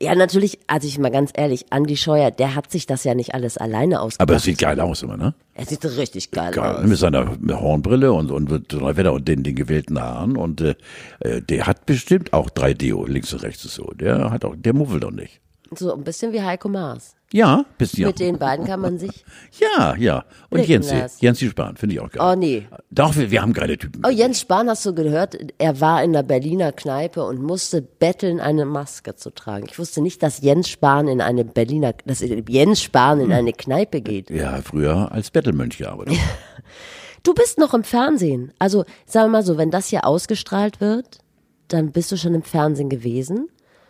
Ja, 0.00 0.14
natürlich, 0.14 0.58
also 0.66 0.88
ich 0.88 0.98
mal 0.98 1.10
ganz 1.10 1.30
ehrlich, 1.34 1.66
Andi 1.70 1.96
Scheuer, 1.96 2.30
der 2.30 2.54
hat 2.54 2.70
sich 2.70 2.86
das 2.86 3.04
ja 3.04 3.14
nicht 3.14 3.34
alles 3.34 3.56
alleine 3.56 4.00
ausgedacht. 4.00 4.28
aber 4.28 4.36
es 4.36 4.42
sieht 4.42 4.58
geil 4.58 4.80
aus 4.80 5.02
immer, 5.02 5.16
ne? 5.16 5.34
er 5.54 5.64
sieht 5.64 5.84
richtig 5.84 6.30
geil, 6.32 6.52
Geil, 6.52 6.76
aus. 6.76 6.84
mit 6.84 6.98
seiner 6.98 7.36
Hornbrille 7.48 8.12
und, 8.12 8.30
und, 8.30 8.50
und, 8.50 8.74
und 8.74 9.28
den, 9.28 9.42
den 9.42 9.54
gewählten 9.54 10.00
Haaren. 10.00 10.36
Und 10.36 10.60
äh, 10.60 10.74
äh, 11.20 11.40
der 11.40 11.66
hat 11.66 11.86
bestimmt 11.86 12.32
auch 12.32 12.50
drei 12.50 12.74
Deo, 12.74 13.06
links 13.06 13.32
und 13.32 13.42
rechts 13.42 13.64
ist 13.64 13.74
so. 13.74 13.90
Der 13.94 14.30
hat 14.30 14.44
auch, 14.44 14.54
der 14.56 14.74
muffelt 14.74 15.04
doch 15.04 15.12
nicht. 15.12 15.40
So 15.74 15.92
ein 15.94 16.04
bisschen 16.04 16.32
wie 16.32 16.42
Heiko 16.42 16.68
Maas. 16.68 17.16
Ja, 17.32 17.64
du 17.78 18.06
Mit 18.06 18.20
den 18.20 18.38
beiden 18.38 18.66
kann 18.66 18.80
man 18.80 18.98
sich. 18.98 19.24
Ja, 19.58 19.96
ja. 19.96 20.24
Und 20.50 20.66
Jensi, 20.66 20.94
lassen. 20.94 21.16
Jensi 21.20 21.48
Spahn, 21.48 21.76
finde 21.76 21.94
ich 21.94 22.00
auch 22.00 22.10
geil. 22.10 22.22
Oh 22.22 22.38
nee. 22.38 22.68
Doch, 22.90 23.16
wir, 23.16 23.30
wir 23.30 23.42
haben 23.42 23.52
geile 23.52 23.76
Typen. 23.76 24.02
Oh, 24.06 24.10
Jens 24.10 24.40
Spahn 24.40 24.68
hast 24.68 24.84
du 24.86 24.94
gehört, 24.94 25.36
er 25.58 25.80
war 25.80 26.04
in 26.04 26.12
der 26.12 26.22
Berliner 26.22 26.72
Kneipe 26.72 27.24
und 27.24 27.42
musste 27.42 27.82
betteln, 27.82 28.38
eine 28.38 28.64
Maske 28.64 29.16
zu 29.16 29.30
tragen. 29.30 29.66
Ich 29.68 29.78
wusste 29.78 30.02
nicht, 30.02 30.22
dass 30.22 30.40
Jens 30.40 30.68
Spahn 30.68 31.08
in 31.08 31.20
eine 31.20 31.44
Berliner, 31.44 31.94
dass 32.04 32.20
Jens 32.20 32.82
Spahn 32.82 33.20
in 33.20 33.32
eine 33.32 33.52
Kneipe 33.52 34.02
geht. 34.02 34.30
Ja, 34.30 34.60
früher 34.62 35.10
als 35.10 35.30
Bettelmönch 35.30 35.78
gearbeitet. 35.78 36.18
Du 37.22 37.34
bist 37.34 37.58
noch 37.58 37.74
im 37.74 37.82
Fernsehen. 37.82 38.52
Also, 38.60 38.84
sagen 39.04 39.26
wir 39.32 39.38
mal 39.38 39.42
so, 39.42 39.58
wenn 39.58 39.72
das 39.72 39.88
hier 39.88 40.06
ausgestrahlt 40.06 40.80
wird, 40.80 41.18
dann 41.66 41.90
bist 41.90 42.12
du 42.12 42.16
schon 42.16 42.34
im 42.36 42.44
Fernsehen 42.44 42.88
gewesen. 42.88 43.48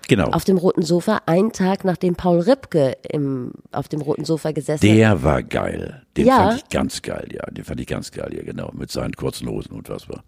Genau. 0.09 0.29
Auf 0.31 0.45
dem 0.45 0.57
roten 0.57 0.83
Sofa, 0.83 1.23
einen 1.27 1.53
Tag 1.53 1.85
nachdem 1.85 2.15
Paul 2.15 2.41
Ripke 2.41 2.97
im, 3.11 3.53
auf 3.73 3.89
dem 3.89 4.01
roten 4.01 4.25
Sofa 4.25 4.53
gesessen 4.53 4.89
hat. 4.89 4.97
Der 4.97 5.23
war 5.23 5.43
geil. 5.43 6.03
Den 6.17 6.27
Ja. 6.27 6.37
fand 6.37 6.59
ich 6.59 6.69
ganz 6.69 7.03
geil, 7.03 7.29
ja. 7.33 7.45
Den 7.51 7.65
fand 7.65 7.81
ich 7.81 7.87
ganz 7.87 8.11
geil, 8.13 8.33
ja, 8.37 8.43
genau. 8.43 8.71
Mit 8.73 8.91
seinen 8.91 9.15
kurzen 9.15 9.49
Hosen 9.49 9.73
und 9.73 9.89
was 9.89 10.09
war. 10.09 10.23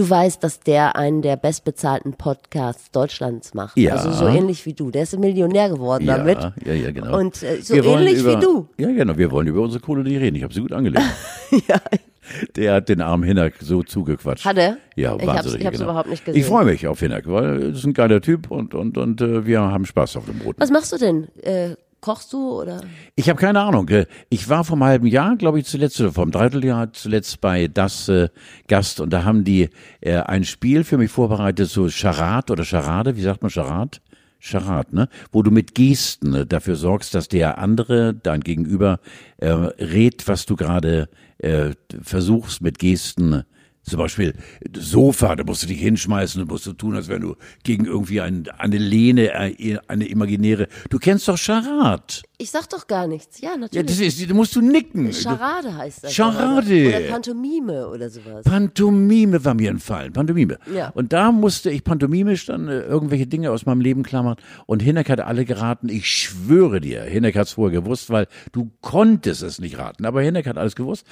Du 0.00 0.08
weißt, 0.08 0.42
dass 0.42 0.60
der 0.60 0.96
einen 0.96 1.20
der 1.20 1.36
bestbezahlten 1.36 2.14
Podcasts 2.14 2.90
Deutschlands 2.90 3.52
macht. 3.52 3.76
Ja. 3.76 3.96
Also 3.96 4.10
so 4.12 4.26
ähnlich 4.28 4.64
wie 4.64 4.72
du. 4.72 4.90
Der 4.90 5.02
ist 5.02 5.18
Millionär 5.18 5.68
geworden 5.68 6.06
Ja, 6.06 6.16
damit. 6.16 6.38
ja, 6.64 6.72
ja, 6.72 6.90
genau. 6.90 7.18
Und 7.18 7.42
äh, 7.42 7.60
so 7.60 7.74
ähnlich 7.74 8.20
über, 8.20 8.36
wie 8.38 8.42
du. 8.42 8.66
Ja, 8.78 8.88
genau. 8.90 9.18
Wir 9.18 9.30
wollen 9.30 9.46
über 9.46 9.60
unsere 9.60 9.82
Kohle 9.84 10.02
nicht 10.02 10.18
reden. 10.18 10.36
Ich 10.36 10.42
habe 10.42 10.54
sie 10.54 10.62
gut 10.62 10.72
angelegt. 10.72 11.04
Der 12.56 12.74
hat 12.74 12.88
den 12.88 13.02
armen 13.02 13.24
Hinnack 13.24 13.54
so 13.60 13.82
zugequatscht. 13.82 14.46
Hat 14.46 14.56
er? 14.56 14.78
Ja, 14.96 15.16
Ich 15.16 15.26
wahnsinnig. 15.26 15.36
hab's- 15.36 15.54
ich 15.60 15.66
hab's 15.66 15.78
genau. 15.78 15.90
überhaupt 15.90 16.08
nicht 16.08 16.24
gesehen. 16.24 16.40
Ich 16.40 16.46
freue 16.46 16.64
mich 16.64 16.86
auf 16.86 16.98
Hinnack, 17.00 17.24
weil 17.26 17.44
er 17.44 17.68
ist 17.70 17.84
ein 17.84 17.92
geiler 17.92 18.22
Typ 18.22 18.50
und, 18.50 18.72
und, 18.74 18.96
und 18.96 19.20
äh, 19.20 19.44
wir 19.44 19.60
haben 19.60 19.84
Spaß 19.84 20.16
auf 20.16 20.24
dem 20.24 20.40
Roten. 20.40 20.60
Was 20.62 20.70
machst 20.70 20.92
du 20.92 20.96
denn? 20.96 21.28
Äh, 21.42 21.74
kochst 22.00 22.32
du 22.32 22.60
oder? 22.60 22.80
Ich 23.16 23.28
habe 23.28 23.38
keine 23.40 23.60
Ahnung. 23.60 23.88
äh, 23.88 24.06
Ich 24.28 24.48
war 24.48 24.64
vor 24.64 24.76
einem 24.76 24.84
halben 24.84 25.06
Jahr, 25.06 25.36
glaube 25.36 25.58
ich, 25.60 25.66
zuletzt 25.66 26.00
oder 26.00 26.12
vor 26.12 26.22
einem 26.22 26.32
Dreivierteljahr 26.32 26.92
zuletzt 26.92 27.40
bei 27.40 27.68
das 27.68 28.08
äh, 28.08 28.28
Gast 28.68 29.00
und 29.00 29.10
da 29.10 29.24
haben 29.24 29.44
die 29.44 29.70
äh, 30.00 30.16
ein 30.16 30.44
Spiel 30.44 30.84
für 30.84 30.98
mich 30.98 31.10
vorbereitet, 31.10 31.68
so 31.68 31.88
Charat 31.88 32.50
oder 32.50 32.64
Charade, 32.64 33.16
wie 33.16 33.22
sagt 33.22 33.42
man 33.42 33.50
Charat? 33.50 34.00
Charat, 34.40 34.94
ne? 34.94 35.08
Wo 35.32 35.42
du 35.42 35.50
mit 35.50 35.74
Gesten 35.74 36.34
äh, 36.34 36.46
dafür 36.46 36.76
sorgst, 36.76 37.14
dass 37.14 37.28
der 37.28 37.58
andere, 37.58 38.14
dein 38.14 38.40
Gegenüber, 38.40 38.98
äh, 39.36 39.50
rät, 39.50 40.26
was 40.28 40.46
du 40.46 40.56
gerade 40.56 41.08
äh, 41.38 41.70
versuchst 42.02 42.62
mit 42.62 42.78
Gesten. 42.78 43.44
Zum 43.82 43.98
Beispiel 43.98 44.34
Sofa, 44.76 45.36
da 45.36 45.44
musst 45.44 45.62
du 45.62 45.66
dich 45.66 45.80
hinschmeißen, 45.80 46.44
da 46.46 46.50
musst 46.52 46.66
du 46.66 46.72
tun, 46.72 46.94
als 46.94 47.08
wenn 47.08 47.22
du 47.22 47.36
gegen 47.64 47.84
irgendwie 47.84 48.20
ein, 48.20 48.48
eine 48.58 48.78
Lehne, 48.78 49.32
äh, 49.32 49.78
eine 49.88 50.06
imaginäre. 50.06 50.68
Du 50.88 50.98
kennst 50.98 51.28
doch 51.28 51.38
Charat. 51.38 52.22
Ich 52.38 52.50
sag 52.50 52.70
doch 52.70 52.86
gar 52.86 53.06
nichts. 53.06 53.40
Ja, 53.40 53.50
Ja, 53.50 53.56
natürlich. 53.58 53.86
das 53.86 53.98
ist, 54.00 54.30
da 54.30 54.34
musst 54.34 54.56
du 54.56 54.60
nicken. 54.60 55.12
Charade 55.12 55.76
heißt 55.76 56.04
das. 56.04 56.14
Charade. 56.14 56.88
Oder, 56.88 57.00
Pantomime 57.10 57.88
oder 57.88 58.08
sowas. 58.08 58.44
Pantomime 58.44 59.44
war 59.44 59.54
mir 59.54 59.70
entfallen, 59.70 60.12
Pantomime. 60.12 60.58
Ja. 60.74 60.90
Und 60.90 61.12
da 61.12 61.32
musste 61.32 61.70
ich 61.70 61.84
pantomimisch 61.84 62.46
dann 62.46 62.68
äh, 62.68 62.80
irgendwelche 62.80 63.26
Dinge 63.26 63.50
aus 63.50 63.66
meinem 63.66 63.80
Leben 63.80 64.02
klammern. 64.02 64.36
Und 64.66 64.80
Hineck 64.82 65.10
hat 65.10 65.20
alle 65.20 65.44
geraten, 65.44 65.88
ich 65.88 66.08
schwöre 66.08 66.80
dir, 66.80 67.02
Hineck 67.02 67.36
hat 67.36 67.48
es 67.48 67.52
vorher 67.54 67.80
gewusst, 67.82 68.08
weil 68.10 68.26
du 68.52 68.70
konntest 68.80 69.42
es 69.42 69.58
nicht 69.58 69.78
raten. 69.78 70.06
Aber 70.06 70.22
Hineck 70.22 70.46
hat 70.46 70.56
alles 70.56 70.76
gewusst. 70.76 71.06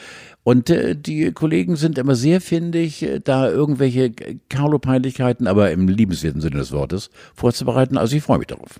Und 0.44 0.70
äh, 0.70 0.96
die 0.96 1.32
Kollegen 1.32 1.76
sind 1.76 1.98
immer 1.98 2.14
sehr 2.14 2.40
findig, 2.58 3.02
äh, 3.02 3.20
da 3.20 3.48
irgendwelche 3.48 4.04
äh, 4.06 4.36
Carlo-Peinlichkeiten, 4.48 5.46
aber 5.46 5.70
im 5.70 5.86
liebenswerten 5.88 6.40
Sinne 6.40 6.58
des 6.58 6.72
Wortes, 6.72 7.10
vorzubereiten. 7.34 7.96
Also 7.96 8.16
ich 8.16 8.22
freue 8.22 8.38
mich 8.38 8.48
darauf. 8.48 8.70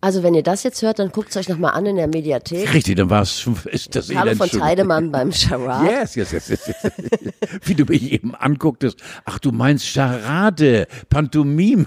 Also 0.00 0.22
wenn 0.22 0.34
ihr 0.34 0.44
das 0.44 0.62
jetzt 0.62 0.80
hört, 0.82 1.00
dann 1.00 1.10
guckt 1.10 1.30
es 1.30 1.36
euch 1.36 1.48
nochmal 1.48 1.72
an 1.74 1.84
in 1.84 1.96
der 1.96 2.06
Mediathek. 2.06 2.72
Richtig, 2.72 2.96
dann 2.96 3.10
war 3.10 3.22
es 3.22 3.40
schon, 3.40 3.56
ist 3.70 3.94
das 3.94 4.08
Carlo 4.08 4.34
von 4.36 4.48
schon- 4.48 4.60
Teidemann 4.60 5.10
beim 5.12 5.32
Charade. 5.32 5.90
Yes, 5.90 6.14
yes, 6.14 6.32
yes, 6.32 6.48
yes, 6.48 6.66
yes. 6.68 6.92
Wie 7.64 7.74
du 7.74 7.84
mich 7.84 8.12
eben 8.12 8.34
angucktest. 8.34 9.02
Ach, 9.24 9.38
du 9.38 9.52
meinst 9.52 9.86
Charade, 9.86 10.86
Pantomime. 11.10 11.86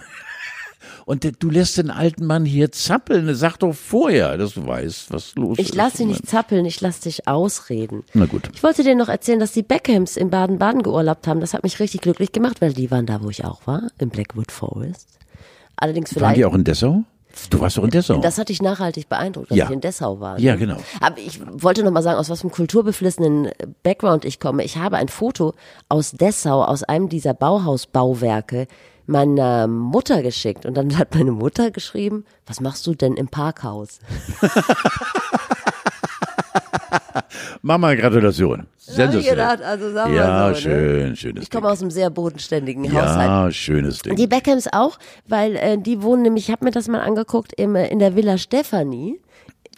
Und 1.11 1.43
du 1.43 1.49
lässt 1.49 1.77
den 1.77 1.89
alten 1.91 2.25
Mann 2.25 2.45
hier 2.45 2.71
zappeln. 2.71 3.35
Sag 3.35 3.57
doch 3.57 3.73
vorher, 3.73 4.37
dass 4.37 4.53
du 4.53 4.65
weißt, 4.65 5.11
was 5.11 5.35
los 5.35 5.59
ist. 5.59 5.67
Ich 5.67 5.75
lass 5.75 5.95
dich 5.95 6.05
nicht 6.05 6.25
zappeln, 6.25 6.65
ich 6.65 6.79
lass 6.79 7.01
dich 7.01 7.27
ausreden. 7.27 8.05
Na 8.13 8.27
gut. 8.27 8.49
Ich 8.53 8.63
wollte 8.63 8.81
dir 8.81 8.95
noch 8.95 9.09
erzählen, 9.09 9.37
dass 9.41 9.51
die 9.51 9.61
Beckhams 9.61 10.15
in 10.15 10.29
Baden-Baden 10.29 10.83
geurlaubt 10.83 11.27
haben. 11.27 11.41
Das 11.41 11.53
hat 11.53 11.63
mich 11.63 11.81
richtig 11.81 11.99
glücklich 11.99 12.31
gemacht, 12.31 12.61
weil 12.61 12.71
die 12.71 12.89
waren 12.91 13.05
da, 13.05 13.21
wo 13.21 13.29
ich 13.29 13.43
auch 13.43 13.67
war, 13.67 13.89
im 13.97 14.07
Blackwood 14.09 14.53
Forest. 14.53 15.09
Allerdings 15.75 16.11
Waren 16.15 16.19
vielleicht. 16.19 16.37
die 16.37 16.45
auch 16.45 16.53
in 16.53 16.63
Dessau? 16.63 17.03
Du 17.49 17.59
warst 17.59 17.77
doch 17.77 17.83
in 17.83 17.89
Dessau. 17.89 18.21
Das 18.21 18.37
hat 18.37 18.47
dich 18.47 18.61
nachhaltig 18.61 19.09
beeindruckt, 19.09 19.51
dass 19.51 19.57
Ja. 19.57 19.65
ich 19.65 19.71
in 19.71 19.81
Dessau 19.81 20.21
war. 20.21 20.39
Ja, 20.39 20.55
genau. 20.55 20.77
Aber 21.01 21.17
ich 21.17 21.41
wollte 21.61 21.83
noch 21.83 21.91
mal 21.91 22.03
sagen, 22.03 22.19
aus 22.19 22.29
was 22.29 22.39
für 22.39 22.47
einem 22.47 22.53
kulturbeflissenen 22.53 23.49
Background 23.83 24.23
ich 24.23 24.39
komme. 24.39 24.63
Ich 24.63 24.77
habe 24.77 24.95
ein 24.95 25.09
Foto 25.09 25.55
aus 25.89 26.11
Dessau, 26.11 26.63
aus 26.63 26.83
einem 26.83 27.09
dieser 27.09 27.33
Bauhausbauwerke, 27.33 28.67
meiner 29.11 29.67
Mutter 29.67 30.23
geschickt. 30.23 30.65
Und 30.65 30.75
dann 30.75 30.97
hat 30.97 31.13
meine 31.13 31.31
Mutter 31.31 31.69
geschrieben, 31.69 32.25
was 32.47 32.59
machst 32.59 32.87
du 32.87 32.95
denn 32.95 33.13
im 33.13 33.27
Parkhaus? 33.27 33.99
Mama, 37.61 37.93
Gratulation. 37.93 38.65
Sensationell. 38.77 39.39
also 39.63 39.91
sagen 39.93 40.15
Ja, 40.15 40.55
schön, 40.55 41.15
schönes 41.15 41.43
Ich 41.43 41.51
komme 41.51 41.69
aus 41.69 41.81
einem 41.81 41.91
sehr 41.91 42.09
bodenständigen 42.09 42.91
Haushalt. 42.91 43.27
Ja, 43.27 43.51
schönes 43.51 43.99
Ding. 43.99 44.15
Die 44.15 44.27
Beckhams 44.27 44.67
auch, 44.71 44.97
weil 45.27 45.55
äh, 45.55 45.77
die 45.77 46.01
wohnen 46.01 46.23
nämlich, 46.23 46.45
ich 46.45 46.51
habe 46.51 46.65
mir 46.65 46.71
das 46.71 46.87
mal 46.87 47.01
angeguckt, 47.01 47.53
im, 47.53 47.75
äh, 47.75 47.87
in 47.87 47.99
der 47.99 48.15
Villa 48.15 48.37
Stefanie. 48.37 49.19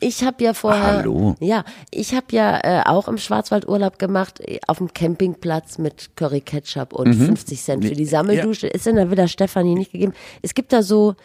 Ich 0.04 0.24
habe 0.24 0.44
ja 0.44 0.54
vorher, 0.54 0.98
Hallo. 0.98 1.36
ja, 1.40 1.64
ich 1.90 2.14
habe 2.14 2.26
ja 2.32 2.60
äh, 2.64 2.84
auch 2.86 3.08
im 3.08 3.18
Schwarzwald 3.18 3.68
Urlaub 3.68 4.00
gemacht, 4.00 4.42
äh, 4.42 4.60
auf 4.68 4.80
dem 4.80 4.94
Campingplatz 4.94 5.78
mit 5.78 6.12
Curry 6.18 6.42
Ketchup 6.42 6.94
und 6.94 7.14
50 7.14 7.62
Cent 7.62 7.86
für 7.86 7.96
die 7.96 8.06
Sammeldusche. 8.06 8.68
Ist 8.68 8.86
in 8.86 8.98
der 8.98 9.10
Villa 9.10 9.28
Stefanie 9.28 9.76
nicht 9.76 9.94
gegeben. 9.94 10.14
Es 10.42 10.54
gibt 10.54 10.74
da 10.74 10.84
so 10.84 11.16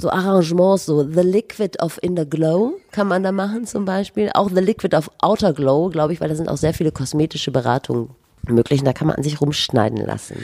so 0.00 0.10
Arrangements, 0.10 0.86
so 0.86 1.02
The 1.02 1.22
Liquid 1.22 1.80
of 1.80 1.98
Inner 2.02 2.24
Glow 2.24 2.74
kann 2.92 3.08
man 3.08 3.24
da 3.24 3.32
machen 3.32 3.66
zum 3.66 3.84
Beispiel. 3.84 4.30
Auch 4.32 4.48
The 4.48 4.60
Liquid 4.60 4.94
of 4.96 5.10
Outer 5.20 5.52
Glow, 5.52 5.90
glaube 5.90 6.12
ich, 6.12 6.20
weil 6.20 6.28
da 6.28 6.36
sind 6.36 6.48
auch 6.48 6.56
sehr 6.56 6.72
viele 6.72 6.92
kosmetische 6.92 7.50
Beratungen 7.50 8.10
möglich 8.46 8.78
und 8.78 8.84
da 8.84 8.92
kann 8.92 9.08
man 9.08 9.16
an 9.16 9.24
sich 9.24 9.40
rumschneiden 9.40 10.06
lassen. 10.06 10.36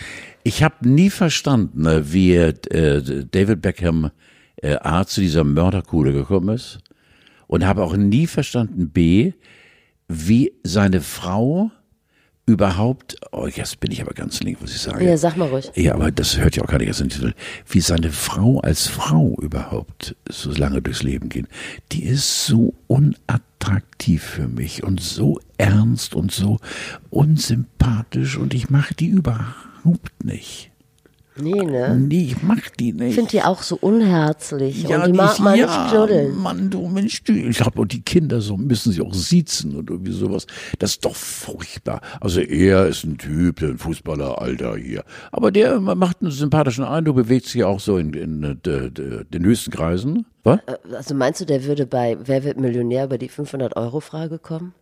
Ich 0.43 0.65
habe 0.65 0.89
nie 0.89 1.09
verstanden, 1.09 1.87
wie 2.13 2.35
äh, 2.35 3.25
David 3.31 3.63
Beckham 3.63 4.11
äh, 4.57 4.75
A 4.81 5.05
zu 5.07 5.21
dieser 5.21 5.45
Mörderkuhle 5.45 6.13
gekommen 6.13 6.49
ist 6.49 6.81
und 7.47 7.65
habe 7.65 7.83
auch 7.83 7.97
nie 7.97 8.27
verstanden 8.27 8.91
B, 8.91 9.33
wie 10.09 10.53
seine 10.63 11.01
Frau 11.01 11.71
überhaupt, 12.47 13.17
oh 13.33 13.47
jetzt 13.47 13.81
bin 13.81 13.91
ich 13.91 14.03
aber 14.03 14.13
ganz 14.13 14.41
link, 14.41 14.59
was 14.61 14.71
ich 14.75 14.81
sage. 14.83 15.03
Ja, 15.07 15.17
sag 15.17 15.37
mal 15.39 15.49
ruhig. 15.49 15.71
Ja, 15.77 15.95
aber 15.95 16.11
das 16.11 16.37
hört 16.37 16.57
ja 16.57 16.63
auch 16.63 16.67
gar 16.69 16.77
nicht 16.77 16.89
erst 16.89 17.01
in 17.01 17.09
diesem- 17.09 17.33
wie 17.67 17.81
seine 17.81 18.11
Frau 18.13 18.61
als 18.61 18.87
Frau 18.87 19.35
überhaupt 19.41 20.15
so 20.29 20.51
lange 20.51 20.83
durchs 20.83 21.03
Leben 21.03 21.31
gehen. 21.31 21.49
Die 21.93 22.05
ist 22.05 22.45
so 22.45 22.75
unattraktiv 22.87 24.23
für 24.23 24.47
mich 24.47 24.83
und 24.85 25.01
so 25.01 25.41
ernst 25.57 26.15
und 26.15 26.33
so 26.33 26.59
unsympathisch 27.09 28.37
und 28.37 28.53
ich 28.53 28.69
mache 28.69 28.95
die 28.95 29.07
überhaupt 29.09 30.23
nicht. 30.23 30.71
Nee, 31.37 31.51
ne? 31.65 31.97
Nee, 31.99 32.27
ich 32.27 32.43
mach 32.43 32.61
die 32.79 32.93
nicht. 32.93 33.09
Ich 33.11 33.15
finde 33.17 33.31
die 33.31 33.43
auch 33.43 33.63
so 33.63 33.77
unherzlich 33.81 34.87
und 34.87 35.07
die 35.07 35.13
mag 35.13 35.39
man 35.41 35.59
ja, 35.59 35.67
nicht 35.67 35.91
knuddeln. 35.93 36.37
Mann, 36.37 36.71
du 36.71 36.87
Mensch, 36.87 37.25
du. 37.25 37.33
Ich 37.33 37.57
glaube, 37.57 37.81
und 37.81 37.93
die 37.93 38.03
Kinder 38.03 38.41
so 38.41 38.57
müssen 38.57 38.93
sie 38.93 39.01
auch 39.01 39.13
siezen 39.15 39.75
und 39.75 39.91
irgendwie 39.91 40.13
sowas. 40.13 40.47
Das 40.79 40.91
ist 40.93 41.05
doch 41.05 41.17
furchtbar. 41.17 42.01
Also 42.21 42.41
er 42.41 42.87
ist 42.87 43.05
ein 43.05 43.19
Typ, 43.19 43.63
ein 43.63 43.79
Fußballer, 43.79 44.41
Alter 44.41 44.77
hier. 44.77 45.03
Aber 45.33 45.51
der 45.51 45.81
macht 45.81 46.23
einen 46.23 46.31
sympathischen 46.31 46.85
Eindruck, 46.85 47.17
bewegt 47.17 47.47
sich 47.47 47.65
auch 47.65 47.81
so 47.81 47.99
in, 47.99 48.13
in, 48.15 48.43
äh, 48.45 48.55
d- 48.57 48.91
d- 48.91 49.25
den 49.25 49.45
höchsten 49.45 49.73
Kreisen. 49.73 50.27
Was? 50.45 50.61
Also 50.95 51.15
meinst 51.15 51.41
du, 51.41 51.47
der 51.47 51.65
würde 51.65 51.87
bei 51.87 52.17
Wer 52.25 52.45
wird 52.45 52.61
Millionär 52.61 53.07
über 53.07 53.19
die 53.19 53.31
500-Euro-Frage 53.31 54.39
kommen? 54.39 54.73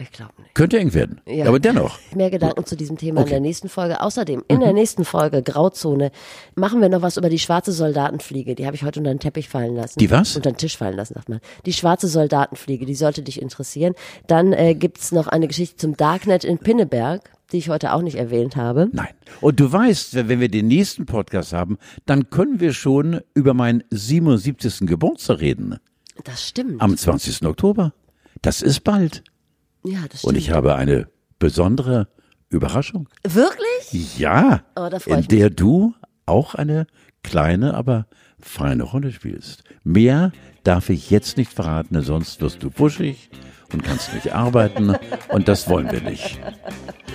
Ich 0.00 0.12
glaube 0.12 0.32
nicht. 0.38 0.54
Könnte 0.54 0.78
eng 0.78 0.94
werden. 0.94 1.20
Ja. 1.26 1.46
Aber 1.46 1.60
dennoch. 1.60 1.98
Mehr 2.14 2.30
Gedanken 2.30 2.64
zu 2.64 2.74
diesem 2.74 2.96
Thema 2.96 3.22
in 3.22 3.28
der 3.28 3.40
nächsten 3.40 3.68
Folge. 3.68 4.00
Außerdem, 4.00 4.42
in 4.48 4.60
der 4.60 4.72
nächsten 4.72 5.04
Folge, 5.04 5.42
Grauzone, 5.42 6.10
machen 6.54 6.80
wir 6.80 6.88
noch 6.88 7.02
was 7.02 7.18
über 7.18 7.28
die 7.28 7.38
schwarze 7.38 7.72
Soldatenfliege. 7.72 8.54
Die 8.54 8.66
habe 8.66 8.76
ich 8.76 8.82
heute 8.82 9.00
unter 9.00 9.12
den 9.12 9.20
Teppich 9.20 9.48
fallen 9.48 9.76
lassen. 9.76 9.98
Die 9.98 10.10
was? 10.10 10.36
Unter 10.36 10.52
den 10.52 10.56
Tisch 10.56 10.78
fallen 10.78 10.96
lassen, 10.96 11.14
sagt 11.14 11.28
man. 11.28 11.40
Die 11.66 11.72
schwarze 11.74 12.08
Soldatenfliege, 12.08 12.86
die 12.86 12.94
sollte 12.94 13.22
dich 13.22 13.42
interessieren. 13.42 13.94
Dann 14.26 14.52
äh, 14.52 14.74
gibt's 14.74 15.12
noch 15.12 15.26
eine 15.26 15.48
Geschichte 15.48 15.76
zum 15.76 15.96
Darknet 15.96 16.44
in 16.44 16.58
Pinneberg, 16.58 17.30
die 17.52 17.58
ich 17.58 17.68
heute 17.68 17.92
auch 17.92 18.02
nicht 18.02 18.16
erwähnt 18.16 18.56
habe. 18.56 18.88
Nein. 18.92 19.12
Und 19.42 19.60
du 19.60 19.70
weißt, 19.70 20.28
wenn 20.28 20.40
wir 20.40 20.48
den 20.48 20.68
nächsten 20.68 21.04
Podcast 21.04 21.52
haben, 21.52 21.76
dann 22.06 22.30
können 22.30 22.60
wir 22.60 22.72
schon 22.72 23.20
über 23.34 23.52
meinen 23.52 23.84
77. 23.90 24.88
Geburtstag 24.88 25.40
reden. 25.40 25.78
Das 26.24 26.46
stimmt. 26.46 26.80
Am 26.80 26.96
20. 26.96 27.44
Oktober. 27.46 27.92
Das 28.42 28.62
ist 28.62 28.84
bald. 28.84 29.22
Ja, 29.84 30.00
das 30.10 30.24
Und 30.24 30.32
stimmt. 30.32 30.36
ich 30.38 30.50
habe 30.50 30.74
eine 30.76 31.08
besondere 31.38 32.08
Überraschung. 32.48 33.08
Wirklich? 33.22 34.18
Ja, 34.18 34.62
Oh, 34.76 34.88
da 34.90 34.98
in 35.06 35.26
der 35.28 35.50
du 35.50 35.94
auch 36.26 36.54
eine 36.54 36.86
kleine, 37.22 37.74
aber 37.74 38.06
feine 38.40 38.82
Rolle 38.84 39.12
spielst. 39.12 39.64
Mehr 39.84 40.32
darf 40.64 40.88
ich 40.90 41.10
jetzt 41.10 41.36
nicht 41.36 41.52
verraten, 41.52 42.00
sonst 42.02 42.40
wirst 42.40 42.62
du 42.62 42.70
buschig 42.70 43.30
und 43.72 43.82
kannst 43.84 44.12
nicht 44.14 44.32
arbeiten 44.32 44.96
und 45.28 45.48
das 45.48 45.68
wollen 45.68 45.90
wir 45.90 46.00
nicht. 46.02 46.38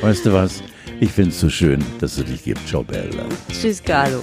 Weißt 0.01 0.25
du 0.25 0.33
was? 0.33 0.61
Ich 0.99 1.11
finde 1.11 1.31
es 1.31 1.39
so 1.39 1.49
schön, 1.49 1.83
dass 1.99 2.15
du 2.15 2.23
dich 2.23 2.43
gibst. 2.43 2.67
Ciao, 2.67 2.83
Bella. 2.83 3.25
Tschüss, 3.51 3.83
Carlo. 3.83 4.21